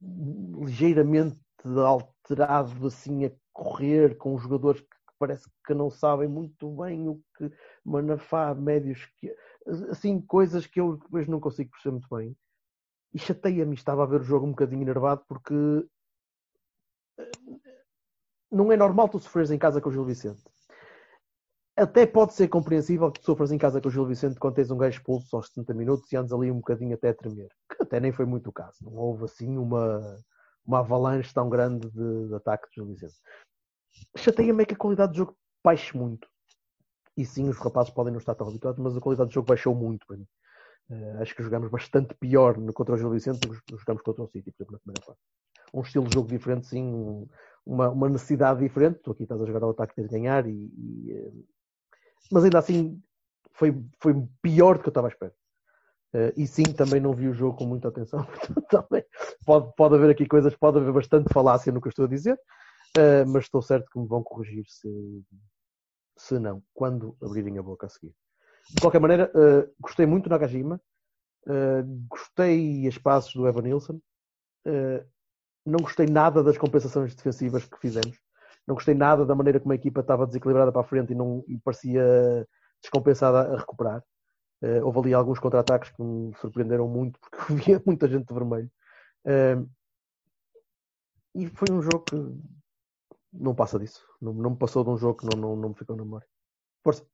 ligeiramente 0.00 1.38
alterado 1.84 2.86
assim 2.86 3.24
a 3.24 3.32
correr 3.52 4.16
com 4.16 4.38
jogadores 4.38 4.80
que 4.82 4.88
parece 5.18 5.48
que 5.66 5.74
não 5.74 5.90
sabem 5.90 6.28
muito 6.28 6.70
bem 6.76 7.08
o 7.08 7.20
que 7.36 7.50
Manafá, 7.84 8.54
médios 8.54 9.06
que 9.18 9.34
assim, 9.90 10.20
coisas 10.20 10.66
que 10.66 10.80
eu 10.80 10.96
depois 10.96 11.26
não 11.26 11.40
consigo 11.40 11.70
perceber 11.70 11.92
muito 11.92 12.14
bem. 12.14 12.36
E 13.12 13.18
chateia-me, 13.18 13.74
estava 13.74 14.02
a 14.02 14.06
ver 14.06 14.20
o 14.20 14.24
jogo 14.24 14.46
um 14.46 14.50
bocadinho 14.50 14.82
enervado 14.82 15.24
porque 15.26 15.54
eh, 17.18 17.30
não 18.50 18.70
é 18.70 18.76
normal 18.76 19.08
tu 19.08 19.18
sofreres 19.18 19.50
em 19.50 19.58
casa 19.58 19.80
com 19.80 19.88
o 19.88 19.92
Gil 19.92 20.04
Vicente. 20.04 20.44
Até 21.76 22.06
pode 22.06 22.32
ser 22.32 22.48
compreensível 22.48 23.12
que 23.12 23.20
tu 23.20 23.26
sofras 23.26 23.52
em 23.52 23.58
casa 23.58 23.82
com 23.82 23.88
o 23.88 23.90
Gil 23.90 24.06
Vicente 24.06 24.40
quando 24.40 24.54
tens 24.54 24.70
um 24.70 24.78
gajo 24.78 24.96
expulso 24.96 25.36
aos 25.36 25.48
70 25.48 25.74
minutos 25.74 26.10
e 26.10 26.16
andas 26.16 26.32
ali 26.32 26.50
um 26.50 26.56
bocadinho 26.56 26.94
até 26.94 27.10
a 27.10 27.14
tremer. 27.14 27.50
Que 27.68 27.82
até 27.82 28.00
nem 28.00 28.12
foi 28.12 28.24
muito 28.24 28.48
o 28.48 28.52
caso. 28.52 28.78
Não 28.82 28.94
houve 28.94 29.24
assim 29.24 29.58
uma, 29.58 30.18
uma 30.66 30.78
avalanche 30.78 31.34
tão 31.34 31.50
grande 31.50 31.90
de, 31.90 32.28
de 32.28 32.34
ataque 32.34 32.66
do 32.68 32.72
Gil 32.74 32.86
Vicente. 32.86 33.16
Chateia-me 34.16 34.62
é 34.62 34.66
que 34.66 34.72
a 34.72 34.78
qualidade 34.78 35.12
do 35.12 35.18
jogo 35.18 35.36
baixe 35.62 35.94
muito. 35.94 36.26
E 37.14 37.26
sim, 37.26 37.48
os 37.48 37.58
rapazes 37.58 37.92
podem 37.92 38.12
não 38.12 38.20
estar 38.20 38.34
tão 38.34 38.48
habituados, 38.48 38.78
mas 38.82 38.96
a 38.96 39.00
qualidade 39.00 39.28
do 39.28 39.34
jogo 39.34 39.48
baixou 39.48 39.74
muito 39.74 40.06
para 40.06 40.16
mim. 40.16 40.26
Uh, 40.88 41.20
acho 41.20 41.34
que 41.34 41.42
jogamos 41.42 41.70
bastante 41.70 42.14
pior 42.14 42.54
contra 42.72 42.94
o 42.94 42.98
Gil 42.98 43.10
Vicente 43.10 43.40
do 43.40 43.50
que 43.50 43.76
jogamos 43.76 44.02
contra 44.02 44.22
o 44.22 44.28
City, 44.28 44.50
por 44.52 44.62
exemplo, 44.62 44.72
na 44.72 44.78
primeira 44.78 45.04
fase. 45.04 45.18
Um 45.74 45.80
estilo 45.82 46.06
de 46.06 46.14
jogo 46.14 46.28
diferente, 46.28 46.66
sim, 46.66 46.84
um, 46.84 47.28
uma, 47.66 47.90
uma, 47.90 48.08
necessidade 48.08 48.60
diferente. 48.60 49.00
Tu 49.02 49.10
aqui 49.10 49.24
estás 49.24 49.42
a 49.42 49.46
jogar 49.46 49.62
ao 49.62 49.70
ataque 49.70 50.00
de 50.00 50.08
ganhar, 50.08 50.46
e, 50.46 50.52
e, 50.52 51.12
uh, 51.12 51.44
mas 52.30 52.44
ainda 52.44 52.58
assim 52.58 53.00
foi, 53.52 53.74
foi 54.00 54.14
pior 54.42 54.76
do 54.76 54.82
que 54.82 54.88
eu 54.88 54.90
estava 54.90 55.08
à 55.08 55.10
espera. 55.10 55.34
Uh, 56.14 56.32
e 56.36 56.46
sim, 56.46 56.62
também 56.62 57.00
não 57.00 57.12
vi 57.12 57.28
o 57.28 57.34
jogo 57.34 57.58
com 57.58 57.66
muita 57.66 57.88
atenção. 57.88 58.26
também 58.70 59.04
pode, 59.44 59.72
pode 59.76 59.94
haver 59.96 60.10
aqui 60.10 60.26
coisas, 60.26 60.54
pode 60.54 60.78
haver 60.78 60.92
bastante 60.92 61.32
falácia 61.32 61.72
no 61.72 61.80
que 61.80 61.88
eu 61.88 61.90
estou 61.90 62.04
a 62.04 62.08
dizer, 62.08 62.34
uh, 62.96 63.28
mas 63.28 63.44
estou 63.44 63.60
certo 63.60 63.90
que 63.90 63.98
me 63.98 64.06
vão 64.06 64.22
corrigir 64.22 64.64
se, 64.68 65.24
se 66.16 66.38
não, 66.38 66.62
quando 66.72 67.16
abrirem 67.22 67.58
a 67.58 67.62
boca 67.62 67.86
a 67.86 67.90
seguir. 67.90 68.14
De 68.70 68.80
qualquer 68.80 69.00
maneira, 69.00 69.30
uh, 69.34 69.70
gostei 69.80 70.06
muito 70.06 70.24
do 70.24 70.30
Nakajima, 70.30 70.80
gostei 72.08 72.88
as 72.88 72.98
passos 72.98 73.32
do 73.32 73.46
Evan 73.46 73.62
Nilsson. 73.62 74.00
Não 75.64 75.78
gostei 75.80 76.06
nada 76.06 76.42
das 76.42 76.58
compensações 76.58 77.14
defensivas 77.14 77.64
que 77.66 77.78
fizemos. 77.78 78.18
Não 78.66 78.74
gostei 78.74 78.94
nada 78.94 79.24
da 79.24 79.34
maneira 79.34 79.60
como 79.60 79.72
a 79.72 79.76
equipa 79.76 80.00
estava 80.00 80.26
desequilibrada 80.26 80.72
para 80.72 80.80
a 80.80 80.84
frente 80.84 81.12
e, 81.12 81.14
não, 81.14 81.44
e 81.46 81.58
parecia 81.58 82.46
descompensada 82.82 83.54
a 83.54 83.56
recuperar. 83.56 84.02
Uh, 84.62 84.84
houve 84.84 84.98
ali 85.00 85.14
alguns 85.14 85.38
contra-ataques 85.38 85.90
que 85.90 86.02
me 86.02 86.34
surpreenderam 86.36 86.88
muito 86.88 87.20
porque 87.20 87.36
havia 87.52 87.82
muita 87.86 88.08
gente 88.08 88.26
de 88.26 88.34
vermelho. 88.34 88.70
Uh, 89.24 89.68
e 91.34 91.46
foi 91.48 91.68
um 91.70 91.82
jogo 91.82 92.00
que 92.00 92.16
não 93.32 93.54
passa 93.54 93.78
disso. 93.78 94.02
Não, 94.20 94.32
não 94.32 94.50
me 94.50 94.56
passou 94.56 94.82
de 94.82 94.90
um 94.90 94.96
jogo 94.96 95.18
que 95.20 95.26
não, 95.26 95.40
não, 95.40 95.56
não 95.56 95.68
me 95.68 95.74
ficou 95.74 95.94
na 95.94 96.02
memória. 96.02 96.26
Força. 96.82 97.06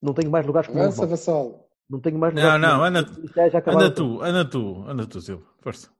Não 0.00 0.14
tenho 0.14 0.30
mais 0.30 0.44
lugares 0.44 0.68
que 0.68 0.74
não. 0.74 0.82
Avança, 0.82 1.06
Vassal. 1.06 1.68
Não 1.88 2.00
tenho 2.00 2.18
mais 2.18 2.34
Não, 2.34 2.42
lugares 2.42 2.60
que 2.60 2.66
não, 2.66 2.84
anda, 2.84 3.58
acabaram 3.58 3.86
anda 3.86 3.94
tu, 3.94 4.22
anda 4.22 4.50
tu, 4.50 4.84
anda 4.88 5.06
tu, 5.06 5.20
Silva. 5.20 5.46
Força. 5.60 5.92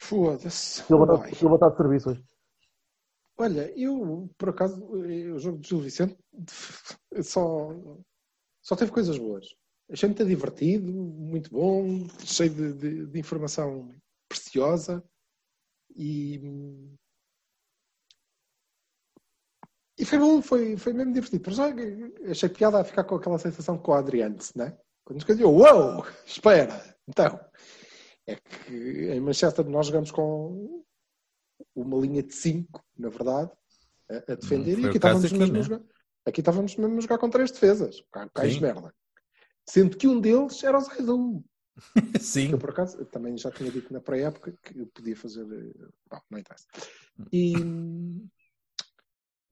Foda-se. 0.00 0.82
Está- 1.04 1.36
Silva 1.36 1.54
está 1.56 1.68
de 1.70 1.76
serviço 1.76 2.10
hoje. 2.10 2.24
Olha, 3.40 3.72
eu, 3.78 4.28
por 4.36 4.48
acaso, 4.48 4.84
o 4.84 5.38
jogo 5.38 5.58
de 5.58 5.68
Gil 5.68 5.80
Vicente 5.80 6.16
só, 7.22 7.70
só 8.62 8.74
teve 8.76 8.90
coisas 8.90 9.16
boas. 9.18 9.46
Achei 9.90 10.08
muito 10.08 10.24
divertido, 10.24 10.92
muito 10.92 11.50
bom, 11.50 12.06
cheio 12.24 12.50
de, 12.50 12.72
de- 12.74 13.06
de 13.06 13.18
informação 13.18 13.94
preciosa 14.28 15.02
e, 15.96 16.40
e 19.98 20.04
foi 20.04 20.18
bom, 20.18 20.42
foi, 20.42 20.76
foi 20.76 20.92
mesmo 20.92 21.12
divertido. 21.12 21.50
Já 21.50 21.66
achei 22.30 22.48
piada 22.48 22.80
a 22.80 22.84
ficar 22.84 23.04
com 23.04 23.14
aquela 23.16 23.38
sensação 23.38 23.78
com 23.78 23.92
o 23.92 23.94
Adriano, 23.94 24.36
né? 24.54 24.76
Quando 25.04 25.16
nos 25.18 25.24
dizia, 25.24 25.48
uou, 25.48 26.04
espera, 26.26 26.94
então. 27.08 27.40
É 28.28 28.36
que 28.36 29.10
em 29.10 29.20
Manchester 29.20 29.66
nós 29.68 29.86
jogamos 29.86 30.10
com 30.10 30.84
uma 31.74 31.96
linha 31.98 32.22
de 32.22 32.34
5, 32.34 32.84
na 32.96 33.08
verdade, 33.08 33.50
a, 34.10 34.32
a 34.32 34.34
defender. 34.34 34.76
Hum, 34.76 34.82
e 34.82 34.86
aqui 34.86 34.98
estávamos, 34.98 35.24
aqui, 35.24 35.38
mesmo 35.38 35.54
né? 35.54 35.58
a 35.60 35.62
jogar, 35.62 35.80
aqui 36.26 36.40
estávamos 36.40 36.76
mesmo 36.76 36.98
a 36.98 37.00
jogar 37.00 37.18
com 37.18 37.30
três 37.30 37.50
defesas. 37.50 38.04
Cais 38.34 38.54
de 38.54 38.60
merda. 38.60 38.94
Sendo 39.66 39.96
que 39.96 40.06
um 40.06 40.20
deles 40.20 40.62
era 40.62 40.76
o 40.76 40.80
Zaidu. 40.82 41.44
Sim. 42.20 42.48
Que 42.48 42.54
eu, 42.54 42.58
por 42.58 42.70
acaso, 42.70 43.02
também 43.06 43.36
já 43.38 43.50
tinha 43.50 43.70
dito 43.70 43.92
na 43.92 44.00
pré-época 44.00 44.52
que 44.62 44.78
eu 44.78 44.86
podia 44.88 45.16
fazer. 45.16 45.46
eh, 45.50 45.88
Bom, 46.10 46.20
não 46.30 46.38
interessa. 46.38 46.66
E, 47.32 47.54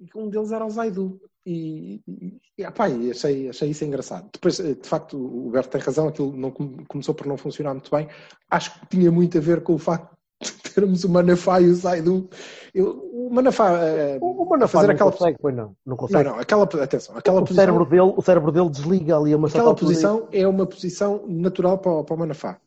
e 0.01 0.09
um 0.17 0.29
deles 0.29 0.53
era 0.53 0.65
o 0.67 0.71
Zaidu. 0.71 1.21
E, 1.45 2.01
e, 2.09 2.39
e 2.59 2.65
achei, 3.11 3.49
achei 3.49 3.71
isso 3.71 3.85
engraçado. 3.85 4.29
Depois, 4.33 4.59
eh, 4.59 4.75
de 4.75 4.89
facto, 4.89 5.17
o 5.17 5.49
Berto 5.51 5.71
tem 5.71 5.81
razão, 5.81 6.09
aquilo 6.09 6.37
não, 6.37 6.51
come- 6.51 6.85
começou 6.89 7.15
por 7.15 7.27
não 7.27 7.37
funcionar 7.37 7.73
muito 7.73 7.91
bem. 7.91 8.09
Acho 8.51 8.81
que 8.81 8.87
tinha 8.87 9.13
muito 9.13 9.39
a 9.39 9.41
ver 9.41 9.63
com 9.63 9.75
o 9.75 9.79
facto 9.79 10.17
de 10.43 10.73
termos 10.75 11.05
o 11.05 11.09
Manafá 11.09 11.61
e 11.61 11.67
o 11.69 11.75
Zaidu. 11.75 12.29
Eu, 12.75 12.99
o 13.13 13.31
Manafá. 13.33 13.79
eh, 13.85 14.19
O 14.21 14.43
o 14.43 14.49
Manafá 14.49 14.79
fazer 14.81 14.89
não 14.89 14.95
aquela- 14.95 15.13
consegue, 15.13 15.39
pois 15.41 15.55
não. 15.55 15.65
Não 15.65 15.75
Não, 15.87 15.97
consegue. 15.97 16.29
não, 16.29 16.39
aquela, 16.39 16.65
atenção, 16.65 17.17
aquela 17.17 17.39
o, 17.39 17.45
posição. 17.45 17.63
cérebro 17.65 17.85
dele, 17.87 18.13
o 18.17 18.23
cérebro 18.23 18.51
dele 18.53 18.69
desliga 18.71 19.17
ali 19.17 19.33
a 19.33 19.37
uma 19.37 19.47
Aquela 19.49 19.75
posição 19.75 20.29
é 20.33 20.47
uma 20.49 20.67
posição 20.67 21.25
natural 21.29 21.79
para, 21.79 22.03
para 22.03 22.15
o 22.15 22.19
Manafá. 22.19 22.59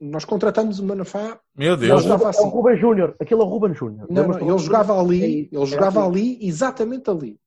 Nós 0.00 0.24
contratamos 0.24 0.78
o 0.78 0.84
Manafá. 0.84 1.40
Meu 1.54 1.74
o 1.74 1.76
Deus. 1.76 2.02
jogava 2.02 2.24
Ruben- 2.24 2.24
é 2.24 2.26
o 2.26 2.30
assim. 2.46 2.48
Ruben 2.50 2.76
Júnior. 2.78 3.16
Aquilo 3.20 3.42
é 3.42 3.44
o 3.44 3.48
Ruben 3.48 3.74
Júnior. 3.74 4.06
Não, 4.10 4.28
não, 4.28 4.38
ele 4.40 4.58
jogava 4.58 4.98
ali, 5.00 5.48
ele 5.52 5.66
jogava 5.66 6.00
assim. 6.00 6.08
ali, 6.10 6.38
exatamente 6.46 7.10
ali. 7.10 7.40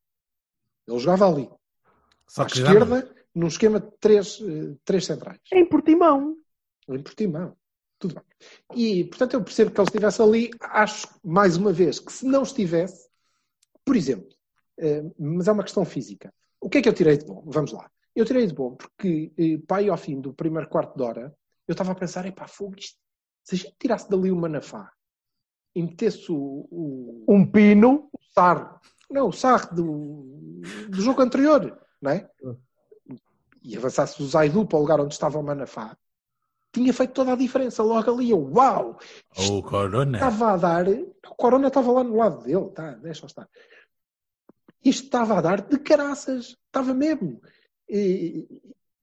Ele 0.87 0.99
jogava 0.99 1.27
ali, 1.27 1.49
Só 2.27 2.43
à 2.43 2.47
já 2.47 2.55
esquerda, 2.63 3.15
num 3.35 3.47
esquema 3.47 3.79
de 3.79 3.91
três, 3.99 4.39
eh, 4.41 4.75
três 4.83 5.05
centrais. 5.05 5.39
Em 5.53 5.65
Portimão. 5.67 6.37
Em 6.89 7.01
Portimão. 7.01 7.55
Tudo 7.99 8.15
bem. 8.15 8.23
E, 8.75 9.03
portanto, 9.05 9.33
eu 9.35 9.43
percebo 9.43 9.71
que 9.71 9.79
ele 9.79 9.87
estivesse 9.87 10.21
ali. 10.21 10.49
Acho, 10.59 11.07
mais 11.23 11.55
uma 11.57 11.71
vez, 11.71 11.99
que 11.99 12.11
se 12.11 12.25
não 12.25 12.43
estivesse, 12.43 13.07
por 13.85 13.95
exemplo, 13.95 14.29
eh, 14.79 15.03
mas 15.19 15.47
é 15.47 15.51
uma 15.51 15.63
questão 15.63 15.85
física. 15.85 16.33
O 16.59 16.69
que 16.69 16.79
é 16.79 16.81
que 16.81 16.89
eu 16.89 16.93
tirei 16.93 17.17
de 17.17 17.25
bom? 17.25 17.43
Vamos 17.45 17.71
lá. 17.73 17.89
Eu 18.15 18.25
tirei 18.25 18.45
de 18.47 18.53
bom 18.53 18.75
porque, 18.75 19.31
eh, 19.37 19.59
para 19.67 19.81
ir 19.83 19.89
ao 19.89 19.97
fim 19.97 20.19
do 20.19 20.33
primeiro 20.33 20.67
quarto 20.69 20.95
de 20.97 21.03
hora, 21.03 21.35
eu 21.67 21.73
estava 21.73 21.91
a 21.91 21.95
pensar, 21.95 22.25
epá, 22.25 22.47
fogo, 22.47 22.75
isto, 22.77 22.97
se 23.43 23.55
a 23.55 23.57
gente 23.57 23.75
tirasse 23.79 24.09
dali 24.09 24.31
o 24.31 24.35
Manafá 24.35 24.91
e 25.75 25.81
metesse 25.81 26.31
o, 26.31 26.67
o, 26.69 27.25
Um 27.27 27.49
pino. 27.49 28.09
o 28.11 28.19
Sarro, 28.33 28.79
não, 29.09 29.29
o 29.29 29.33
Sarro 29.33 29.75
do, 29.75 30.61
do 30.89 31.01
jogo 31.01 31.21
anterior, 31.21 31.79
não 32.01 32.11
é? 32.11 32.29
E 33.63 33.77
avançasse 33.77 34.21
o 34.21 34.27
Zaidu 34.27 34.65
para 34.65 34.77
o 34.77 34.81
lugar 34.81 34.99
onde 34.99 35.13
estava 35.13 35.37
o 35.39 35.43
Manafá, 35.43 35.95
tinha 36.71 36.93
feito 36.93 37.13
toda 37.13 37.33
a 37.33 37.35
diferença. 37.35 37.83
Logo 37.83 38.11
ali, 38.11 38.31
eu, 38.31 38.41
uau! 38.53 38.97
O 39.49 39.61
Corona. 39.61 40.17
Estava 40.17 40.53
a 40.53 40.57
dar. 40.57 40.87
O 40.87 41.35
Corona 41.35 41.67
estava 41.67 41.91
lá 41.91 42.03
no 42.03 42.15
lado 42.15 42.43
dele, 42.43 42.69
tá, 42.69 42.91
deixa 42.95 43.25
estar. 43.25 43.47
Isto 44.83 45.03
estava 45.03 45.37
a 45.37 45.41
dar 45.41 45.61
de 45.61 45.77
caraças, 45.77 46.57
estava 46.65 46.93
mesmo. 46.93 47.41
E, 47.87 48.47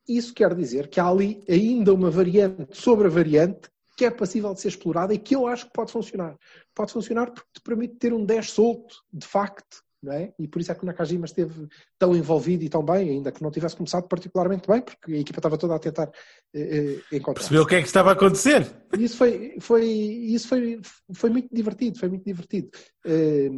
isso 0.08 0.32
quer 0.32 0.54
dizer 0.54 0.88
que 0.88 0.98
há 0.98 1.06
ali 1.06 1.44
ainda 1.48 1.92
uma 1.92 2.10
variante 2.10 2.66
sobre 2.72 3.06
a 3.06 3.10
variante 3.10 3.68
que 3.96 4.04
é 4.04 4.10
passível 4.10 4.54
de 4.54 4.60
ser 4.60 4.68
explorada 4.68 5.12
e 5.12 5.18
que 5.18 5.34
eu 5.34 5.46
acho 5.46 5.66
que 5.66 5.72
pode 5.72 5.90
funcionar. 5.90 6.36
Pode 6.72 6.92
funcionar 6.92 7.32
porque 7.32 7.48
te 7.52 7.60
permite 7.60 7.96
ter 7.96 8.12
um 8.12 8.24
10 8.24 8.48
solto, 8.48 8.94
de 9.12 9.26
facto, 9.26 9.82
não 10.00 10.12
é? 10.12 10.32
E 10.38 10.46
por 10.46 10.60
isso 10.60 10.70
é 10.70 10.74
que 10.76 10.84
o 10.84 10.86
Nakajima 10.86 11.26
esteve 11.26 11.66
tão 11.98 12.14
envolvido 12.14 12.62
e 12.62 12.68
tão 12.68 12.80
bem, 12.84 13.10
ainda 13.10 13.32
que 13.32 13.42
não 13.42 13.50
tivesse 13.50 13.74
começado 13.74 14.06
particularmente 14.06 14.68
bem, 14.68 14.80
porque 14.80 15.12
a 15.12 15.18
equipa 15.18 15.40
estava 15.40 15.58
toda 15.58 15.74
a 15.74 15.80
tentar 15.80 16.12
eh, 16.54 17.00
encontrar. 17.10 17.40
Percebeu 17.40 17.62
o 17.62 17.66
que 17.66 17.74
é 17.74 17.80
que 17.80 17.88
estava 17.88 18.10
a 18.10 18.12
acontecer? 18.12 18.70
Isso 18.96 19.16
foi, 19.16 19.56
foi, 19.60 19.84
isso 19.84 20.46
foi, 20.46 20.80
foi 21.12 21.30
muito 21.30 21.52
divertido, 21.52 21.98
foi 21.98 22.08
muito 22.08 22.24
divertido. 22.24 22.70
Eh, 23.04 23.50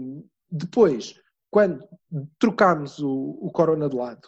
depois, 0.50 1.14
quando 1.50 1.86
trocámos 2.38 2.98
o, 2.98 3.38
o 3.42 3.50
Corona 3.52 3.90
de 3.90 3.96
lado 3.96 4.26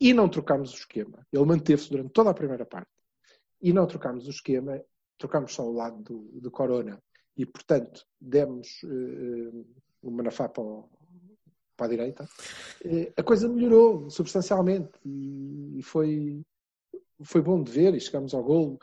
e 0.00 0.12
não 0.14 0.28
trocámos 0.28 0.72
o 0.72 0.76
esquema, 0.76 1.26
ele 1.32 1.44
manteve-se 1.44 1.90
durante 1.90 2.10
toda 2.12 2.30
a 2.30 2.34
primeira 2.34 2.64
parte, 2.64 2.90
e 3.60 3.72
não 3.72 3.86
trocámos 3.86 4.26
o 4.26 4.30
esquema, 4.30 4.80
trocámos 5.18 5.52
só 5.54 5.64
o 5.68 5.72
lado 5.72 6.02
do, 6.02 6.40
do 6.40 6.50
Corona, 6.50 7.02
e 7.36 7.44
portanto 7.46 8.06
demos 8.20 8.80
eh, 8.84 9.64
o 10.02 10.10
Manafá 10.10 10.48
para, 10.48 10.62
o- 10.62 10.88
para 11.76 11.86
a 11.86 11.88
direita, 11.90 12.28
eh, 12.84 13.12
a 13.16 13.22
coisa 13.22 13.48
melhorou 13.48 14.10
substancialmente. 14.10 14.90
E, 15.04 15.80
foi, 15.82 16.44
foi 17.22 17.40
bom 17.42 17.62
de 17.62 17.70
ver 17.70 17.94
e 17.94 18.00
chegamos 18.00 18.34
ao 18.34 18.42
golo. 18.42 18.78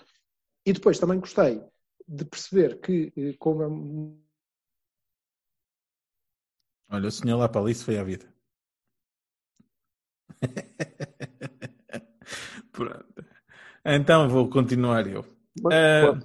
E 0.66 0.72
depois 0.74 0.98
também 1.00 1.20
gostei 1.20 1.62
de 2.08 2.26
perceber 2.26 2.80
que, 2.80 3.12
eh, 3.18 3.34
como 3.38 3.64
é 3.64 3.68
Olha, 6.96 7.08
o 7.08 7.12
senhor 7.12 7.38
lá 7.38 7.50
para 7.50 7.62
ali 7.62 7.74
se 7.74 7.84
foi 7.84 7.98
à 7.98 8.04
vida. 8.04 8.34
Pronto. 12.72 13.26
Então 13.84 14.28
vou 14.30 14.50
continuar 14.50 15.08
eu. 15.08 15.26
Ah, 15.72 16.18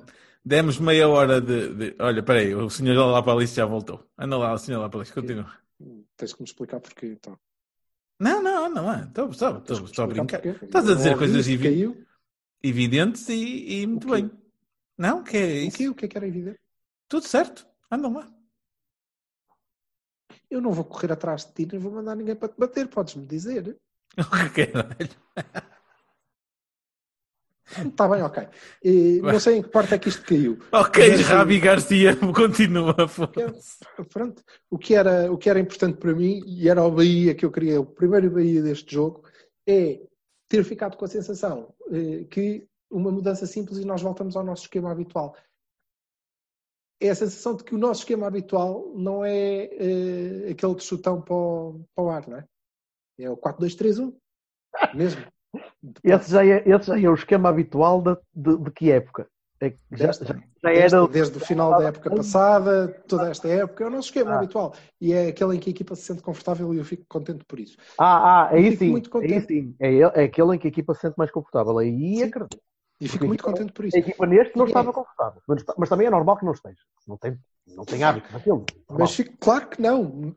demos 0.44 0.78
meia 0.78 1.08
hora 1.08 1.40
de, 1.40 1.74
de- 1.74 1.96
Olha, 2.00 2.22
peraí, 2.22 2.54
o 2.54 2.68
senhor 2.70 2.96
lá 3.06 3.22
para 3.22 3.32
ali 3.34 3.46
já 3.46 3.64
voltou. 3.66 4.06
Anda 4.18 4.36
lá, 4.38 4.52
o 4.52 4.58
senhor 4.58 4.80
lá 4.80 4.88
para 4.88 5.00
ali, 5.00 5.10
continua. 5.10 5.52
tens 6.16 6.32
que 6.32 6.40
me 6.42 6.46
explicar 6.46 6.80
porquê. 6.80 7.06
Então. 7.06 7.38
Não, 8.18 8.42
não, 8.42 8.68
não 8.68 8.92
é. 8.92 9.04
Estou 9.04 9.32
só, 9.32 9.58
estou, 9.58 10.04
a 10.04 10.06
brincar. 10.08 10.40
porquê. 10.40 10.64
Estás 10.64 10.88
a 10.88 10.94
dizer 10.94 11.16
coisas 11.16 11.46
evi- 11.48 12.06
evidentes 12.62 13.28
e, 13.28 13.80
e 13.82 13.86
muito 13.86 14.08
O 14.08 14.10
bem. 14.12 14.30
Não, 14.98 15.22
que 15.22 15.36
é 15.36 15.46
O 15.46 15.68
isso? 15.68 15.76
que, 15.76 15.88
o 15.88 15.94
que 15.94 16.04
é 16.04 16.08
que 16.08 16.16
era 16.16 16.26
evidente? 16.26 16.58
Tudo 17.08 17.26
certo. 17.26 17.66
Andam 17.90 18.12
lá. 18.12 18.30
Eu 20.50 20.60
não 20.60 20.72
vou 20.72 20.84
correr 20.84 21.12
atrás 21.12 21.44
de 21.46 21.52
ti, 21.52 21.66
nem 21.70 21.80
vou 21.80 21.92
mandar 21.92 22.14
ninguém 22.16 22.34
para 22.36 22.48
te 22.48 22.58
bater, 22.58 22.88
podes-me 22.88 23.24
dizer. 23.26 23.78
O 24.18 24.52
que 24.52 24.66
caralho? 24.66 25.08
Está 27.86 28.08
bem, 28.10 28.22
ok. 28.22 28.48
Eh, 28.84 29.20
não 29.22 29.38
sei 29.38 29.58
em 29.58 29.62
que 29.62 29.68
parte 29.68 29.94
é 29.94 29.98
que 29.98 30.08
isto 30.08 30.24
caiu. 30.24 30.58
Ok, 30.72 31.08
Mas, 31.10 31.20
Rabi 31.28 31.60
Garcia, 31.60 32.16
continua. 32.34 32.94
que 33.32 33.40
era- 33.40 33.54
pronto, 34.12 34.42
o 34.68 34.76
que, 34.78 34.94
era, 34.94 35.32
o 35.32 35.38
que 35.38 35.48
era 35.48 35.60
importante 35.60 35.98
para 35.98 36.12
mim, 36.14 36.42
e 36.46 36.68
era 36.68 36.82
o 36.84 36.90
Bahia 36.90 37.34
que 37.34 37.44
eu 37.44 37.50
queria, 37.52 37.80
o 37.80 37.86
primeiro 37.86 38.30
Bahia 38.30 38.60
deste 38.62 38.92
jogo, 38.94 39.22
é 39.66 40.00
ter 40.48 40.64
ficado 40.64 40.96
com 40.96 41.04
a 41.04 41.08
sensação 41.08 41.72
eh, 41.92 42.24
que 42.24 42.66
uma 42.90 43.12
mudança 43.12 43.46
simples 43.46 43.78
e 43.78 43.84
nós 43.84 44.02
voltamos 44.02 44.34
ao 44.36 44.42
nosso 44.44 44.62
esquema 44.64 44.90
habitual. 44.90 45.36
É 47.00 47.08
a 47.10 47.14
sensação 47.14 47.54
de 47.56 47.62
que 47.64 47.74
o 47.74 47.78
nosso 47.78 48.00
esquema 48.00 48.26
habitual 48.26 48.92
não 48.96 49.24
é 49.24 49.64
eh, 49.64 50.50
aquele 50.50 50.74
de 50.74 50.82
chutão 50.82 51.22
para 51.22 51.34
o, 51.34 51.84
para 51.94 52.04
o 52.04 52.10
ar, 52.10 52.28
não 52.28 52.38
é? 52.38 52.44
É 53.20 53.30
o 53.30 53.36
4-2-3-1. 53.36 54.12
Mesmo. 54.94 55.22
Esse 56.04 56.30
já 56.30 56.44
é, 56.46 56.62
esse 56.68 56.86
já 56.86 57.00
é 57.00 57.08
o 57.08 57.14
esquema 57.14 57.48
habitual 57.48 58.00
de, 58.02 58.16
de, 58.34 58.56
de 58.56 58.70
que 58.70 58.90
época? 58.92 59.26
É 59.60 59.70
que 59.70 59.78
já, 59.92 60.06
Desta- 60.06 60.24
já, 60.24 60.34
já 60.34 60.70
era. 60.70 60.88
Desde, 61.00 61.08
desde 61.12 61.36
o 61.38 61.40
final 61.40 61.70
da 61.76 61.88
época 61.88 62.08
passada, 62.14 62.88
toda 63.08 63.28
esta 63.30 63.48
época, 63.48 63.82
é 63.84 63.86
o 63.86 63.90
nosso 63.90 64.08
esquema 64.08 64.32
Ah. 64.32 64.36
habitual. 64.38 64.74
E 65.00 65.12
é 65.12 65.28
aquele 65.28 65.56
em 65.56 65.58
que 65.58 65.68
a 65.68 65.72
equipa 65.72 65.94
se 65.96 66.02
sente 66.02 66.22
confortável 66.22 66.72
e 66.72 66.78
eu 66.78 66.84
fico 66.84 67.04
contente 67.08 67.44
por 67.44 67.58
isso. 67.58 67.76
Ah, 67.98 68.44
ah, 68.44 68.48
aí 68.50 68.76
sim. 68.76 68.94
Aí 69.22 69.40
sim. 69.42 69.74
É, 69.80 69.96
é 69.98 70.22
aquele 70.24 70.54
em 70.54 70.58
que 70.58 70.68
a 70.68 70.70
equipa 70.70 70.94
se 70.94 71.00
sente 71.00 71.16
mais 71.18 71.30
confortável. 71.30 71.76
Aí 71.78 72.16
Sim. 72.16 72.22
acredito. 72.24 72.58
E 73.00 73.08
fico 73.08 73.26
muito 73.26 73.42
contente 73.42 73.72
por 73.72 73.84
isso. 73.86 73.96
A 73.96 74.00
equipa 74.00 74.26
neste 74.26 74.56
não 74.56 74.66
estava 74.66 74.92
confortável. 74.92 75.42
Mas, 75.48 75.64
mas 75.76 75.88
também 75.88 76.06
é 76.06 76.10
normal 76.10 76.36
que 76.36 76.44
não 76.44 76.52
esteja. 76.52 76.80
Não 77.08 77.16
tem, 77.16 77.38
não 77.66 77.84
tem 77.84 78.04
hábito 78.04 78.30
daquilo. 78.32 78.64
Mas 78.90 79.14
fico, 79.14 79.34
claro 79.40 79.66
que 79.68 79.80
não. 79.80 80.36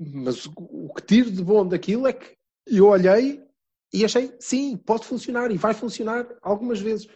Mas 0.00 0.46
o, 0.46 0.90
que 0.94 1.02
tiro 1.02 1.30
de 1.30 1.44
bom 1.44 1.66
daquilo 1.66 2.06
é 2.06 2.14
que 2.14 2.34
eu 2.66 2.86
olhei 2.86 3.44
e 3.92 4.02
achei, 4.02 4.34
sim, 4.40 4.74
pode 4.78 5.04
funcionar 5.04 5.50
e 5.50 5.58
vai 5.58 5.74
funcionar 5.74 6.26
algumas 6.40 6.80
vezes. 6.80 7.06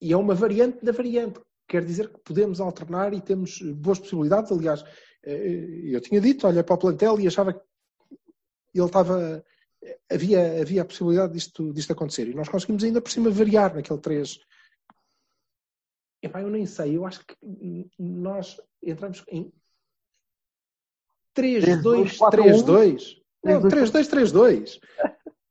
E 0.00 0.12
é 0.12 0.16
uma 0.16 0.34
variante 0.34 0.84
da 0.84 0.90
variante. 0.90 1.40
Quer 1.68 1.84
dizer 1.84 2.12
que 2.12 2.18
podemos 2.24 2.60
alternar 2.60 3.14
e 3.14 3.20
temos 3.20 3.60
boas 3.76 4.00
possibilidades. 4.00 4.50
Aliás, 4.50 4.84
eh, 5.22 5.80
eu 5.84 6.00
tinha 6.00 6.20
dito, 6.20 6.46
olhei 6.46 6.62
para 6.64 6.74
o 6.74 6.78
plantel 6.78 7.20
e 7.20 7.28
achava 7.28 7.52
que 7.52 7.60
ele 8.74 8.86
estava. 8.86 9.44
Havia, 10.10 10.60
havia 10.60 10.82
a 10.82 10.84
possibilidade 10.84 11.34
disto, 11.34 11.72
disto 11.72 11.92
acontecer. 11.92 12.26
E 12.28 12.34
nós 12.34 12.48
conseguimos 12.48 12.82
ainda 12.82 13.00
por 13.00 13.12
cima 13.12 13.30
variar 13.30 13.74
naquele 13.74 14.00
3. 14.00 14.40
Epá, 16.20 16.42
eu 16.42 16.50
nem 16.50 16.66
sei, 16.66 16.96
eu 16.96 17.06
acho 17.06 17.24
que 17.24 17.36
nós 17.98 18.60
entramos 18.82 19.22
em 19.28 19.52
3-2-3-2. 21.36 23.18
Não, 23.44 23.62
3-2-3-2. 23.62 24.80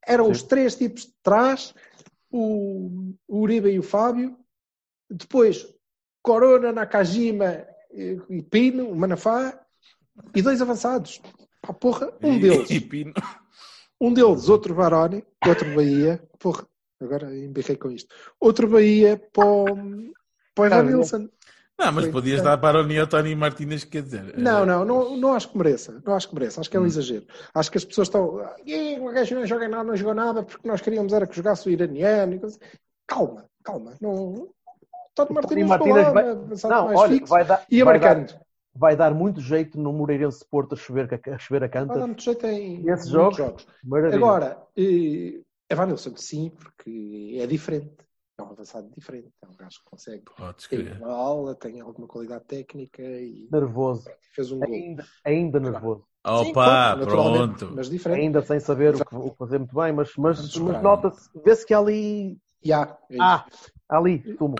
Eram 0.06 0.30
os 0.30 0.42
três 0.42 0.74
tipos 0.74 1.06
de 1.06 1.12
trás, 1.22 1.74
o, 2.30 3.14
o 3.28 3.38
Uribe 3.40 3.70
e 3.70 3.78
o 3.78 3.82
Fábio. 3.82 4.36
Depois, 5.08 5.66
Corona, 6.22 6.72
Nakajima 6.72 7.66
e, 7.92 8.20
e 8.28 8.42
Pino, 8.42 8.90
o 8.90 8.96
Manafá. 8.96 9.60
E 10.34 10.42
dois 10.42 10.60
avançados. 10.60 11.20
Pá, 11.60 11.72
porra, 11.72 12.12
um 12.22 12.38
deles. 12.38 12.70
E 12.70 12.80
Pino. 12.80 13.12
Um 14.00 14.12
deles, 14.12 14.48
outro 14.48 14.74
Baroni, 14.74 15.24
outro 15.46 15.74
Bahia. 15.74 16.22
Porra, 16.38 16.66
agora 17.00 17.34
embirrei 17.34 17.76
com 17.76 17.90
isto. 17.90 18.14
Outro 18.40 18.68
Bahia 18.68 19.16
para 19.32 19.46
o, 19.46 19.64
para 20.54 20.62
o 20.62 20.66
Evan 20.66 20.68
Cara, 20.68 20.82
Nilsson. 20.82 21.28
Não, 21.78 21.90
mas 21.90 22.04
Foi 22.04 22.12
podias 22.12 22.40
dar 22.40 22.56
para 22.58 22.80
o 22.80 23.06
Tony 23.06 23.34
Martínez, 23.34 23.82
quer 23.84 24.02
dizer. 24.02 24.38
Não, 24.38 24.62
eh, 24.62 24.66
não, 24.66 24.84
não, 24.84 25.16
não 25.16 25.32
acho 25.32 25.48
que 25.50 25.58
mereça. 25.58 26.00
Não 26.06 26.14
acho 26.14 26.28
que 26.28 26.34
mereça. 26.34 26.60
Acho 26.60 26.70
que 26.70 26.76
é 26.76 26.80
um 26.80 26.86
exagero. 26.86 27.26
Acho 27.52 27.70
que 27.70 27.78
as 27.78 27.84
pessoas 27.84 28.06
estão. 28.08 28.40
"Ih, 28.64 28.98
O 29.00 29.10
gajo 29.12 29.34
não 29.34 29.44
joga 29.44 29.68
nada, 29.68 29.84
não 29.84 29.96
jogou 29.96 30.14
nada 30.14 30.42
porque 30.44 30.66
nós 30.68 30.80
queríamos 30.80 31.12
era 31.12 31.26
que 31.26 31.34
jogasse 31.36 31.68
o 31.68 31.72
iraniano. 31.72 32.34
e 32.34 32.38
coisa." 32.38 32.58
Calma, 33.06 33.44
calma. 33.62 33.94
Não... 34.00 34.48
Tony 35.14 35.32
Martínez 35.32 36.12
vai- 36.12 36.36
pensava 36.48 36.74
Não, 36.74 36.84
mais 36.86 36.98
olha, 37.00 37.12
fixo, 37.14 37.30
vai 37.30 37.44
dar, 37.44 37.64
ia 37.70 37.84
vai, 37.84 38.00
dar, 38.00 38.26
vai 38.74 38.96
dar 38.96 39.14
muito 39.14 39.40
jeito 39.40 39.78
no 39.78 39.92
Moreirense 39.92 40.44
Porto 40.50 40.74
a 40.74 40.76
chover, 40.76 41.08
a 41.12 41.38
chover 41.38 41.62
a 41.64 41.68
Vai 41.68 41.98
dar 41.98 42.06
muito 42.06 42.22
jeito 42.22 42.46
em 42.46 42.76
Esse 42.78 42.84
muitos 42.86 43.08
jogo? 43.10 43.36
jogos. 43.36 43.66
Maravilha. 43.84 44.16
Agora, 44.16 44.62
eh, 44.76 45.40
Evanilson, 45.70 46.16
sim, 46.16 46.50
porque 46.50 47.36
é 47.40 47.46
diferente. 47.46 47.92
É 48.36 48.42
um 48.42 48.50
avançado 48.50 48.90
diferente. 48.90 49.32
É 49.42 49.46
um 49.46 49.56
gajo 49.56 49.78
que 49.78 49.84
consegue. 49.84 50.24
Podes 50.36 50.66
Tem 50.66 50.84
crer. 50.84 50.98
uma 51.00 51.12
aula, 51.12 51.54
tem 51.54 51.80
alguma 51.80 52.08
qualidade 52.08 52.44
técnica 52.44 53.02
e 53.02 53.48
Nervoso. 53.50 54.10
fez 54.32 54.50
um 54.50 54.58
gol. 54.58 54.74
Ainda, 54.74 55.06
ainda 55.24 55.60
nervoso. 55.60 56.00
Sim, 56.26 56.50
Opa, 56.50 56.52
claro, 56.52 57.00
naturalmente, 57.00 57.58
pronto. 57.58 57.74
Mas 57.76 57.90
diferente. 57.90 58.20
Ainda 58.20 58.42
sem 58.42 58.58
saber 58.58 58.94
o 58.96 59.04
que, 59.04 59.14
o 59.14 59.30
que 59.30 59.36
fazer 59.36 59.58
muito 59.58 59.74
bem, 59.74 59.92
mas, 59.92 60.10
mas, 60.16 60.56
mas 60.56 60.82
nota-se, 60.82 61.30
vê-se 61.44 61.66
que 61.66 61.74
há 61.74 61.78
ali. 61.78 62.38
E 62.62 62.72
há, 62.72 62.96
é 63.10 63.14
isso. 63.14 63.22
Ah, 63.22 63.46
há 63.88 63.98
ali, 63.98 64.36
sumo. 64.38 64.56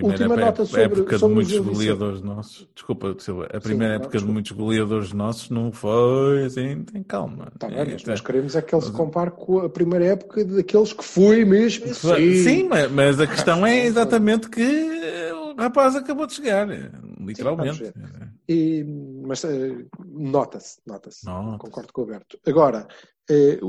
Primeira 0.00 0.24
Última 0.24 0.34
época, 0.34 0.46
nota 0.46 0.64
sobre, 0.66 0.82
época 0.84 1.14
de 1.14 1.18
sobre 1.20 1.32
o 1.32 1.34
muitos 1.36 1.58
goleadores 1.58 2.22
nossos. 2.22 2.68
Desculpa, 2.74 3.14
Silva. 3.18 3.48
A 3.52 3.60
primeira 3.60 3.94
não, 3.94 4.00
época 4.00 4.08
de 4.10 4.12
desculpa. 4.16 4.32
muitos 4.32 4.52
goleadores 4.52 5.12
nossos 5.12 5.50
não 5.50 5.70
foi 5.72 6.44
assim. 6.44 6.82
Tem 6.84 7.02
calma. 7.02 7.52
Tá 7.58 7.68
bem, 7.68 7.78
É, 7.78 7.84
mas 7.92 8.04
nós 8.04 8.20
queremos 8.20 8.56
é 8.56 8.62
que 8.62 8.74
ele 8.74 8.82
se 8.82 8.92
compare 8.92 9.30
com 9.32 9.58
a 9.60 9.68
primeira 9.68 10.04
época 10.06 10.44
daqueles 10.44 10.92
que 10.92 11.04
foi 11.04 11.44
mesmo. 11.44 11.86
Sim, 11.94 12.68
mas, 12.68 12.90
mas 12.90 13.20
a 13.20 13.26
questão 13.26 13.66
é 13.66 13.84
exatamente 13.84 14.48
que 14.48 14.62
eh, 14.62 15.32
o 15.34 15.54
rapaz 15.56 15.94
acabou 15.96 16.26
de 16.26 16.34
chegar. 16.34 16.70
eh, 16.70 16.90
Literalmente. 17.20 17.82
vamos 17.82 18.34
E, 18.48 18.84
mas 19.26 19.44
eh, 19.44 19.84
nota-se, 20.06 20.78
nota-se. 20.86 21.26
Nota-se. 21.26 21.58
Concordo 21.58 21.92
com 21.92 22.00
o 22.00 22.04
Alberto. 22.04 22.38
Agora, 22.46 22.88
eh, 23.28 23.58
o, 23.62 23.68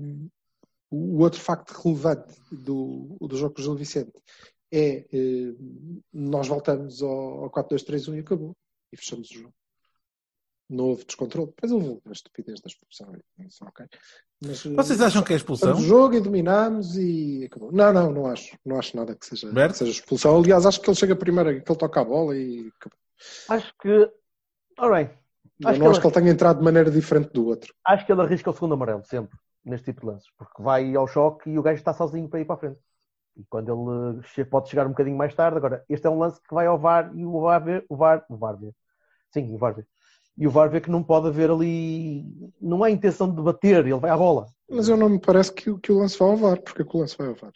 o- 0.00 0.28
o 0.88 1.18
outro 1.18 1.40
facto 1.40 1.72
relevante 1.82 2.34
do, 2.50 3.16
do 3.20 3.36
jogo 3.36 3.54
com 3.54 3.60
o 3.60 3.64
Gil 3.64 3.74
Vicente 3.74 4.12
é 4.72 5.06
eh, 5.12 5.54
nós 6.12 6.48
voltamos 6.48 7.02
ao, 7.02 7.44
ao 7.44 7.50
4-2-3-1 7.50 8.16
e 8.16 8.20
acabou. 8.20 8.56
E 8.92 8.96
fechamos 8.96 9.30
o 9.30 9.34
jogo. 9.34 9.54
Não 10.68 10.86
houve 10.86 11.04
descontrole. 11.04 11.48
Depois 11.48 11.70
houve 11.72 12.00
a 12.06 12.12
estupidez 12.12 12.60
da 12.60 12.68
expulsão. 12.68 13.12
Isso, 13.38 13.64
ok. 13.64 13.86
Mas, 14.42 14.66
eh, 14.66 14.70
Vocês 14.70 15.00
acham 15.00 15.22
que 15.22 15.32
é 15.32 15.36
expulsão? 15.36 15.68
Fechamos 15.68 15.84
o 15.84 15.88
jogo 15.88 16.14
e 16.14 16.20
dominámos 16.20 16.96
e 16.96 17.44
acabou. 17.44 17.70
Não, 17.72 17.92
não, 17.92 18.10
não 18.12 18.26
acho. 18.26 18.56
Não 18.64 18.78
acho 18.78 18.96
nada 18.96 19.14
que 19.14 19.26
seja, 19.26 19.48
que 19.50 19.74
seja 19.76 19.90
expulsão. 19.92 20.36
Aliás, 20.36 20.66
acho 20.66 20.80
que 20.80 20.88
ele 20.90 20.96
chega 20.96 21.14
primeiro, 21.16 21.62
que 21.62 21.70
ele 21.70 21.78
toca 21.78 22.00
a 22.00 22.04
bola 22.04 22.36
e 22.36 22.70
acabou. 22.80 22.98
Acho 23.48 23.74
que. 23.80 24.10
Bem, 24.78 25.10
Eu 25.60 25.68
Acho 25.70 25.78
não 25.78 25.86
que 25.86 25.90
acho 25.92 26.00
que 26.00 26.06
ele 26.06 26.14
tenha 26.14 26.30
entrado 26.30 26.58
de 26.58 26.64
maneira 26.64 26.90
diferente 26.90 27.30
do 27.32 27.46
outro. 27.46 27.72
acho 27.84 28.04
que 28.04 28.12
ele 28.12 28.20
arrisca 28.20 28.50
o 28.50 28.52
segundo 28.52 28.74
amarelo, 28.74 29.02
sempre, 29.04 29.38
neste 29.64 29.86
tipo 29.86 30.02
de 30.02 30.06
lances. 30.08 30.28
Porque 30.36 30.62
vai 30.62 30.94
ao 30.94 31.06
choque 31.06 31.48
e 31.48 31.58
o 31.58 31.62
gajo 31.62 31.78
está 31.78 31.94
sozinho 31.94 32.28
para 32.28 32.40
ir 32.40 32.44
para 32.44 32.56
a 32.56 32.58
frente. 32.58 32.78
E 33.36 33.44
quando 33.50 33.70
ele 33.70 34.22
che- 34.22 34.44
pode 34.44 34.68
chegar 34.68 34.86
um 34.86 34.90
bocadinho 34.90 35.16
mais 35.16 35.34
tarde, 35.34 35.58
agora, 35.58 35.84
este 35.88 36.06
é 36.06 36.10
um 36.10 36.18
lance 36.18 36.40
que 36.40 36.54
vai 36.54 36.66
ao 36.66 36.78
VAR 36.78 37.10
e 37.14 37.24
o 37.24 37.40
VAR 37.40 37.62
vê, 37.62 37.84
o 37.88 37.96
VAR, 37.96 38.24
o 38.28 38.36
VAR 38.36 38.56
vê. 38.56 38.72
Sim, 39.30 39.54
o 39.54 39.58
VAR 39.58 39.74
vê. 39.74 39.84
E 40.38 40.46
o 40.46 40.50
VAR 40.50 40.70
vê 40.70 40.80
que 40.80 40.90
não 40.90 41.02
pode 41.02 41.28
haver 41.28 41.50
ali, 41.50 42.24
não 42.60 42.82
há 42.82 42.90
intenção 42.90 43.30
de 43.34 43.40
bater, 43.42 43.80
ele 43.86 43.94
vai 43.98 44.10
à 44.10 44.16
bola. 44.16 44.46
Mas 44.70 44.88
eu 44.88 44.96
não 44.96 45.08
me 45.08 45.18
parece 45.18 45.52
que, 45.52 45.70
o- 45.70 45.78
que 45.78 45.92
o 45.92 45.98
lance 45.98 46.18
vai 46.18 46.28
ao 46.30 46.36
VAR, 46.36 46.60
porque 46.62 46.82
é 46.82 46.84
que 46.84 46.96
o 46.96 47.00
lance 47.00 47.16
vai 47.16 47.28
ao 47.28 47.34
VAR. 47.34 47.52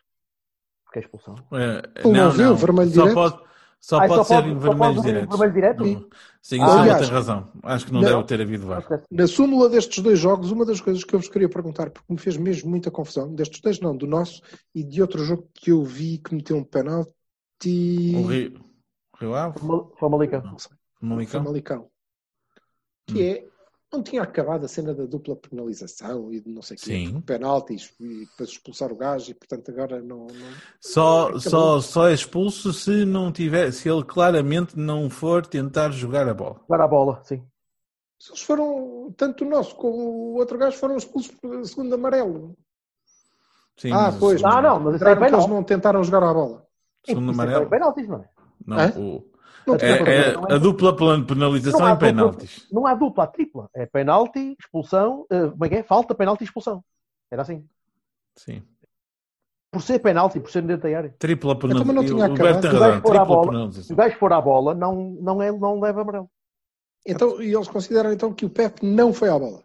Porque 0.84 0.98
é 0.98 1.02
expulsão. 1.02 1.34
Ele 1.52 2.04
não 2.04 2.12
não, 2.12 2.30
viu, 2.30 2.44
não. 2.50 2.56
vermelho 2.56 2.90
só 2.90 3.02
direto? 3.02 3.14
pode, 3.14 3.40
só 3.80 3.96
Ah, 3.98 4.00
pode 4.06 4.14
só 4.14 4.24
ser 4.24 4.34
pode- 4.34 4.48
em 4.48 4.52
só 4.52 4.60
pode 4.60 4.68
vermelhos 4.78 5.02
ver 5.04 5.12
diretos. 5.14 5.38
vermelho 5.38 5.54
direto? 5.54 5.84
Não. 5.84 6.08
Sim, 6.42 6.60
Ah, 6.60 6.64
o 6.64 6.68
Silva 6.68 6.80
aliás, 6.82 7.00
tem 7.06 7.10
razão. 7.10 7.52
Acho 7.62 7.86
que 7.86 7.92
não, 7.92 8.00
não. 8.00 8.08
deve 8.10 8.24
ter 8.24 8.40
havido 8.40 8.66
VAR. 8.66 8.86
Na 9.10 9.26
súmula 9.26 9.68
destes 9.68 10.02
dois 10.02 10.18
jogos, 10.18 10.50
uma 10.50 10.64
das 10.64 10.80
coisas 10.80 11.02
que 11.04 11.14
eu 11.14 11.18
vos 11.18 11.28
queria 11.28 11.48
perguntar, 11.48 11.90
porque 11.90 12.12
me 12.12 12.18
fez 12.18 12.36
mesmo 12.36 12.70
muita 12.70 12.90
confusão, 12.90 13.34
destes 13.34 13.60
dois 13.60 13.80
não, 13.80 13.96
do 13.96 14.06
nosso 14.06 14.40
e 14.74 14.82
de 14.84 15.00
outro 15.02 15.24
jogo 15.24 15.48
que 15.54 15.70
eu 15.72 15.82
vi 15.84 16.18
que 16.18 16.34
meteu 16.34 16.56
um 16.56 16.64
penalti. 16.64 17.10
O 18.16 18.26
Rio, 18.26 18.60
Rio 19.18 19.34
Ave? 19.34 19.58
Famalicão. 19.98 20.58
Sei. 20.58 20.72
Famalicão? 21.00 21.42
Famalicão. 21.44 21.90
Que 23.06 23.22
é, 23.22 23.44
não 23.92 24.02
tinha 24.02 24.22
acabado 24.22 24.64
a 24.64 24.68
cena 24.68 24.94
da 24.94 25.04
dupla 25.04 25.34
penalização 25.36 26.32
e 26.32 26.40
de 26.40 26.48
não 26.50 26.62
sei 26.62 26.76
o 26.76 26.80
quê, 26.80 27.22
penaltis 27.26 27.92
e 27.98 28.26
depois 28.26 28.50
expulsar 28.50 28.92
o 28.92 28.96
gajo 28.96 29.30
e 29.30 29.34
portanto 29.34 29.70
agora 29.70 30.00
não. 30.00 30.26
não... 30.28 30.50
Só, 30.80 31.22
Acabou. 31.24 31.40
só, 31.40 31.80
só 31.80 32.08
é 32.08 32.14
expulso 32.14 32.72
se 32.72 33.04
não 33.04 33.32
tiver, 33.32 33.72
se 33.72 33.88
ele 33.88 34.04
claramente 34.04 34.78
não 34.78 35.10
for 35.10 35.44
tentar 35.46 35.90
jogar 35.90 36.28
a 36.28 36.34
bola. 36.34 36.60
Agora 36.64 36.84
a 36.84 36.88
bola, 36.88 37.20
sim. 37.24 37.42
Se 38.18 38.30
eles 38.30 38.42
foram, 38.42 39.12
tanto 39.16 39.44
o 39.44 39.48
nosso 39.48 39.74
como 39.76 39.96
o 39.96 40.34
outro 40.36 40.58
gajo 40.58 40.76
foram 40.76 40.96
expulsos 40.96 41.30
por 41.32 41.64
segundo 41.66 41.94
amarelo. 41.94 42.56
Sim, 43.78 43.92
ah, 43.92 44.14
pois. 44.18 44.40
segundo- 44.40 44.54
Ah, 44.54 44.60
não, 44.62 44.78
mas 44.80 44.96
isso 44.96 45.08
é 45.08 45.16
que 45.16 45.24
eles 45.24 45.46
não 45.46 45.64
tentaram 45.64 46.04
jogar 46.04 46.22
a 46.22 46.34
bola. 46.34 46.66
Segundo 47.04 47.32
Isso 47.32 47.40
é 47.40 47.44
amarelo? 47.44 47.70
penaltis, 47.70 48.06
não 48.06 48.18
é? 48.18 48.28
Não, 48.66 48.76
Hã? 48.78 48.92
o- 48.98 49.24
Não 49.24 49.29
é, 49.80 50.32
é 50.50 50.54
a 50.54 50.58
dupla 50.58 50.96
penalização 51.26 51.80
Não 51.80 51.86
há 51.86 51.90
em 51.90 51.94
dupla- 51.94 52.08
penaltis. 52.08 52.66
Não 52.72 52.86
há 52.86 52.94
dupla, 52.94 53.24
há 53.24 53.26
tripla. 53.26 53.68
É 53.74 53.86
penalti, 53.86 54.56
expulsão, 54.58 55.26
eh, 55.30 55.48
como 55.48 55.64
é 55.64 55.68
que 55.68 55.74
é? 55.76 55.82
Falta, 55.82 56.14
penalti, 56.14 56.44
expulsão. 56.44 56.82
Era 57.30 57.42
assim. 57.42 57.64
Sim. 58.36 58.62
Por 59.72 59.82
ser 59.82 60.00
penalti, 60.00 60.40
por 60.40 60.50
ser 60.50 60.62
dentro 60.62 60.90
da 60.90 60.96
área. 60.98 61.14
Tripla 61.18 61.54
também 61.56 61.76
não 61.76 61.84
penalização. 61.84 62.16
tinha 62.16 62.28
O 62.28 62.34
acabado. 62.34 62.52
Berto 62.52 62.60
tem 62.62 62.70
Se 62.70 62.76
o 62.76 62.80
gajo 62.80 62.92
razão. 62.92 63.02
for 63.02 63.16
à 63.16 63.20
Tripla 63.20 63.36
bola, 63.52 63.72
Se 63.72 63.92
o 63.92 63.96
gajo 63.96 64.16
for 64.18 64.32
à 64.32 64.40
bola, 64.40 64.74
não, 64.74 65.16
não, 65.20 65.42
é, 65.42 65.52
não 65.52 65.80
leva 65.80 66.00
amarelo. 66.02 66.30
Então, 67.06 67.40
e 67.40 67.54
eles 67.54 67.68
consideram 67.68 68.12
então 68.12 68.32
que 68.32 68.44
o 68.44 68.50
Pepe 68.50 68.84
não 68.84 69.12
foi 69.12 69.28
à 69.28 69.38
bola. 69.38 69.62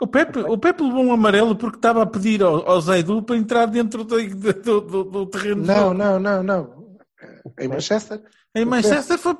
O 0.00 0.06
Pepe, 0.06 0.40
o 0.40 0.58
Pepe 0.58 0.82
levou 0.82 1.02
um 1.04 1.12
amarelo 1.12 1.56
porque 1.56 1.78
estava 1.78 2.02
a 2.02 2.06
pedir 2.06 2.42
ao, 2.42 2.68
ao 2.68 2.78
Zaidu 2.82 3.22
para 3.22 3.36
entrar 3.36 3.64
dentro 3.66 4.04
do, 4.04 4.16
do, 4.28 4.80
do- 4.82 5.04
do 5.04 5.26
terreno 5.26 5.62
de 5.62 5.68
Não, 5.68 5.94
não, 5.94 6.18
não, 6.20 6.42
não. 6.42 6.85
Em 7.58 7.68
Manchester, 7.68 8.22
Em 8.54 8.64
o 8.64 8.66
Manchester 8.68 9.18
foi. 9.18 9.36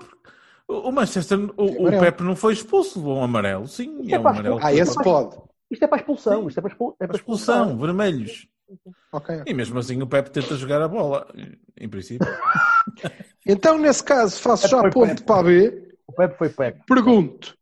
O 0.68 0.88
o 0.88 0.92
Manchester, 0.92 1.38
o, 1.56 1.86
o. 1.86 2.00
Pepe 2.00 2.22
não 2.24 2.34
foi 2.34 2.52
expulso, 2.54 2.98
levou 2.98 3.18
um 3.18 3.22
amarelo. 3.24 3.66
Sim, 3.68 4.00
Isto 4.00 4.10
é 4.12 4.14
é 4.14 4.18
um 4.18 4.28
amarelo. 4.28 4.58
ah, 4.62 4.74
esse 4.74 4.94
pode. 5.02 5.36
Isto 5.70 5.84
é 5.84 5.88
para 5.88 5.98
expulsão. 5.98 6.42
Sim. 6.42 6.48
Isto 6.48 6.58
é 6.58 6.60
para, 6.62 6.70
expul- 6.72 6.96
é 7.00 7.06
para 7.06 7.16
Expulsão, 7.16 7.78
vermelhos. 7.78 8.48
Ok. 9.12 9.42
E 9.46 9.54
mesmo 9.54 9.78
assim 9.78 10.00
o 10.02 10.06
Pepe 10.06 10.30
tenta 10.30 10.56
jogar 10.56 10.82
a 10.82 10.88
bola, 10.88 11.26
em 11.78 11.88
princípio. 11.88 12.26
Então, 13.48 13.78
nesse 13.78 14.02
caso, 14.02 14.40
faço 14.40 14.66
já 14.68 14.82
Pepe. 14.82 15.22
para 15.22 15.40
a 15.40 15.42
B. 15.42 15.88
O 16.06 16.12
Pepe 16.12 16.36
foi 16.36 16.48
Pepe. 16.48 16.82
Pergunto: 16.86 17.54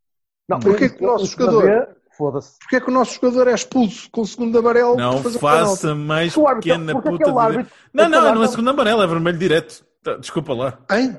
Não, 0.48 0.58
Porquê 0.60 0.88
que 0.88 1.02
o 1.04 1.06
nosso 1.06 1.26
jogador- 1.26 1.88
Foda-se. 2.16 2.58
porquê 2.60 2.76
é 2.76 2.80
que 2.80 2.88
o 2.88 2.92
nosso 2.94 3.14
jogador 3.14 3.48
é 3.48 3.54
expulso 3.54 4.08
com 4.10 4.20
o 4.20 4.26
segundo 4.26 4.56
amarelo? 4.58 4.96
Não 4.96 5.20
faça 5.22 5.94
mais 5.96 6.32
Porque 6.32 6.54
pequena 6.70 6.92
porque 6.92 7.10
puta 7.10 7.24
de... 7.50 7.66
Não, 7.92 8.08
não, 8.08 8.34
não 8.36 8.44
é 8.44 8.46
segundo 8.46 8.70
amarelo, 8.70 9.02
é 9.02 9.06
vermelho 9.06 9.36
direto. 9.36 9.84
Tá, 10.04 10.16
Desculpa 10.18 10.52
lá. 10.52 10.78
Hein? 10.92 11.16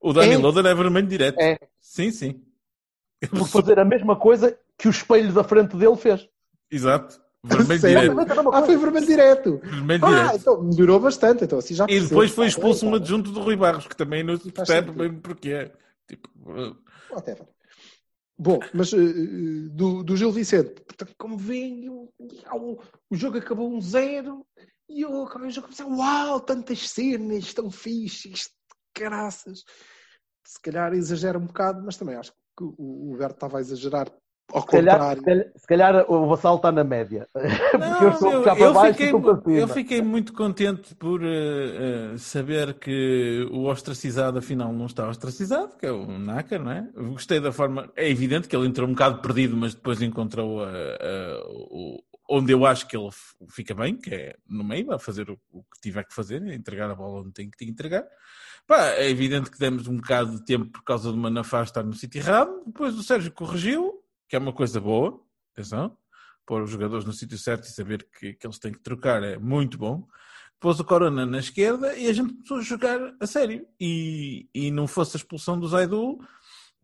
O 0.00 0.12
Dani 0.12 0.34
É? 0.34 0.38
Loader 0.38 0.66
é 0.66 0.74
vermelho 0.74 1.06
direto. 1.08 1.40
É. 1.40 1.58
Sim, 1.80 2.10
sim. 2.12 2.40
Por 3.30 3.48
fazer 3.48 3.78
a 3.78 3.84
mesma 3.84 4.16
coisa 4.16 4.56
que 4.78 4.86
o 4.86 4.90
espelho 4.90 5.32
da 5.32 5.42
frente 5.42 5.76
dele 5.76 5.96
fez. 5.96 6.28
Exato. 6.70 7.20
Vermelho 7.44 7.80
Sério? 7.80 8.14
direto. 8.14 8.50
Ah, 8.54 8.62
foi 8.62 8.76
vermelho 8.76 9.06
direto. 9.06 9.60
Vermelho 9.64 10.04
Ah, 10.04 10.08
direto. 10.10 10.36
então 10.36 10.62
melhorou 10.62 11.00
bastante. 11.00 11.42
Então 11.44 11.58
assim 11.58 11.74
já 11.74 11.86
E 11.88 11.98
depois 12.00 12.30
foi 12.30 12.44
Tá 12.44 12.48
expulso 12.50 12.82
bem, 12.82 12.88
um 12.88 12.92
tá 12.92 12.96
adjunto 12.98 13.32
do 13.32 13.40
Rui 13.40 13.56
Barros, 13.56 13.86
que 13.88 13.96
também 13.96 14.22
não 14.22 14.36
se 14.36 14.52
percebe 14.52 14.92
bem 14.92 15.12
porquê. 15.14 15.70
Tipo, 16.06 16.28
uh. 16.46 16.76
Whatever. 17.10 17.46
Bom, 18.38 18.58
mas 18.74 18.92
eh, 18.92 18.98
do, 19.70 20.02
do 20.02 20.16
Gil 20.16 20.32
Vicente, 20.32 20.80
portanto, 20.82 21.14
como 21.18 21.36
veem, 21.36 21.88
o, 21.88 22.08
o- 22.18 22.78
jogo 23.12 23.38
acabou 23.38 23.72
um 23.72 23.80
zero 23.80 24.44
e 24.88 25.02
eu 25.02 25.22
acabei 25.24 25.48
o 25.48 25.50
jogo 25.50 25.66
a 25.66 25.70
pensar, 25.70 25.86
uau, 25.86 26.40
tantas 26.40 26.88
cenas, 26.88 27.52
tão 27.54 27.70
fixes, 27.70 28.50
caraças. 28.94 29.64
Se 30.44 30.60
calhar 30.60 30.92
exagera 30.92 31.38
um 31.38 31.46
bocado, 31.46 31.82
mas 31.84 31.96
também 31.96 32.16
acho 32.16 32.32
que 32.56 32.64
o, 32.64 33.12
o 33.12 33.16
Berto 33.16 33.34
estava 33.34 33.58
a 33.58 33.60
exagerar 33.60 34.12
ao 34.52 34.60
Se 34.62 34.66
calhar, 34.66 34.98
contrário. 34.98 35.18
se, 35.20 35.24
calhar, 35.24 35.46
se 35.56 35.66
calhar 35.66 36.10
o 36.10 36.26
Vassal 36.28 36.56
está 36.56 36.70
na 36.72 36.84
média. 36.84 37.28
Não, 37.78 38.02
eu 38.02 38.08
estou 38.10 38.28
a 38.28 38.32
eu, 38.32 38.38
puxar 38.40 38.56
para 38.56 38.64
eu 38.66 38.72
baixo 38.72 38.92
fiquei, 38.92 39.06
estou 39.06 39.20
para 39.22 39.42
cima. 39.42 39.56
eu 39.58 39.68
fiquei 39.68 40.02
muito 40.02 40.32
contente 40.32 40.94
por 40.94 41.22
eh, 41.22 42.12
eh, 42.14 42.18
saber 42.18 42.74
que 42.74 43.48
o 43.50 43.64
ostracizado 43.64 44.38
afinal 44.38 44.72
não 44.72 44.86
está 44.86 45.08
ostracizado, 45.08 45.76
que 45.76 45.86
é 45.86 45.92
o 45.92 46.06
Naka, 46.18 46.58
não 46.58 46.70
é? 46.70 46.88
Gostei 46.94 47.40
da 47.40 47.52
forma. 47.52 47.90
É 47.96 48.08
evidente 48.08 48.48
que 48.48 48.54
ele 48.56 48.66
entrou 48.66 48.88
um 48.88 48.92
bocado 48.92 49.20
perdido, 49.22 49.56
mas 49.56 49.74
depois 49.74 50.02
encontrou 50.02 50.62
a- 50.62 50.68
a- 50.68 51.42
o- 51.48 52.02
onde 52.30 52.52
eu 52.52 52.64
acho 52.64 52.86
que 52.88 52.96
ele 52.96 53.10
fica 53.50 53.74
bem, 53.74 53.96
que 53.96 54.14
é 54.14 54.36
no 54.48 54.64
meio, 54.64 54.92
a 54.92 54.98
fazer 54.98 55.28
o, 55.30 55.38
o 55.50 55.62
que 55.64 55.80
tiver 55.82 56.04
que 56.04 56.14
fazer, 56.14 56.42
entregar 56.46 56.90
a 56.90 56.94
bola 56.94 57.20
onde 57.20 57.32
tem 57.32 57.50
que 57.50 57.64
entregar. 57.64 58.04
Pá, 58.66 58.86
é 58.90 59.10
evidente 59.10 59.50
que 59.50 59.58
demos 59.58 59.86
um 59.88 59.96
bocado 59.96 60.32
de 60.38 60.44
tempo 60.44 60.66
por 60.70 60.84
causa 60.84 61.10
de 61.10 61.18
uma 61.18 61.28
Nafaz 61.30 61.68
estar 61.68 61.82
no 61.82 61.92
sítio 61.94 62.20
errado. 62.20 62.62
Depois 62.66 62.94
o 62.96 63.02
Sérgio 63.02 63.32
corrigiu, 63.32 64.01
que 64.32 64.36
é 64.36 64.38
uma 64.38 64.52
coisa 64.54 64.80
boa. 64.80 65.20
Atenção 65.52 65.94
pôr 66.46 66.62
os 66.62 66.70
jogadores 66.70 67.04
no 67.04 67.12
sítio 67.12 67.36
certo 67.36 67.64
e 67.64 67.70
saber 67.70 68.08
que, 68.18 68.32
que 68.32 68.46
eles 68.46 68.58
têm 68.58 68.72
que 68.72 68.78
trocar 68.80 69.22
é 69.22 69.36
muito 69.36 69.76
bom. 69.76 70.08
Pôs 70.58 70.80
o 70.80 70.84
Corona 70.84 71.26
na 71.26 71.38
esquerda 71.38 71.94
e 71.98 72.08
a 72.08 72.12
gente 72.14 72.32
começou 72.32 72.56
a 72.56 72.62
jogar 72.62 72.98
a 73.20 73.26
sério. 73.26 73.66
E, 73.78 74.48
e 74.54 74.70
não 74.70 74.86
fosse 74.86 75.16
a 75.16 75.18
expulsão 75.18 75.60
do 75.60 75.68
Zaidu, 75.68 76.18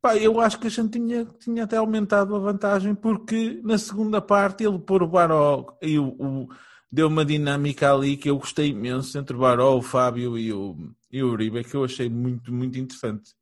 pá, 0.02 0.14
eu 0.14 0.38
acho 0.42 0.60
que 0.60 0.66
a 0.66 0.70
gente 0.70 0.90
tinha, 0.90 1.24
tinha 1.40 1.64
até 1.64 1.78
aumentado 1.78 2.36
a 2.36 2.38
vantagem, 2.38 2.94
porque 2.94 3.62
na 3.64 3.78
segunda 3.78 4.20
parte 4.20 4.62
ele 4.62 4.78
pôr 4.78 5.02
o 5.02 5.08
Baró 5.08 5.78
e 5.80 5.98
o, 5.98 6.08
o- 6.08 6.48
deu 6.92 7.08
uma 7.08 7.24
dinâmica 7.24 7.90
ali 7.94 8.14
que 8.18 8.28
eu 8.28 8.36
gostei 8.38 8.68
imenso 8.68 9.16
entre 9.18 9.34
o 9.34 9.40
Baró, 9.40 9.74
o 9.74 9.82
Fábio 9.82 10.36
e 10.36 10.52
o, 10.52 10.76
e 11.10 11.22
o 11.22 11.30
Uribe, 11.30 11.64
que 11.64 11.74
eu 11.74 11.82
achei 11.84 12.10
muito, 12.10 12.52
muito 12.52 12.78
interessante. 12.78 13.32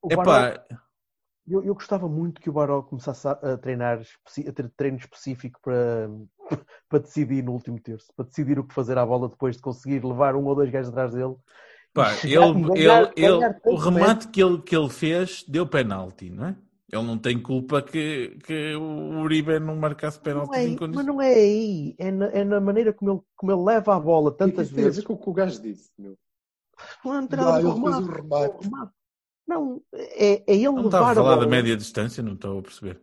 O 0.00 0.08
Baró- 0.08 0.22
Epá, 0.22 0.64
Eu, 1.46 1.62
eu 1.62 1.74
gostava 1.74 2.08
muito 2.08 2.40
que 2.40 2.48
o 2.48 2.52
Baró 2.52 2.82
começasse 2.82 3.28
a, 3.28 3.32
a 3.32 3.58
treinar, 3.58 4.00
a 4.00 4.52
ter 4.52 4.70
treino 4.70 4.96
específico 4.96 5.60
para, 5.62 6.08
para 6.88 6.98
decidir 7.00 7.42
no 7.42 7.52
último 7.52 7.78
terço, 7.80 8.12
para 8.16 8.24
decidir 8.24 8.58
o 8.58 8.66
que 8.66 8.74
fazer 8.74 8.96
à 8.96 9.04
bola 9.04 9.28
depois 9.28 9.56
de 9.56 9.62
conseguir 9.62 10.04
levar 10.04 10.34
um 10.36 10.44
ou 10.46 10.54
dois 10.54 10.70
gajos 10.70 10.90
atrás 10.90 11.12
dele. 11.12 11.34
Pá, 11.92 12.10
E 12.24 12.34
chegar 12.34 12.34
ele, 12.34 12.70
e 12.74 12.86
ganhar- 12.86 12.86
ele, 12.86 13.12
ele- 13.16 13.40
ganhar 13.40 13.54
o 13.64 13.76
tanto 13.76 13.84
remate 13.84 14.28
que 14.28 14.42
ele, 14.42 14.60
que 14.62 14.76
ele 14.76 14.88
fez 14.88 15.44
deu 15.48 15.66
penalti, 15.66 16.28
não 16.30 16.46
é? 16.46 16.56
Ele 16.92 17.02
não 17.02 17.18
tem 17.18 17.40
culpa 17.40 17.82
que, 17.82 18.36
que 18.44 18.74
o 18.76 19.20
Uribe 19.22 19.58
não 19.60 19.76
marcasse 19.76 20.18
penalti 20.20 20.50
Não 20.50 20.54
é, 20.54 20.66
em 20.66 20.74
mas 20.92 21.06
condições. 21.06 21.06
não 21.06 21.20
é 21.22 21.32
aí, 21.34 21.94
é 21.98 22.10
na, 22.10 22.26
é 22.26 22.44
na 22.44 22.60
maneira 22.60 22.92
como 22.92 23.10
ele, 23.12 23.20
como 23.36 23.52
ele 23.52 23.62
leva 23.62 23.94
a 23.96 24.00
bola 24.00 24.30
O 24.30 24.36
que 24.36 24.48
tantas 24.48 24.60
isso 24.62 24.72
tem 24.74 24.86
a 24.86 24.90
ver 24.90 25.02
vezes. 25.02 25.02
com 25.02 25.14
o 25.14 25.18
que 25.18 25.30
o 25.30 25.32
gajo 25.32 25.60
disse? 25.62 25.90
Meu? 25.98 26.16
Não 27.30 27.50
o 27.62 27.70
ele 27.70 27.80
fez 27.82 27.98
remate. 27.98 27.98
o 27.98 28.10
remate. 28.10 28.56
O 28.56 28.62
remate. 28.62 28.92
Não, 29.46 29.80
é, 29.92 30.42
é 30.50 30.54
ele 30.54 30.68
Não 30.70 30.86
estava 30.86 31.08
levar 31.08 31.08
a 31.08 31.12
a 31.12 31.14
falar 31.14 31.34
bola. 31.36 31.44
da 31.44 31.50
média 31.50 31.76
distância, 31.76 32.22
não 32.22 32.32
estou 32.34 32.58
a 32.58 32.62
perceber. 32.62 33.00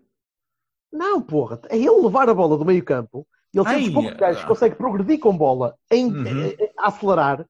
Não, 0.92 1.22
porra, 1.22 1.60
é 1.70 1.78
ele 1.78 1.90
levar 1.90 2.30
a 2.30 2.34
bola 2.34 2.58
do 2.58 2.66
meio 2.66 2.84
campo. 2.84 3.28
Ele 3.54 3.66
tem 3.66 3.80
dos 3.86 3.90
poucos 3.94 4.14
gajos 4.14 4.38
ah. 4.40 4.42
que 4.44 4.48
consegue 4.48 4.76
progredir 4.76 5.20
com 5.20 5.36
bola, 5.38 5.76
em, 5.92 6.08
Uhum. 6.08 6.26
eh, 6.28 6.56
eh, 6.60 6.72
a 6.78 6.88
acelerar 6.88 7.46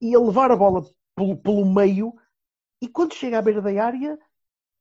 e 0.00 0.14
a 0.14 0.18
levar 0.20 0.50
a 0.50 0.56
bola 0.56 0.84
pelo, 1.16 1.36
pelo 1.36 1.64
meio. 1.64 2.12
E 2.82 2.88
quando 2.88 3.14
chega 3.14 3.38
à 3.38 3.42
beira 3.42 3.62
da 3.62 3.70
área, 3.84 4.18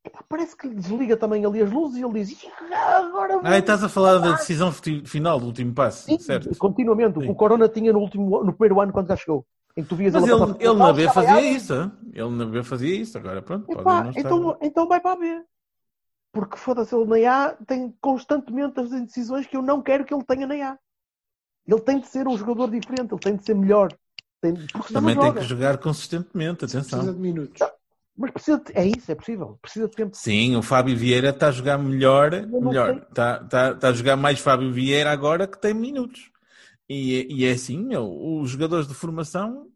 epá, 0.06 0.24
parece 0.28 0.58
que 0.58 0.68
lhe 0.68 0.76
desliga 0.76 1.16
também 1.16 1.46
ali 1.46 1.62
as 1.62 1.72
luzes 1.72 1.98
e 1.98 2.04
ele 2.04 2.24
diz: 2.24 2.46
"Ah, 2.72 2.98
Agora 2.98 3.38
vou 3.38 3.42
Ah, 3.46 3.58
estás 3.58 3.84
a 3.84 3.90
falar 3.90 4.18
da 4.20 4.32
decisão 4.34 4.72
fi- 4.72 5.04
final 5.06 5.40
do 5.40 5.46
último 5.48 5.74
passe, 5.74 6.06
Sim, 6.06 6.20
certo? 6.20 6.56
continuamente. 6.58 7.20
Sim. 7.20 7.30
o 7.30 7.36
Corona 7.36 7.70
tinha 7.70 7.94
no, 7.94 8.00
último, 8.00 8.44
no 8.44 8.52
primeiro 8.54 8.82
ano 8.82 8.92
quando 8.92 9.08
cá 9.08 9.16
chegou. 9.16 9.46
Em 9.76 9.84
tu 9.84 9.96
vias 9.96 10.14
Mas 10.14 10.24
ele, 10.24 10.34
a 10.34 10.46
ele, 10.46 10.56
ele 10.60 10.74
na 10.76 10.94
B 10.94 11.10
fazia 11.10 11.42
isso, 11.42 11.74
hã? 11.74 11.92
ele 12.14 12.30
na 12.30 12.46
B 12.46 12.64
fazia 12.64 12.96
isso, 12.96 13.18
agora 13.18 13.42
pronto, 13.42 13.72
Epá, 13.72 14.04
não 14.04 14.10
estar. 14.12 14.20
então, 14.22 14.58
então 14.62 14.88
vai 14.88 15.00
para 15.00 15.14
a 15.14 15.16
B. 15.16 15.44
Porque 16.32 16.58
foda-se, 16.58 16.96
ele 16.96 17.06
na 17.24 17.46
A 17.46 17.54
tem 17.54 17.94
constantemente 18.02 18.80
as 18.80 18.92
indecisões 18.92 19.46
que 19.48 19.58
eu 19.58 19.62
não 19.62 19.82
quero 19.82 20.06
que 20.06 20.14
ele 20.14 20.24
tenha 20.24 20.46
na 20.48 20.72
A. 20.74 20.78
Ele 21.68 21.82
tem 21.82 22.00
de 22.00 22.08
ser 22.08 22.28
um 22.28 22.38
jogador 22.38 22.70
diferente, 22.70 23.12
ele 23.14 23.22
tem 23.22 23.36
de 23.36 23.46
ser 23.46 23.56
melhor. 23.56 23.92
Tem, 24.42 24.54
porque 24.54 24.94
Também 24.94 25.16
não 25.16 25.22
tem 25.24 25.32
joga. 25.32 25.42
que 25.42 25.48
jogar 25.48 25.78
consistentemente, 25.78 26.58
Precisa 26.60 26.80
atenção. 26.80 27.14
de 27.14 27.20
minutos. 27.20 27.62
Mas 28.16 28.30
precisa 28.32 28.60
de... 28.60 28.78
É 28.78 28.86
isso, 28.86 29.12
é 29.12 29.16
possível. 29.16 29.58
Precisa 29.62 29.88
de 29.88 29.96
tempo. 29.96 30.16
Sim, 30.16 30.56
o 30.56 30.62
Fábio 30.62 30.96
Vieira 30.96 31.30
está 31.30 31.48
a 31.48 31.52
jogar 31.52 31.78
melhor, 31.80 32.32
não 32.48 32.62
melhor. 32.62 32.98
Está, 33.10 33.42
está, 33.44 33.72
está 33.72 33.88
a 33.88 33.94
jogar 33.94 34.16
mais 34.18 34.40
Fábio 34.40 34.72
Vieira 34.72 35.12
agora 35.12 35.48
que 35.48 35.58
tem 35.60 35.74
minutos. 35.74 36.30
E, 36.90 37.28
e 37.30 37.46
é 37.46 37.52
assim, 37.52 37.84
meu, 37.84 38.06
os 38.40 38.50
jogadores 38.50 38.88
de 38.88 38.94
formação 38.94 39.72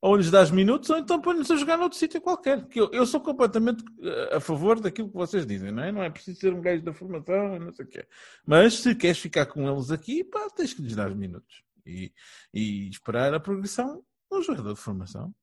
ou 0.00 0.16
lhes 0.16 0.30
dás 0.30 0.50
minutos 0.50 0.88
ou 0.90 0.98
então 0.98 1.20
põe-nos 1.20 1.50
a 1.50 1.56
jogar 1.56 1.76
noutro 1.76 1.98
sítio 1.98 2.20
qualquer. 2.20 2.66
Que 2.68 2.80
eu, 2.80 2.90
eu 2.92 3.06
sou 3.06 3.20
completamente 3.20 3.84
eh, 4.02 4.36
a 4.36 4.40
favor 4.40 4.78
daquilo 4.78 5.08
que 5.08 5.16
vocês 5.16 5.46
dizem, 5.46 5.72
não 5.72 5.82
é? 5.82 5.90
Não 5.90 6.02
é 6.02 6.10
preciso 6.10 6.38
ser 6.38 6.52
um 6.52 6.60
gajo 6.60 6.82
da 6.82 6.92
formação, 6.92 7.58
não 7.58 7.72
sei 7.72 7.84
o 7.84 7.88
quê. 7.88 8.06
Mas 8.46 8.74
se 8.74 8.94
queres 8.94 9.18
ficar 9.18 9.46
com 9.46 9.68
eles 9.68 9.90
aqui, 9.90 10.22
pá, 10.22 10.48
tens 10.50 10.74
que 10.74 10.82
lhes 10.82 10.94
dar 10.94 11.14
minutos. 11.14 11.62
E, 11.84 12.12
e 12.52 12.88
esperar 12.88 13.32
a 13.32 13.40
progressão 13.40 14.02
no 14.30 14.42
jogador 14.42 14.74
de 14.74 14.80
formação. 14.80 15.34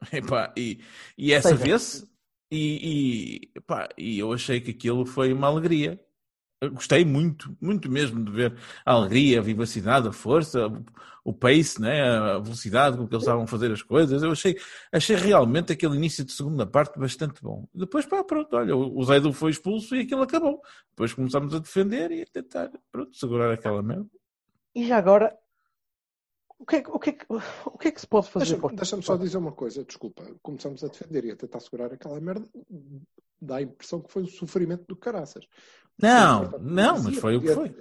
Epá, 0.12 0.52
e, 0.56 0.80
e 1.16 1.32
essa 1.32 1.50
Seja, 1.50 1.64
vez, 1.64 2.06
e, 2.50 3.50
e, 3.56 3.60
pá, 3.62 3.88
e 3.96 4.18
eu 4.18 4.32
achei 4.32 4.60
que 4.60 4.70
aquilo 4.70 5.06
foi 5.06 5.32
uma 5.32 5.48
alegria. 5.48 6.00
Gostei 6.72 7.04
muito, 7.04 7.54
muito 7.60 7.90
mesmo 7.90 8.24
de 8.24 8.32
ver 8.32 8.56
a 8.84 8.92
alegria, 8.92 9.40
a 9.40 9.42
vivacidade, 9.42 10.08
a 10.08 10.12
força, 10.12 10.72
o 11.22 11.32
pace, 11.32 11.80
né? 11.80 12.02
a 12.02 12.38
velocidade 12.38 12.96
com 12.96 13.06
que 13.06 13.14
eles 13.14 13.24
estavam 13.24 13.44
a 13.44 13.46
fazer 13.46 13.70
as 13.72 13.82
coisas. 13.82 14.22
Eu 14.22 14.30
achei, 14.30 14.56
achei 14.90 15.16
realmente 15.16 15.72
aquele 15.72 15.96
início 15.96 16.24
de 16.24 16.32
segunda 16.32 16.66
parte 16.66 16.98
bastante 16.98 17.42
bom. 17.42 17.68
Depois, 17.74 18.06
pá, 18.06 18.24
pronto, 18.24 18.56
olha, 18.56 18.74
o 18.74 19.04
Zaidu 19.04 19.32
foi 19.34 19.50
expulso 19.50 19.94
e 19.94 20.00
aquilo 20.00 20.22
acabou. 20.22 20.62
Depois 20.90 21.12
começámos 21.12 21.52
a 21.54 21.58
defender 21.58 22.10
e 22.10 22.22
a 22.22 22.26
tentar, 22.26 22.70
pronto, 22.90 23.14
segurar 23.14 23.52
aquela 23.52 23.82
merda. 23.82 24.08
E 24.74 24.86
já 24.86 24.96
agora, 24.96 25.36
o 26.58 26.64
que 26.66 26.76
é, 26.76 26.82
que- 26.82 26.90
o 26.90 26.98
que, 26.98 27.10
é, 27.10 27.12
que- 27.12 27.26
o 27.66 27.78
que, 27.78 27.88
é 27.88 27.90
que 27.92 28.00
se 28.00 28.06
pode 28.06 28.28
fazer? 28.30 28.54
Deixa-me 28.56 28.76
deixa-me 28.76 29.02
só 29.02 29.16
dizer 29.16 29.36
uma 29.38 29.52
coisa, 29.52 29.84
desculpa. 29.84 30.22
Começamos 30.42 30.82
a 30.84 30.88
defender 30.88 31.24
e 31.24 31.30
a 31.30 31.36
tentar 31.36 31.60
segurar 31.60 31.92
aquela 31.92 32.20
merda, 32.20 32.46
dá 33.40 33.56
a 33.56 33.62
impressão 33.62 34.00
que 34.00 34.10
foi 34.12 34.22
um 34.22 34.26
sofrimento 34.28 34.84
do 34.88 34.96
caraças. 34.96 35.44
Não, 36.00 36.50
não, 36.60 37.02
mas 37.02 37.16
foi 37.18 37.36
o 37.36 37.40
que 37.40 37.52
foi. 37.54 37.74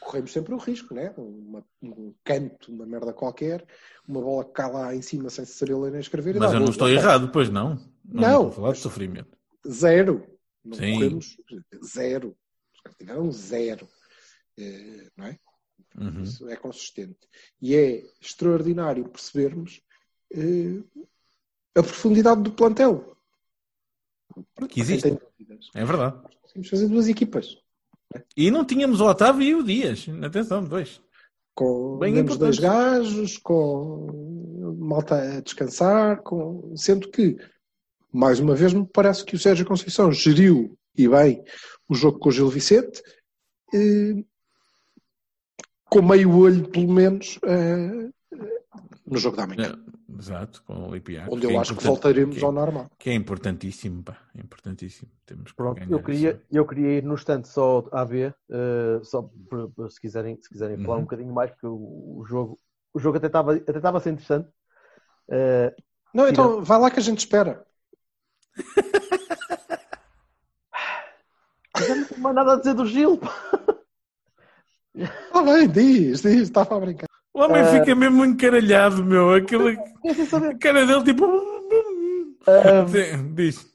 Corremos 0.00 0.32
sempre 0.32 0.54
o 0.54 0.58
risco, 0.58 0.94
né? 0.94 1.12
Uma- 1.16 1.64
um 1.82 2.14
canto, 2.24 2.72
uma 2.72 2.86
merda 2.86 3.12
qualquer, 3.12 3.64
uma 4.08 4.20
bola 4.20 4.44
que 4.44 4.52
cai 4.52 4.72
lá 4.72 4.94
em 4.94 5.02
cima 5.02 5.28
sem 5.30 5.44
se 5.44 5.52
saber 5.54 5.76
ler 5.76 5.92
nem 5.92 6.00
escrever. 6.00 6.36
Mas 6.36 6.52
eu 6.52 6.58
não 6.58 6.66
gol. 6.66 6.70
estou 6.70 6.88
errado, 6.88 7.30
pois 7.30 7.48
não. 7.50 7.74
Não, 8.04 8.20
Não, 8.22 8.32
estou 8.32 8.48
a 8.48 8.52
falar 8.52 8.72
de 8.72 8.78
sofrimento. 8.78 9.36
Zero. 9.68 10.26
Não 10.64 10.76
Sim. 10.76 10.94
corremos 10.94 11.36
zero. 11.84 12.36
Os 12.74 12.80
caras 12.80 12.96
tiveram 12.98 13.30
zero. 13.30 13.88
Eh, 14.58 15.06
não 15.16 15.26
é? 15.26 15.38
Uhum. 16.00 16.22
Isso 16.22 16.48
é 16.48 16.56
consistente. 16.56 17.18
E 17.60 17.76
é 17.76 18.02
extraordinário 18.20 19.08
percebermos 19.08 19.82
eh, 20.32 20.82
a 21.74 21.82
profundidade 21.82 22.42
do 22.42 22.52
plantel. 22.52 23.16
Que 24.68 24.80
existe. 24.80 25.18
É 25.74 25.84
verdade. 25.84 26.22
Conseguimos 26.40 26.70
fazer 26.70 26.88
duas 26.88 27.08
equipas. 27.08 27.56
E 28.36 28.50
não 28.50 28.64
tínhamos 28.64 29.00
o 29.00 29.06
Otávio 29.06 29.42
e 29.42 29.54
o 29.54 29.62
Dias. 29.62 30.06
Atenção, 30.22 30.64
dois. 30.64 31.00
Com 31.54 31.98
Bem 31.98 32.24
dois 32.24 32.58
gajos, 32.58 33.36
com 33.36 34.76
malta 34.78 35.36
a 35.36 35.40
descansar, 35.40 36.22
com... 36.22 36.74
sendo 36.76 37.10
que, 37.10 37.36
mais 38.10 38.40
uma 38.40 38.54
vez, 38.54 38.72
me 38.72 38.86
parece 38.86 39.24
que 39.24 39.36
o 39.36 39.38
Sérgio 39.38 39.66
Conceição 39.66 40.10
geriu 40.10 40.78
e 40.96 41.06
bem 41.06 41.44
o 41.88 41.94
jogo 41.94 42.18
com 42.18 42.30
o 42.30 42.32
Gil 42.32 42.48
Vicente, 42.48 43.02
eh, 43.74 44.24
com 45.90 46.02
meio 46.02 46.34
olho, 46.38 46.68
pelo 46.68 46.92
menos, 46.92 47.38
eh, 47.44 48.08
no 49.06 49.18
jogo 49.18 49.36
da 49.36 49.46
manhã. 49.46 49.74
É, 49.86 49.90
Exato, 50.18 50.62
com 50.64 50.88
o 50.88 50.92
Lipiar. 50.94 51.28
onde 51.30 51.46
eu 51.46 51.50
é 51.52 51.56
acho 51.56 51.74
que 51.74 51.82
voltaremos 51.84 52.36
que, 52.36 52.44
ao 52.44 52.52
normal. 52.52 52.90
que 52.98 53.08
é 53.10 53.14
importantíssimo, 53.14 54.02
pá. 54.02 54.18
É 54.36 54.40
importantíssimo. 54.40 55.10
Temos 55.24 55.50
que 55.50 55.56
Pronto, 55.56 55.80
eu 55.90 56.02
queria, 56.02 56.30
isso. 56.32 56.40
eu 56.52 56.66
queria 56.66 56.98
ir 56.98 57.02
no 57.04 57.14
instante 57.14 57.48
só 57.48 57.88
a 57.90 58.04
ver, 58.04 58.34
eh, 58.50 59.00
só 59.02 59.22
para- 59.48 59.68
para 59.68 59.88
se 59.88 60.00
quiserem, 60.00 60.36
se 60.40 60.48
quiserem 60.48 60.76
falar 60.78 60.94
Uhum. 60.96 61.00
um 61.00 61.04
bocadinho 61.04 61.32
mais, 61.32 61.50
porque 61.52 61.66
o, 61.66 62.18
o 62.18 62.24
jogo, 62.26 62.58
o 62.92 62.98
jogo 62.98 63.16
até 63.16 63.28
estava 63.28 63.54
até 63.54 63.76
estava 63.76 63.98
a 63.98 64.00
ser 64.00 64.10
interessante. 64.10 64.48
Eh, 65.30 65.74
Não, 66.12 66.28
então 66.28 66.62
vai 66.62 66.78
lá 66.78 66.90
que 66.90 66.98
a 66.98 67.02
gente 67.02 67.18
espera. 67.20 67.64
mas 71.74 71.88
eu 71.88 71.96
não 71.96 72.04
tenho 72.04 72.20
mais 72.20 72.34
nada 72.36 72.52
a 72.54 72.56
dizer 72.56 72.74
do 72.74 72.84
Gil. 72.86 73.16
pá. 73.16 73.32
Está 74.94 75.42
bem, 75.42 75.68
diz, 75.68 76.22
diz, 76.22 76.42
estava 76.42 76.76
a 76.76 76.80
brincar. 76.80 77.06
O 77.32 77.40
homem 77.40 77.62
Ah. 77.62 77.66
fica 77.66 77.94
mesmo 77.94 78.24
encaralhado, 78.24 79.04
meu. 79.04 79.32
Aquele, 79.34 79.76
saber. 80.28 80.50
a 80.54 80.58
cara 80.58 80.84
dele, 80.86 81.04
tipo. 81.04 81.24
Sim, 82.88 83.34
diz. 83.34 83.70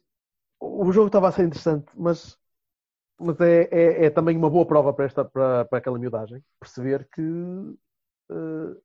o 0.60 0.92
jogo 0.92 1.08
estava 1.08 1.30
a 1.30 1.32
ser 1.32 1.44
interessante, 1.46 1.86
mas, 1.96 2.38
mas 3.20 3.40
é, 3.40 3.70
é, 3.72 4.06
é 4.06 4.10
também 4.10 4.36
uma 4.36 4.50
boa 4.50 4.66
prova 4.66 4.94
para, 4.94 5.06
esta, 5.06 5.24
para, 5.24 5.66
para 5.66 5.78
aquela 5.78 5.98
miudagem. 6.00 6.44
Perceber 6.60 7.08
que 7.14 7.22
eh, 8.32 8.78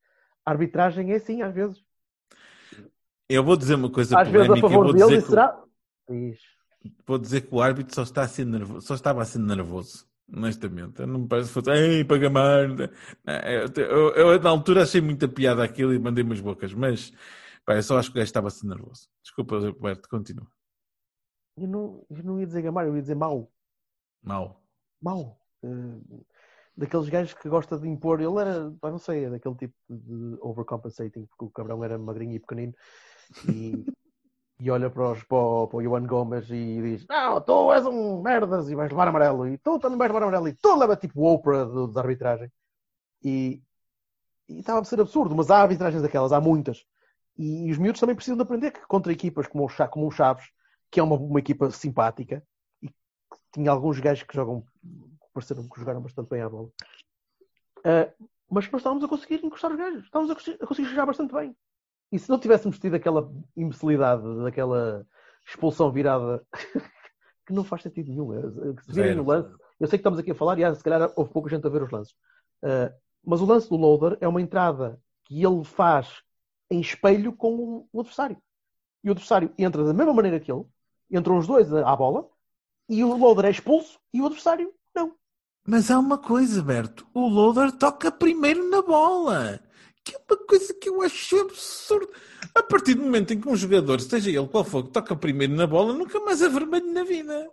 a 0.45 0.51
arbitragem 0.51 1.13
é 1.13 1.17
assim, 1.17 1.43
às 1.43 1.53
vezes. 1.55 1.83
Eu 3.29 3.43
vou 3.45 3.57
dizer 3.57 3.75
uma 3.75 3.91
coisa 3.91 4.19
Às 4.19 4.29
vezes 4.29 4.49
a 4.51 4.55
polémica. 4.55 4.67
eu 4.67 4.71
favor 4.71 4.85
vou 4.85 4.93
dele 4.95 5.05
dizer, 5.05 5.19
e 5.19 5.23
que, 5.23 5.29
será. 5.31 5.63
Diz. 6.09 6.41
vou 7.07 7.19
dizer 7.19 7.41
que 7.43 7.55
o 7.55 7.61
árbitro 7.61 7.95
só, 7.95 8.03
está 8.03 8.23
a 8.23 8.29
ser 8.29 8.45
nervoso, 8.45 8.87
só 8.87 8.95
estava 8.95 9.23
a 9.23 9.25
ser 9.25 9.39
nervoso. 9.39 10.07
Honestamente, 10.33 11.01
Eu 11.01 11.07
não 11.07 11.21
me 11.21 11.29
parece 11.29 11.49
que 11.49 11.55
fosse. 11.55 11.71
Ei, 11.71 12.05
paga 12.05 12.31
mais. 12.31 12.71
Eu, 12.77 13.85
eu, 13.85 14.15
eu, 14.15 14.41
na 14.41 14.51
altura 14.51 14.83
achei 14.83 15.01
muita 15.01 15.27
piada 15.27 15.65
aquilo 15.65 15.93
e 15.93 15.99
mandei 15.99 16.23
umas 16.23 16.41
bocas, 16.41 16.73
mas 16.73 17.13
pá, 17.65 17.75
eu 17.75 17.83
só 17.83 17.99
acho 17.99 18.11
que 18.11 18.17
o 18.17 18.21
gajo 18.21 18.29
estava 18.29 18.49
a 18.49 18.51
ser 18.51 18.67
nervoso. 18.67 19.09
Desculpa, 19.23 19.59
Roberto, 19.59 20.09
continua. 20.09 20.47
Eu 21.57 21.69
não, 21.69 22.07
eu 22.11 22.25
não 22.25 22.41
ia 22.41 22.47
dizer 22.47 22.63
gamar, 22.63 22.87
eu 22.87 22.95
ia 22.95 23.03
dizer 23.03 23.17
mau. 23.17 23.53
Mal. 24.23 24.63
Mau. 25.03 25.41
Eh, 25.63 26.21
daqueles 26.77 27.09
gajos 27.09 27.35
que 27.35 27.49
gosta 27.49 27.79
de 27.79 27.89
impor. 27.89 28.21
Ele 28.21 28.39
era, 28.39 28.73
não 28.83 28.99
sei, 28.99 29.25
é 29.25 29.31
daquele 29.31 29.55
tipo 29.57 29.75
de 29.89 30.39
overcompensating, 30.41 31.27
porque 31.27 31.45
o 31.45 31.51
cabrão 31.51 31.83
era 31.85 31.99
magrinho 31.99 32.35
e 32.35 32.41
pequenino. 32.41 32.75
E, 33.49 33.85
e 34.61 34.71
olha 34.71 34.91
para, 34.91 35.13
os, 35.13 35.25
para, 35.25 35.39
o, 35.39 35.67
para 35.67 35.79
o 35.79 35.83
Johan 35.83 36.07
Gomes 36.07 36.51
e 36.51 36.83
diz: 36.83 37.07
Não, 37.09 37.41
tu 37.41 37.73
és 37.73 37.85
um 37.87 38.21
merdas 38.21 38.69
e 38.69 38.75
vais 38.75 38.91
levar 38.91 39.09
amarelo. 39.09 39.49
E 39.49 39.57
tu 39.59 39.79
também 39.79 39.97
vais 39.97 40.11
levar 40.11 40.23
amarelo. 40.23 40.49
E 40.49 40.53
tu 40.55 40.77
leva 40.77 40.97
tipo 40.97 41.21
o 41.21 41.33
Oprah 41.33 41.65
do- 41.65 41.89
da 41.89 42.01
arbitragem. 42.01 42.53
E, 43.25 43.63
e 44.49 44.61
estava 44.61 44.81
a 44.81 44.85
ser 44.85 45.01
absurdo, 45.01 45.35
mas 45.35 45.51
há 45.51 45.63
arbitragens 45.63 46.03
daquelas, 46.03 46.33
há 46.33 46.41
muitas. 46.41 46.85
E, 47.39 47.69
e 47.69 47.71
os 47.71 47.79
miúdos 47.79 48.01
também 48.01 48.15
precisam 48.15 48.37
de 48.37 48.43
aprender 48.43 48.71
que 48.71 48.87
contra 48.87 49.13
equipas 49.13 49.47
como 49.47 49.65
o, 49.65 49.89
como 49.89 50.07
o 50.07 50.11
Chaves, 50.11 50.45
que 50.91 51.01
é 51.01 51.03
uma, 51.03 51.17
uma 51.17 51.39
equipa 51.39 51.71
simpática 51.71 52.43
e 52.83 52.91
tinha 53.53 53.71
alguns 53.71 53.99
gajos 53.99 54.25
que 54.25 54.35
jogam, 54.35 54.65
pareceram 55.33 55.67
que 55.69 55.81
jogaram 55.81 56.03
bastante 56.03 56.29
bem 56.29 56.43
à 56.43 56.49
bola. 56.49 56.69
Ah, 57.85 58.13
mas 58.51 58.71
nós 58.71 58.81
estávamos 58.81 59.05
a 59.05 59.09
conseguir 59.09 59.45
encostar 59.45 59.71
os 59.71 59.79
gajos, 59.79 60.05
estávamos 60.05 60.31
a 60.31 60.65
a 60.65 60.67
conseguir 60.67 60.89
jogar 60.89 61.07
bastante 61.07 61.33
bem. 61.33 61.57
E 62.13 62.19
se 62.19 62.29
não 62.29 62.39
tivéssemos 62.39 62.79
tido 62.79 62.95
aquela 62.95 63.31
imbecilidade, 63.57 64.23
daquela 64.43 65.07
expulsão 65.47 65.91
virada, 65.93 66.45
que 67.47 67.53
não 67.53 67.65
faz 67.65 67.83
sentido 67.83 68.11
nenhum. 68.11 68.31
Se 68.83 68.93
virem 68.93 69.13
Zero. 69.13 69.23
o 69.23 69.27
lance, 69.27 69.55
eu 69.79 69.87
sei 69.87 69.99
que 69.99 70.01
estamos 70.01 70.19
aqui 70.19 70.31
a 70.31 70.35
falar 70.35 70.59
e 70.59 70.65
ah, 70.65 70.75
se 70.75 70.83
calhar 70.83 71.13
houve 71.17 71.33
pouca 71.33 71.51
gente 71.51 71.67
a 71.67 71.71
ver 71.71 71.83
os 71.83 71.91
lances. 71.91 72.15
Ah, 72.63 72.93
mas 73.25 73.41
o 73.41 73.47
lance 73.47 73.69
do 73.69 73.77
loader 73.77 74.19
é 74.21 74.29
uma 74.29 74.41
entrada 74.41 75.01
que 75.25 75.45
ele 75.45 75.65
faz 75.65 76.23
em 76.71 76.81
espelho 76.81 77.33
com 77.33 77.87
o 77.93 78.01
adversário. 78.01 78.37
E 79.03 79.09
o 79.09 79.13
adversário 79.13 79.53
entra 79.59 79.85
da 79.85 79.93
mesma 79.93 80.13
maneira 80.13 80.41
que 80.41 80.51
ele, 80.51 80.65
entram 81.11 81.39
os 81.39 81.47
dois 81.47 81.73
à 81.73 81.95
bola, 81.97 82.29
e 82.89 83.05
o 83.05 83.17
loader 83.17 83.47
é 83.47 83.51
expulso 83.51 83.99
e 84.13 84.21
o 84.21 84.27
adversário 84.27 84.73
não. 84.95 85.15
Mas 85.67 85.91
há 85.91 85.99
uma 85.99 86.19
coisa, 86.19 86.63
Berto. 86.63 87.07
O 87.15 87.29
loader 87.29 87.73
toca 87.73 88.11
primeiro 88.11 88.69
na 88.69 88.83
bola. 88.83 89.61
Que 90.05 90.15
é 90.17 90.19
uma 90.29 90.37
coisa 90.47 90.75
que 90.75 90.89
eu 90.89 91.03
acho 91.03 91.41
absurdo. 91.41 92.09
A 92.55 92.63
partir 92.63 92.95
do 92.95 93.03
momento 93.03 93.33
em 93.33 93.41
que 93.41 93.49
um 93.49 93.57
jogador, 93.57 94.01
seja 94.01 94.31
ele 94.31 94.49
qual 94.49 94.65
for, 94.65 94.83
toca 94.85 95.15
primeiro 95.15 95.55
na 95.55 95.67
bola, 95.67 95.93
nunca 95.93 96.19
mais 96.21 96.41
é 96.43 96.49
vermelho 96.49 96.93
na 96.93 97.05
vida. 97.05 97.47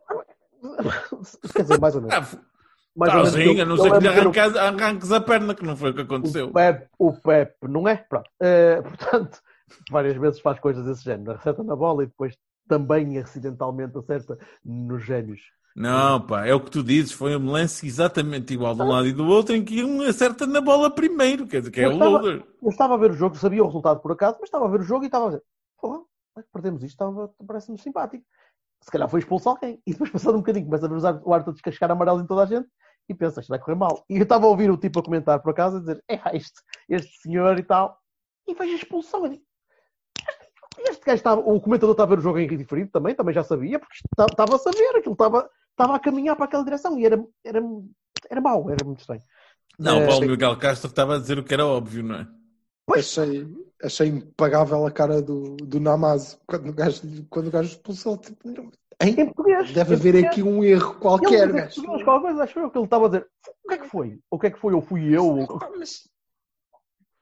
Quer 1.53 1.61
dizer, 1.63 1.79
mais 1.79 1.95
ou 1.95 2.01
menos. 2.01 2.15
Ah, 2.15 2.39
Mais 2.95 3.13
ah, 3.13 3.17
ou 3.17 3.23
menos 3.25 3.33
sim, 3.35 3.57
eu- 3.57 3.61
a 3.61 3.65
não 3.65 3.77
ser 3.77 3.91
que 3.91 3.99
lhe 3.99 4.09
ver 4.09 4.27
o- 4.27 4.59
arranques 4.59 5.11
a 5.11 5.21
perna, 5.21 5.53
que 5.53 5.63
não 5.65 5.77
foi 5.77 5.91
o 5.91 5.93
que 5.93 6.01
aconteceu. 6.01 6.47
O 6.47 6.53
Pep, 6.53 6.87
o 6.97 7.13
Pep 7.13 7.55
não 7.67 7.87
é? 7.87 7.95
Pronto. 7.97 8.29
Eh, 8.41 8.81
portanto, 8.81 9.39
várias 9.91 10.15
vezes 10.17 10.39
faz 10.39 10.59
coisas 10.59 10.85
desse 10.85 11.03
género. 11.03 11.33
Acerta 11.33 11.63
na 11.63 11.75
bola 11.75 12.03
e 12.03 12.07
depois 12.07 12.35
também 12.67 13.17
acidentalmente 13.19 13.97
acerta 13.97 14.37
nos 14.65 15.03
gênios. 15.05 15.41
Não, 15.77 16.19
pá, 16.19 16.47
é 16.47 16.55
o 16.55 16.59
que 16.59 16.71
tu 16.71 16.83
dizes. 16.83 17.11
Foi 17.11 17.37
um 17.37 17.51
lance 17.51 17.85
exatamente 17.85 18.51
igual 18.51 18.73
de 18.73 18.81
um 18.81 18.87
lado 18.87 19.05
e 19.05 19.13
do 19.13 19.27
outro, 19.27 19.55
em 19.55 19.63
que 19.63 19.83
um 19.83 20.01
acerta 20.01 20.47
na 20.47 20.59
bola 20.59 20.89
primeiro, 20.89 21.45
quer 21.45 21.59
dizer, 21.59 21.69
que 21.69 21.81
é 21.81 21.87
o 21.87 21.95
loader. 21.95 22.43
Eu 22.63 22.69
estava 22.69 22.95
a 22.95 22.97
ver 22.97 23.11
o 23.11 23.13
jogo, 23.13 23.35
sabia 23.35 23.61
o 23.61 23.67
resultado 23.67 23.99
por 23.99 24.11
acaso, 24.11 24.37
mas 24.39 24.47
estava 24.47 24.65
a 24.65 24.69
ver 24.69 24.79
o 24.79 24.83
jogo 24.83 25.03
e 25.03 25.05
estava 25.05 25.25
a 25.25 25.27
dizer: 25.27 25.43
porra, 25.79 26.01
é 26.35 26.41
que 26.41 26.49
perdemos 26.51 26.81
isto, 26.81 26.93
estava, 26.93 27.31
parece-me 27.45 27.77
simpático. 27.77 28.25
Se 28.81 28.89
calhar 28.89 29.07
foi 29.07 29.19
expulso 29.19 29.49
alguém. 29.49 29.79
E 29.85 29.91
depois, 29.91 30.09
passado 30.09 30.33
um 30.33 30.39
bocadinho, 30.39 30.65
começa 30.65 30.87
a 30.87 30.89
ver 30.89 31.21
o 31.23 31.33
árbitro 31.33 31.51
a 31.51 31.53
descascar 31.53 31.91
amarelo 31.91 32.21
em 32.21 32.25
toda 32.25 32.41
a 32.41 32.45
gente 32.47 32.67
e 33.07 33.13
pensa: 33.13 33.39
isto 33.39 33.49
vai 33.49 33.59
correr 33.59 33.75
mal. 33.75 34.03
E 34.09 34.17
eu 34.17 34.23
estava 34.23 34.47
a 34.47 34.49
ouvir 34.49 34.71
o 34.71 34.77
tipo 34.77 34.99
a 34.99 35.03
comentar 35.03 35.39
por 35.43 35.51
acaso 35.51 35.77
a 35.77 35.79
dizer: 35.79 36.03
é 36.09 36.19
este, 36.35 36.59
este 36.89 37.21
senhor 37.21 37.59
e 37.59 37.63
tal. 37.63 37.99
E 38.47 38.55
vejo 38.55 38.73
a 38.73 38.75
expulsão. 38.77 39.25
Eu 39.25 39.29
digo, 39.29 39.43
este, 40.77 40.89
este 40.91 41.05
gajo 41.05 41.17
estava, 41.17 41.41
o 41.41 41.59
comentador 41.61 41.91
estava 41.91 42.13
a 42.13 42.15
ver 42.15 42.19
o 42.19 42.23
jogo 42.23 42.39
em 42.39 42.47
diferido 42.57 42.91
também, 42.91 43.15
também 43.15 43.33
já 43.33 43.43
sabia, 43.43 43.79
porque 43.79 43.95
estava, 44.19 44.55
a 44.55 44.59
saber, 44.59 44.97
aquilo 44.97 45.13
estava, 45.13 45.49
estava 45.71 45.95
a 45.95 45.99
caminhar 45.99 46.35
para 46.35 46.45
aquela 46.45 46.63
direção 46.63 46.97
e 46.99 47.05
era, 47.05 47.23
era, 47.43 47.61
era 48.29 48.41
mau, 48.41 48.69
era 48.69 48.83
muito 48.83 48.99
estranho. 48.99 49.21
Não, 49.79 49.99
Eh, 49.99 50.03
o 50.05 50.07
Paulo 50.07 50.27
Miguel 50.27 50.57
Castro 50.57 50.89
estava 50.89 51.15
a 51.15 51.19
dizer 51.19 51.37
o 51.37 51.43
que 51.43 51.53
era 51.53 51.65
óbvio, 51.65 52.03
não 52.03 52.15
é? 52.15 52.27
Achei, 52.89 53.45
achei 53.83 54.07
impagável 54.07 54.85
a 54.85 54.91
cara 54.91 55.21
do, 55.21 55.55
do 55.57 55.79
Namazo 55.79 56.39
quando 56.47 56.69
o 56.69 56.73
gajo, 56.73 57.01
quando 57.29 57.47
o 57.47 57.51
gajo 57.51 57.69
expulsou. 57.69 58.17
Tipo, 58.17 58.49
Em 59.01 59.25
português. 59.25 59.71
Deve 59.71 59.93
haver 59.95 60.13
português. 60.13 60.25
aqui 60.25 60.41
um 60.43 60.63
erro 60.63 60.91
Ele 60.91 60.99
qualquer. 61.01 61.47
dizia 61.47 61.61
gajo. 61.65 61.81
duas 61.81 62.03
coisas, 62.03 62.39
acho 62.39 62.59
eu, 62.59 62.71
que 62.71 62.77
ele 62.77 62.85
estava 62.85 63.05
a 63.05 63.09
dizer. 63.09 63.27
O 63.63 63.67
que 63.67 63.73
é 63.73 63.77
que 63.77 63.87
foi? 63.87 64.19
O 64.31 64.39
que 64.39 64.47
é 64.47 64.51
que 64.51 64.57
foi? 64.59 64.73
Ou 64.73 64.81
fui 64.81 65.15
eu? 65.15 65.25
Ou- 65.25 65.59
mas, 65.77 66.09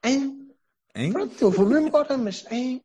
hein? 0.04 0.48
Hein? 0.94 1.12
Pronto, 1.12 1.34
eu 1.42 1.50
vou-me 1.50 1.80
embora, 1.80 2.16
mas 2.16 2.46
hein? 2.50 2.82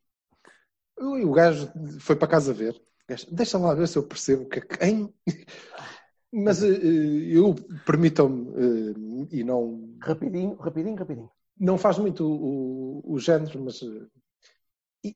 Ui, 1.01 1.25
o 1.25 1.31
gajo 1.31 1.71
foi 1.99 2.15
para 2.15 2.27
casa 2.27 2.53
ver. 2.53 2.79
Gajo, 3.07 3.27
Deixa 3.31 3.57
lá 3.57 3.73
ver 3.73 3.87
se 3.87 3.97
eu 3.97 4.03
percebo 4.03 4.43
o 4.43 4.49
que 4.49 4.59
é 4.59 4.61
que. 4.61 4.85
Hein? 4.85 5.13
Mas 6.33 6.63
eh, 6.63 6.67
eh, 6.69 7.37
eu, 7.37 7.53
permitam-me, 7.85 8.47
eh, 8.55 9.37
e 9.37 9.43
não, 9.43 9.97
Rapidinho, 10.01 10.55
rapidinho, 10.55 10.95
rapidinho. 10.95 11.29
não 11.59 11.77
faz 11.77 11.97
muito 11.97 12.23
o, 12.25 13.01
o, 13.05 13.13
o 13.13 13.19
género, 13.19 13.59
mas 13.63 13.81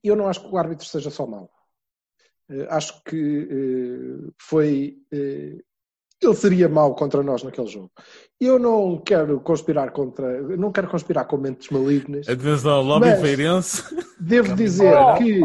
eu 0.04 0.16
não 0.16 0.28
acho 0.28 0.42
que 0.42 0.54
o 0.54 0.58
árbitro 0.58 0.86
seja 0.86 1.10
só 1.10 1.26
mau. 1.26 1.50
Acho 2.70 3.02
que 3.04 3.48
foi. 4.38 4.98
Ele 6.26 6.36
seria 6.36 6.68
mau 6.70 6.94
contra 6.96 7.22
nós 7.24 7.44
naquele 7.44 7.68
jogo. 7.68 7.92
Eu 8.40 8.60
não 8.60 8.98
quero 8.98 9.40
conspirar 9.40 9.92
contra. 9.92 10.42
Não 10.58 10.72
quero 10.72 10.88
conspirar 10.90 11.26
com 11.26 11.38
mentes 11.38 11.70
malignas. 11.70 12.28
Atenção, 12.28 12.82
lobby 12.82 13.08
Mas- 13.10 13.22
feirense. 13.22 13.84
Devo 14.20 14.56
dizer 14.56 14.94
Oh, 14.96 15.16
que. 15.16 15.42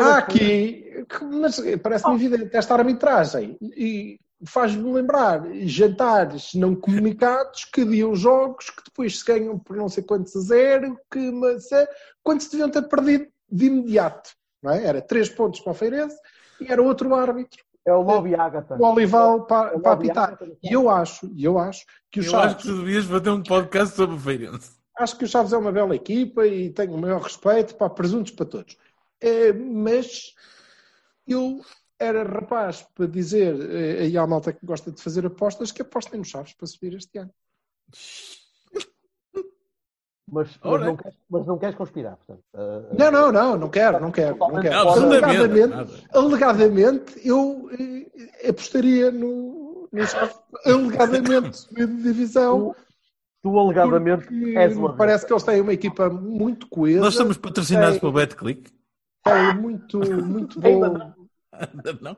Há 0.00 0.18
aqui, 0.18 1.04
que- 1.08 1.24
mas 1.24 1.60
parece-me 1.82 2.14
evidente 2.14 2.56
esta 2.56 2.74
arbitragem 2.74 3.56
e 3.60 4.18
faz-me 4.44 4.92
lembrar 4.92 5.44
jantares 5.64 6.54
não 6.54 6.74
comunicados 6.74 7.64
que 7.64 7.80
haviam 7.82 8.14
jogos 8.14 8.70
que 8.70 8.82
depois 8.84 9.18
se 9.18 9.24
ganham 9.24 9.58
por 9.58 9.76
não 9.76 9.88
sei 9.88 10.02
quantos 10.04 10.34
a 10.36 10.40
zero, 10.40 10.96
que, 11.10 11.30
mas, 11.32 11.70
é, 11.72 11.86
quando 12.22 12.40
se 12.40 12.50
deviam 12.50 12.70
ter 12.70 12.82
perdido 12.82 13.26
de 13.50 13.66
imediato. 13.66 14.30
Não 14.62 14.72
é? 14.72 14.84
Era 14.86 15.00
três 15.02 15.28
pontos 15.28 15.60
para 15.60 15.72
o 15.72 15.74
Feirense 15.74 16.16
e 16.60 16.70
era 16.70 16.82
outro 16.82 17.14
árbitro, 17.14 17.62
É 17.88 17.92
o 17.94 18.02
Lobby 18.02 18.34
Agatha. 18.34 18.76
o 18.78 18.84
Olival, 18.84 19.46
para, 19.46 19.78
para 19.78 19.92
apitar. 19.92 20.38
E 20.62 20.74
eu 20.74 20.90
acho, 20.90 21.26
e 21.34 21.42
eu 21.42 21.58
acho 21.58 21.86
que 22.10 22.20
o 22.20 22.22
Eu 22.22 22.30
Chaves, 22.30 22.46
acho 22.46 22.56
que 22.58 22.62
tu 22.64 22.78
devias 22.78 23.06
fazer 23.06 23.30
um 23.30 23.42
podcast 23.42 23.96
sobre 23.96 24.14
o 24.14 24.18
feirense. 24.18 24.72
acho 24.98 25.16
que 25.16 25.24
o 25.24 25.28
Chaves 25.28 25.54
é 25.54 25.56
uma 25.56 25.72
bela 25.72 25.94
equipa 25.96 26.46
e 26.46 26.68
tenho 26.70 26.92
o 26.92 26.98
maior 26.98 27.22
respeito 27.22 27.74
para 27.76 27.88
presuntos 27.88 28.32
para 28.32 28.44
todos. 28.44 28.76
Eh, 29.22 29.54
mas 29.54 30.34
eu 31.26 31.62
era 31.98 32.22
rapaz 32.24 32.86
para 32.94 33.06
dizer 33.06 33.56
eh, 33.58 34.02
aí 34.02 34.18
à 34.18 34.26
malta 34.26 34.52
que 34.52 34.66
gosta 34.66 34.92
de 34.92 35.02
fazer 35.02 35.24
apostas 35.24 35.72
que 35.72 35.80
apostem 35.80 36.18
no 36.18 36.24
Chaves 36.26 36.52
para 36.52 36.66
subir 36.66 36.94
este 36.94 37.18
ano. 37.18 37.32
Mas, 40.30 40.58
mas, 40.62 40.80
não 40.82 40.96
queres, 40.96 41.18
mas 41.30 41.46
não 41.46 41.58
queres 41.58 41.74
conspirar, 41.74 42.16
portanto. 42.16 42.44
Ah, 42.54 42.82
Não, 42.98 43.10
não, 43.10 43.32
não, 43.32 43.56
não 43.56 43.68
quero, 43.70 43.98
não 44.00 44.10
quero, 44.10 44.36
não 44.36 44.60
quero. 44.60 44.74
Não, 44.74 44.88
absolutamente 44.90 45.24
Alegadamente, 45.24 45.68
nada. 45.76 45.90
alegadamente 46.12 47.28
eu 47.28 47.70
eh, 47.72 48.48
apostaria 48.50 49.10
no, 49.10 49.88
no 49.90 50.02
alegadamente 50.66 51.56
subir 51.56 51.86
de 51.86 52.02
divisão. 52.02 52.74
Tu 53.42 53.58
alegadamente 53.58 54.26
porque 54.26 54.56
és 54.58 54.76
uma. 54.76 54.94
parece 54.96 55.24
que 55.24 55.32
eles 55.32 55.42
têm 55.44 55.60
uma 55.60 55.72
equipa 55.72 56.10
muito 56.10 56.68
coesa, 56.68 57.00
Nós 57.00 57.14
somos 57.14 57.36
patrocinados 57.38 57.98
pelo 57.98 58.12
BetClick. 58.12 58.70
têm 59.24 59.54
muito, 59.54 59.98
muito 60.24 60.60
bom. 60.60 61.14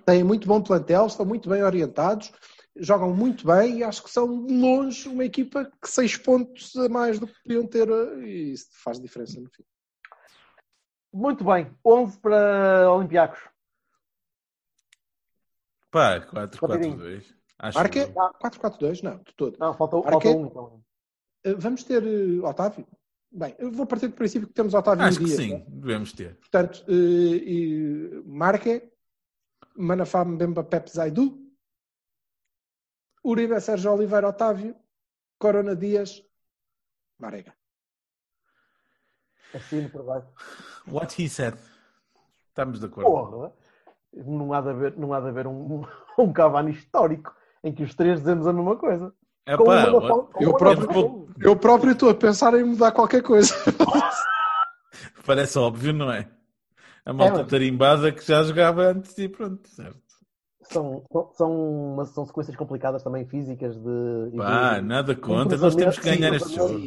têm 0.05 0.25
muito 0.25 0.49
bom 0.49 0.61
plantel, 0.61 1.07
estão 1.07 1.27
muito 1.27 1.49
bem 1.49 1.63
orientados, 1.63 2.33
jogam 2.77 3.15
muito 3.15 3.47
bem 3.47 3.79
e 3.79 3.85
acho 3.85 4.03
que 4.03 4.11
são 4.11 4.47
de 4.47 4.55
longe 4.55 5.09
uma 5.09 5.25
equipa 5.25 5.71
que 5.81 5.89
seis 5.89 6.17
pontos 6.17 6.75
a 6.77 6.89
mais 6.89 7.19
do 7.19 7.27
que 7.27 7.43
podiam 7.43 7.67
ter 7.67 7.89
eh, 7.89 8.25
e 8.27 8.53
isso 8.53 8.69
faz 8.73 9.01
diferença 9.01 9.41
no 9.41 9.49
fim. 9.51 9.65
Muito 11.13 11.45
bem. 11.45 11.71
11 11.85 12.19
para 12.19 12.93
Olympiacos. 12.93 13.41
Pá, 15.91 16.21
4-4-2. 16.21 16.61
Rapidinho. 16.61 17.23
Acho 17.59 17.79
Marca 17.79 17.99
eu. 17.99 18.13
4-4-2, 18.13 19.03
não, 19.03 19.19
de 19.19 19.35
todo. 19.35 19.57
Não, 19.59 19.75
falta, 19.75 20.01
Para 20.01 20.13
falta 20.13 20.29
um. 20.29 20.47
Então. 20.47 20.85
Eh, 21.45 21.55
Vamos 21.55 21.85
ter 21.85 22.03
eh, 22.07 22.47
Otávio? 22.47 22.87
Bem, 23.33 23.55
eu 23.59 23.71
vou 23.71 23.87
partir 23.87 24.09
do 24.09 24.15
princípio 24.15 24.49
que 24.49 24.55
temos 24.55 24.73
Otávio 24.75 25.05
Acho 25.05 25.19
e 25.19 25.21
que 25.21 25.25
Dias. 25.27 25.37
sim, 25.39 25.55
né? 25.55 25.65
devemos 25.69 26.13
ter. 26.13 26.37
Portanto, 26.37 26.85
eh, 26.89 26.93
e 26.93 28.23
Marque, 28.25 28.91
Manafá, 29.77 30.25
Mbemba, 30.25 30.65
Pepe, 30.65 30.91
Zaidu, 30.91 31.50
Uribe, 33.25 33.61
Sérgio 33.61 33.93
Oliveira, 33.93 34.29
Otávio, 34.29 34.75
Corona 35.39 35.75
Dias, 35.77 36.23
Marega. 37.19 37.55
Assino 39.55 39.89
por 39.91 40.05
baixo. 40.05 40.29
What 40.87 41.21
he 41.23 41.29
said. 41.29 41.55
Estamos 42.49 42.81
de 42.81 42.87
acordo. 42.87 43.11
Porra! 43.11 43.53
Não 44.13 44.53
há 44.53 44.61
de 44.61 44.71
haver, 44.71 44.97
não 44.97 45.13
há 45.13 45.21
de 45.21 45.29
haver 45.29 45.47
um, 45.47 45.85
um 46.19 46.33
Cavani 46.33 46.73
histórico 46.73 47.35
em 47.63 47.73
que 47.75 47.83
os 47.83 47.95
três 47.95 48.19
dizemos 48.21 48.47
a 48.47 48.53
mesma 48.53 48.77
coisa. 48.77 49.13
É 49.47 49.57
pá, 49.57 49.87
eu 50.41 50.55
próprio- 50.57 51.29
Eu 51.41 51.57
próprio 51.57 51.93
estou 51.93 52.11
a 52.11 52.15
pensar 52.15 52.55
em 52.55 52.65
mudar 52.65 52.93
qualquer 52.93 53.23
coisa. 53.23 53.55
parece 55.27 55.59
óbvio, 55.59 55.93
não 55.93 56.11
é? 56.13 56.29
A 57.05 57.13
malta 57.13 57.39
mas- 57.39 57.51
tarimbada 57.51 58.13
que 58.13 58.23
já 58.25 58.43
jogava 58.43 58.83
antes 58.83 59.17
e 59.19 59.29
pronto, 59.29 59.67
certo. 59.69 60.01
São, 60.71 61.05
são, 61.35 62.05
são, 62.05 62.27
sequências 62.27 62.57
complicadas 62.57 63.03
também 63.03 63.27
físicas 63.27 63.77
de. 63.77 64.31
e 64.33 64.37
Pá, 64.37 64.79
de- 64.79 64.87
nada 64.87 65.17
contra, 65.17 65.59
nós 65.59 65.75
temos 65.75 65.99
que 65.99 66.05
ganhar 66.05 66.33
este 66.35 66.55
jogo. 66.55 66.79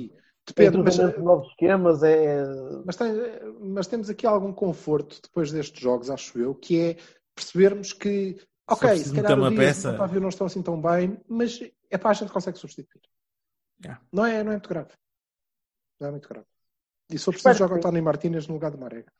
Depende, 0.45 0.77
mas, 0.77 0.97
novos 1.19 1.47
esquemas 1.49 2.03
é. 2.03 2.43
mas, 2.85 2.95
tem- 2.95 3.13
mas 3.59 3.87
temos 3.87 4.09
aqui 4.09 4.25
algum 4.25 4.53
conforto 4.53 5.21
depois 5.21 5.51
destes 5.51 5.81
jogos, 5.81 6.09
acho 6.09 6.37
eu, 6.37 6.53
que 6.55 6.79
é 6.79 6.97
percebermos 7.33 7.93
que, 7.93 8.37
ok, 8.69 8.97
se 8.97 9.13
calhar 9.13 9.39
o 9.39 9.49
Dias 9.49 9.53
e 9.53 9.57
peça. 9.57 9.91
o 9.91 9.95
Otávio 9.95 10.21
não 10.21 10.29
estão 10.29 10.47
assim 10.47 10.61
tão 10.61 10.81
bem, 10.81 11.19
mas 11.27 11.59
é 11.89 11.97
pá, 11.97 12.09
a 12.09 12.13
gente 12.13 12.31
consegue 12.31 12.57
substituir. 12.57 13.01
Yeah. 13.83 14.01
Não, 14.11 14.25
é, 14.25 14.43
não 14.43 14.51
é 14.51 14.55
muito 14.55 14.69
grave. 14.69 14.91
Não 15.99 16.07
é 16.07 16.11
muito 16.11 16.27
grave. 16.27 16.45
E 17.11 17.15
Espero 17.15 17.37
preciso, 17.37 17.57
joga 17.59 17.75
o 17.75 17.79
Tony 17.81 18.01
Martínez 18.01 18.47
no 18.47 18.53
lugar 18.53 18.71
de 18.71 18.77
Marega. 18.77 19.11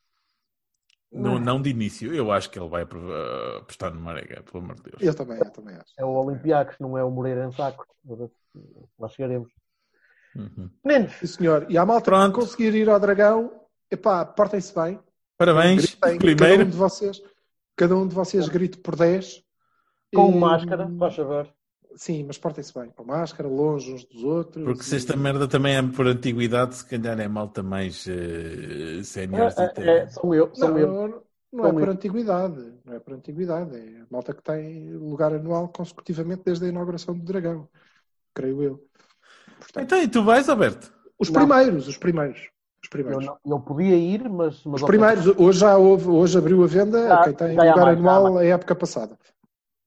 Não, 1.14 1.39
não 1.39 1.61
de 1.61 1.70
início, 1.70 2.14
eu 2.14 2.32
acho 2.32 2.49
que 2.49 2.57
ele 2.59 2.68
vai 2.70 2.84
uh, 2.84 3.57
apostar 3.59 3.93
no 3.93 4.01
Marega, 4.01 4.41
pelo 4.43 4.64
amor 4.64 4.76
de 4.78 4.84
Deus. 4.84 5.01
Eu 5.01 5.14
também, 5.14 5.38
eu 5.38 5.51
também 5.51 5.76
acho. 5.76 5.93
É 5.97 6.03
o 6.03 6.09
Olympiacos, 6.09 6.76
não 6.80 6.97
é 6.97 7.03
o 7.03 7.11
Moreira 7.11 7.45
em 7.45 7.51
saco. 7.51 7.86
Lá 8.99 9.07
chegaremos. 9.09 9.49
Uhum. 10.36 10.70
Meninos, 10.84 11.14
Sim, 11.20 11.28
senhor. 11.28 11.66
E 11.70 11.78
a 11.78 11.86
malta 11.86 12.05
Pronto. 12.05 12.34
conseguir 12.39 12.74
ir 12.74 12.89
ao 12.89 12.99
Dragão, 12.99 13.51
epá, 13.91 14.26
portem-se 14.26 14.74
bem. 14.74 14.99
Parabéns, 15.38 15.82
Gritem, 15.95 15.99
Cada 15.99 16.18
primeiro. 16.20 16.64
um 16.66 16.70
de 16.70 16.78
vocês, 16.78 17.22
cada 17.76 17.95
um 17.95 18.07
de 18.07 18.16
vocês 18.16 18.47
grite 18.49 18.78
por 18.80 18.95
10. 18.95 19.43
com 20.16 20.32
E- 20.32 20.36
máscara, 20.39 20.88
faz 20.99 21.16
favor. 21.16 21.47
Sim, 21.96 22.24
mas 22.26 22.38
portem-se 22.38 22.74
bem. 22.74 22.89
Com 22.89 23.04
máscara, 23.04 23.48
longe 23.48 23.94
uns 23.94 24.04
dos 24.06 24.24
outros. 24.24 24.64
Porque 24.66 24.84
se 24.84 24.96
E- 24.96 24.98
esta 24.98 25.16
merda 25.16 25.48
também 25.48 25.76
é 25.76 25.82
por 25.84 26.08
antiguidade, 26.08 26.76
se 26.76 26.86
calhar 26.86 27.20
é 27.20 27.28
malta 27.28 27.62
mais 27.62 28.06
uh, 28.08 29.04
sénior. 29.04 29.52
É, 29.58 29.82
é, 29.82 29.98
é, 30.00 30.08
sou 30.10 30.34
eu, 30.34 30.50
sou 30.54 30.70
Não, 30.70 30.78
eu. 30.80 30.88
não, 30.88 31.08
não 31.52 31.66
é 31.66 31.68
Como 31.68 31.80
por 31.80 31.88
eu. 31.88 31.94
antiguidade. 31.94 32.74
Não 32.84 32.94
é 32.96 33.00
por 33.00 33.14
antiguidade. 33.14 33.76
É 33.78 34.02
a 34.02 34.06
malta 34.10 34.34
que 34.34 34.41
tem 34.41 34.96
lugar 34.96 35.34
anual 35.34 35.68
consecutivamente 35.70 36.41
desde 36.46 36.66
a 36.66 36.70
inauguração 36.70 37.16
do 37.18 37.24
Dragão. 37.24 37.70
Creio 38.34 38.64
eu. 38.64 38.88
Portanto, 39.60 39.84
Então, 39.84 40.02
e 40.02 40.08
tu 40.08 40.24
vais, 40.24 40.50
Alberto? 40.50 40.91
os 41.20 41.30
Não. 41.30 41.41
primeiros, 41.48 41.88
os 41.88 41.98
primeiros. 41.98 42.39
Os 42.39 42.88
Eu, 42.88 42.89
primeiros. 42.89 43.26
não- 43.26 43.38
eu 43.46 43.60
podia 43.62 43.96
ir, 43.96 44.28
mas. 44.28 44.64
mas 44.66 44.82
Os 44.82 44.88
primeiros, 44.88 45.28
hoje 45.28 45.60
já 45.60 45.78
houve, 45.78 46.10
hoje 46.10 46.38
abriu 46.38 46.64
a 46.64 46.68
venda 46.68 47.08
Já- 47.08 47.20
a 47.22 47.24
quem 47.24 47.34
tem 47.34 47.50
lugar 47.52 47.78
mais, 47.78 47.98
anual 47.98 48.38
a 48.39 48.44
época 48.46 48.76
passada. 48.76 49.18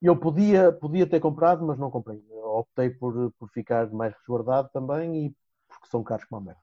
Eu 0.03 0.17
podia, 0.17 0.73
podia 0.73 1.07
ter 1.07 1.21
comprado, 1.21 1.67
mas 1.67 1.79
não 1.79 1.91
comprei. 1.91 2.23
Eu 2.31 2.45
optei 2.59 2.91
por, 2.91 3.33
por 3.39 3.49
ficar 3.51 3.91
mais 3.91 4.15
resguardado 4.15 4.69
também 4.73 5.27
e 5.27 5.35
porque 5.69 5.89
são 5.89 6.03
caros 6.03 6.25
como 6.27 6.43
a 6.43 6.45
merda. 6.45 6.61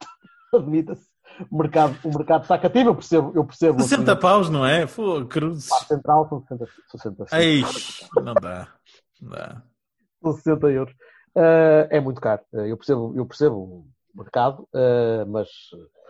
Admita-se. 0.54 1.06
O 1.50 1.58
mercado, 1.58 1.96
o 2.04 2.08
mercado 2.16 2.42
está 2.42 2.58
cativo, 2.58 2.90
eu 2.90 2.94
percebo. 2.94 3.32
Eu 3.34 3.44
percebo 3.44 3.82
60 3.82 4.16
paus, 4.16 4.48
não 4.48 4.64
é? 4.64 4.86
Pô, 4.86 5.24
cruzes. 5.26 5.70
A 5.72 5.84
central 5.84 6.28
são 6.28 6.40
60, 6.40 6.66
60, 7.26 7.38
Ei, 7.38 7.62
não 8.22 8.32
dá. 8.34 8.68
Não 9.20 9.30
dá. 9.30 9.62
são 10.22 10.32
60 10.32 10.66
euros. 10.68 10.94
Ah, 11.36 11.88
é 11.90 12.00
muito 12.00 12.20
caro. 12.20 12.42
Ah, 12.54 12.66
Eu 12.66 12.76
percebo, 12.76 13.12
eu 13.14 13.26
percebo 13.26 13.86
mercado, 14.16 14.68
ah, 14.74 15.24
mas 15.26 15.48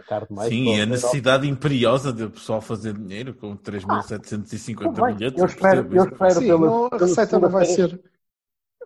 caro 0.06 0.26
demais. 0.28 0.48
Sim, 0.48 0.76
e 0.76 0.80
a 0.80 0.86
necessidade 0.86 1.48
imperiosa 1.48 2.12
de 2.12 2.24
o 2.24 2.30
pessoal 2.30 2.60
fazer 2.60 2.94
dinheiro 2.94 3.34
com 3.34 3.56
3.750 3.56 4.76
Tudo 4.76 5.02
bem. 5.02 5.14
bilhetes. 5.14 5.40
Eu 5.40 5.46
espero, 5.46 5.94
eu 5.94 6.04
espero 6.04 6.34
Sim, 6.34 6.46
pela, 6.46 6.66
não, 6.66 6.88
a 6.90 6.96
receita 6.96 7.38
não 7.38 7.48
vai 7.50 7.64
ser. 7.66 8.00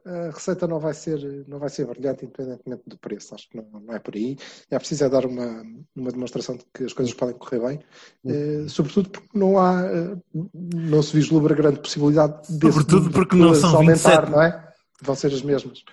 A 0.02 0.30
receita 0.30 0.66
não 0.66 0.78
vai 0.80 0.94
ser, 0.94 1.44
não 1.46 1.58
vai 1.58 1.68
ser 1.68 1.86
brilhante 1.86 2.24
independentemente 2.24 2.82
do 2.86 2.98
preço. 2.98 3.34
Acho 3.34 3.50
que 3.50 3.58
não, 3.58 3.80
não 3.80 3.94
é 3.94 3.98
por 3.98 4.14
aí. 4.14 4.38
É 4.70 4.78
preciso 4.78 5.04
é 5.04 5.08
dar 5.10 5.26
uma, 5.26 5.62
uma 5.94 6.10
demonstração 6.10 6.56
de 6.56 6.64
que 6.72 6.84
as 6.84 6.94
coisas 6.94 7.12
podem 7.12 7.36
correr 7.36 7.60
bem. 7.60 7.80
Eh, 8.24 8.66
sobretudo 8.66 9.10
porque 9.10 9.38
não 9.38 9.58
há, 9.58 9.82
eh, 9.84 10.16
não 10.54 11.02
se 11.02 11.14
vislumbra 11.14 11.54
grande 11.54 11.80
possibilidade 11.80 12.48
de 12.48 12.72
Sobretudo 12.72 13.10
porque 13.10 13.36
não 13.36 13.54
são 13.54 13.76
aumentar, 13.76 14.22
27. 14.22 14.30
não 14.30 14.42
é? 14.42 14.72
Vão 15.02 15.14
ser 15.14 15.34
as 15.34 15.42
mesmas. 15.42 15.84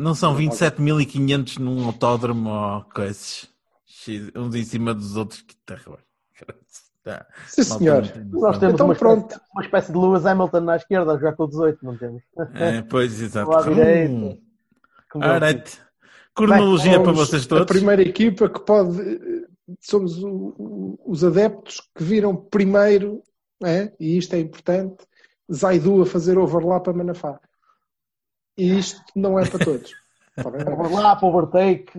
Não 0.00 0.14
são 0.14 0.34
27.500 0.36 1.58
num 1.58 1.84
autódromo 1.86 2.50
ou 2.50 2.84
coisas. 2.84 3.48
Uns 4.34 4.54
em 4.54 4.64
cima 4.64 4.94
dos 4.94 5.16
outros. 5.16 5.42
Que 5.42 5.54
terror. 5.66 5.98
Tá. 7.02 7.26
Sim, 7.46 7.62
senhor. 7.62 8.02
Nós 8.30 8.58
temos 8.58 8.74
Então 8.74 8.84
uma, 8.86 8.94
pronto. 8.94 9.30
espécie, 9.30 9.50
uma 9.54 9.62
espécie 9.64 9.90
de 9.92 9.98
Lewis 9.98 10.26
Hamilton 10.26 10.60
na 10.60 10.76
esquerda 10.76 11.12
a 11.12 11.16
jogar 11.16 11.32
com 11.34 11.44
o 11.44 11.48
18, 11.48 11.78
não 11.82 11.96
temos? 11.96 12.22
É, 12.54 12.82
pois, 12.82 13.18
exato. 13.22 13.50
Hum, 13.70 14.38
alright. 15.14 15.80
Cronologia 16.34 17.00
para 17.00 17.04
Somos 17.14 17.18
vocês 17.30 17.44
A 17.46 17.48
todos. 17.48 17.66
primeira 17.66 18.02
equipa 18.02 18.50
que 18.50 18.60
pode. 18.60 19.00
eh, 19.00 19.46
Somos 19.80 20.20
os 21.06 21.24
adeptos 21.24 21.80
que 21.96 22.04
viram 22.04 22.36
primeiro, 22.36 23.22
é? 23.64 23.90
e 23.98 24.18
isto 24.18 24.34
é 24.34 24.38
importante, 24.40 24.96
Zaidu 25.50 26.02
a 26.02 26.06
fazer 26.06 26.36
overlap 26.36 26.86
a 26.86 26.92
Manafá. 26.92 27.40
E 28.60 28.78
isto 28.78 29.00
não 29.16 29.38
é 29.38 29.48
para 29.48 29.64
todos. 29.64 29.94
Overlap, 30.40 31.22
overtake, 31.22 31.92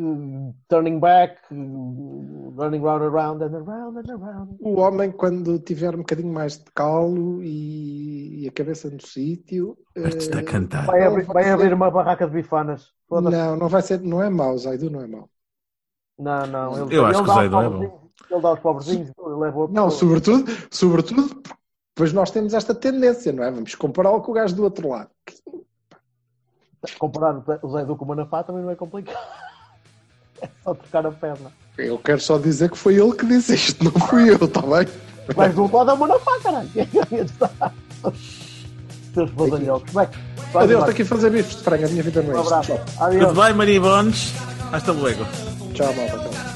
turning 0.67 0.99
back, 0.99 1.37
running 1.51 2.81
round 2.81 3.03
and 3.03 3.11
round 3.11 3.43
and 3.43 3.55
around 3.55 3.97
and 3.97 4.09
around. 4.09 4.57
O 4.59 4.79
homem, 4.79 5.11
quando 5.11 5.59
tiver 5.59 5.93
um 5.93 5.99
bocadinho 5.99 6.31
mais 6.33 6.57
de 6.57 6.65
calo 6.73 7.43
e, 7.43 8.43
e 8.43 8.47
a 8.47 8.51
cabeça 8.51 8.89
no 8.89 9.01
sítio. 9.01 9.77
Está 9.95 10.37
a 10.37 10.41
eh, 10.41 10.43
cantar. 10.43 10.85
Vai 10.85 11.03
abrir, 11.03 11.25
vai 11.25 11.43
ser- 11.43 11.49
abrir 11.51 11.73
uma 11.73 11.91
barraca 11.91 12.25
de 12.25 12.33
bifanas. 12.33 12.91
Não, 13.09 13.55
não 13.55 13.67
vai 13.67 13.81
ser, 13.81 13.99
não 14.01 14.23
é 14.23 14.29
mau, 14.29 14.57
Zaidu 14.57 14.89
não 14.89 15.01
é 15.01 15.07
mau. 15.07 15.29
Não, 16.17 16.47
não. 16.47 16.85
Ele, 16.85 16.95
Eu 16.95 17.05
acho 17.05 17.19
ele 17.19 17.25
que 17.25 17.31
o 17.31 17.33
Zaidu 17.33 17.61
é 17.61 17.69
bom. 17.69 18.01
Ele 18.29 18.41
dá 18.41 18.49
aos 18.49 18.59
pobrezinhos, 18.59 19.11
ele 19.19 19.35
leva 19.35 19.59
outro. 19.59 19.75
Não, 19.75 19.89
sobretudo, 19.89 20.45
sobretudo, 20.71 21.41
pois 21.93 22.13
nós 22.13 22.31
temos 22.31 22.53
esta 22.53 22.73
tendência, 22.73 23.31
não 23.33 23.43
é? 23.43 23.51
Vamos 23.51 23.75
compará-lo 23.75 24.21
com 24.21 24.31
o 24.31 24.35
gajo 24.35 24.55
do 24.55 24.63
outro 24.63 24.87
lado. 24.87 25.09
Comparar 26.97 27.35
o 27.35 27.43
o 27.67 27.69
Zaidu 27.71 27.95
com 27.95 28.05
o 28.05 28.07
Manafá 28.07 28.43
também 28.43 28.63
não 28.63 28.71
é 28.71 28.75
complicado. 28.75 29.17
É 30.41 30.49
só 30.63 30.73
trocar 30.73 31.05
a 31.05 31.11
perna. 31.11 31.51
Eu 31.77 31.99
quero 31.99 32.19
só 32.19 32.39
dizer 32.39 32.71
que 32.71 32.77
foi 32.77 32.95
ele 32.95 33.13
que 33.13 33.23
disse 33.27 33.53
isto, 33.53 33.83
não 33.83 33.91
fui 34.07 34.27
eu, 34.27 34.43
está 34.43 34.61
bem? 34.61 34.87
Mas 35.37 35.53
do 35.53 35.61
outro 35.61 35.77
lado 35.77 35.91
é 35.91 35.93
o 35.93 35.97
Manafá, 35.99 36.31
caralho. 36.41 36.69
Seus 39.13 39.29
badalhocos. 39.29 39.93
Bem, 39.93 40.07
Adeus, 40.55 40.79
estou 40.79 40.89
aqui 40.91 41.01
a 41.03 41.05
fazer 41.05 41.29
bifes 41.29 41.57
de 41.57 41.63
frango, 41.63 41.85
a 41.85 41.89
minha 41.89 42.01
vida 42.01 42.23
não 42.23 42.33
Um 42.33 42.37
é 42.37 42.41
isto. 42.41 42.53
abraço. 42.53 42.71
Tchau, 42.73 43.05
Adeus. 43.05 43.25
Goodbye, 43.25 43.53
Maria 43.53 43.81
Bones. 43.81 44.33
Hasta 44.71 44.91
luego. 44.91 45.25
tchau 45.75 45.93
malta. 45.93 46.17
tchau. 46.17 46.50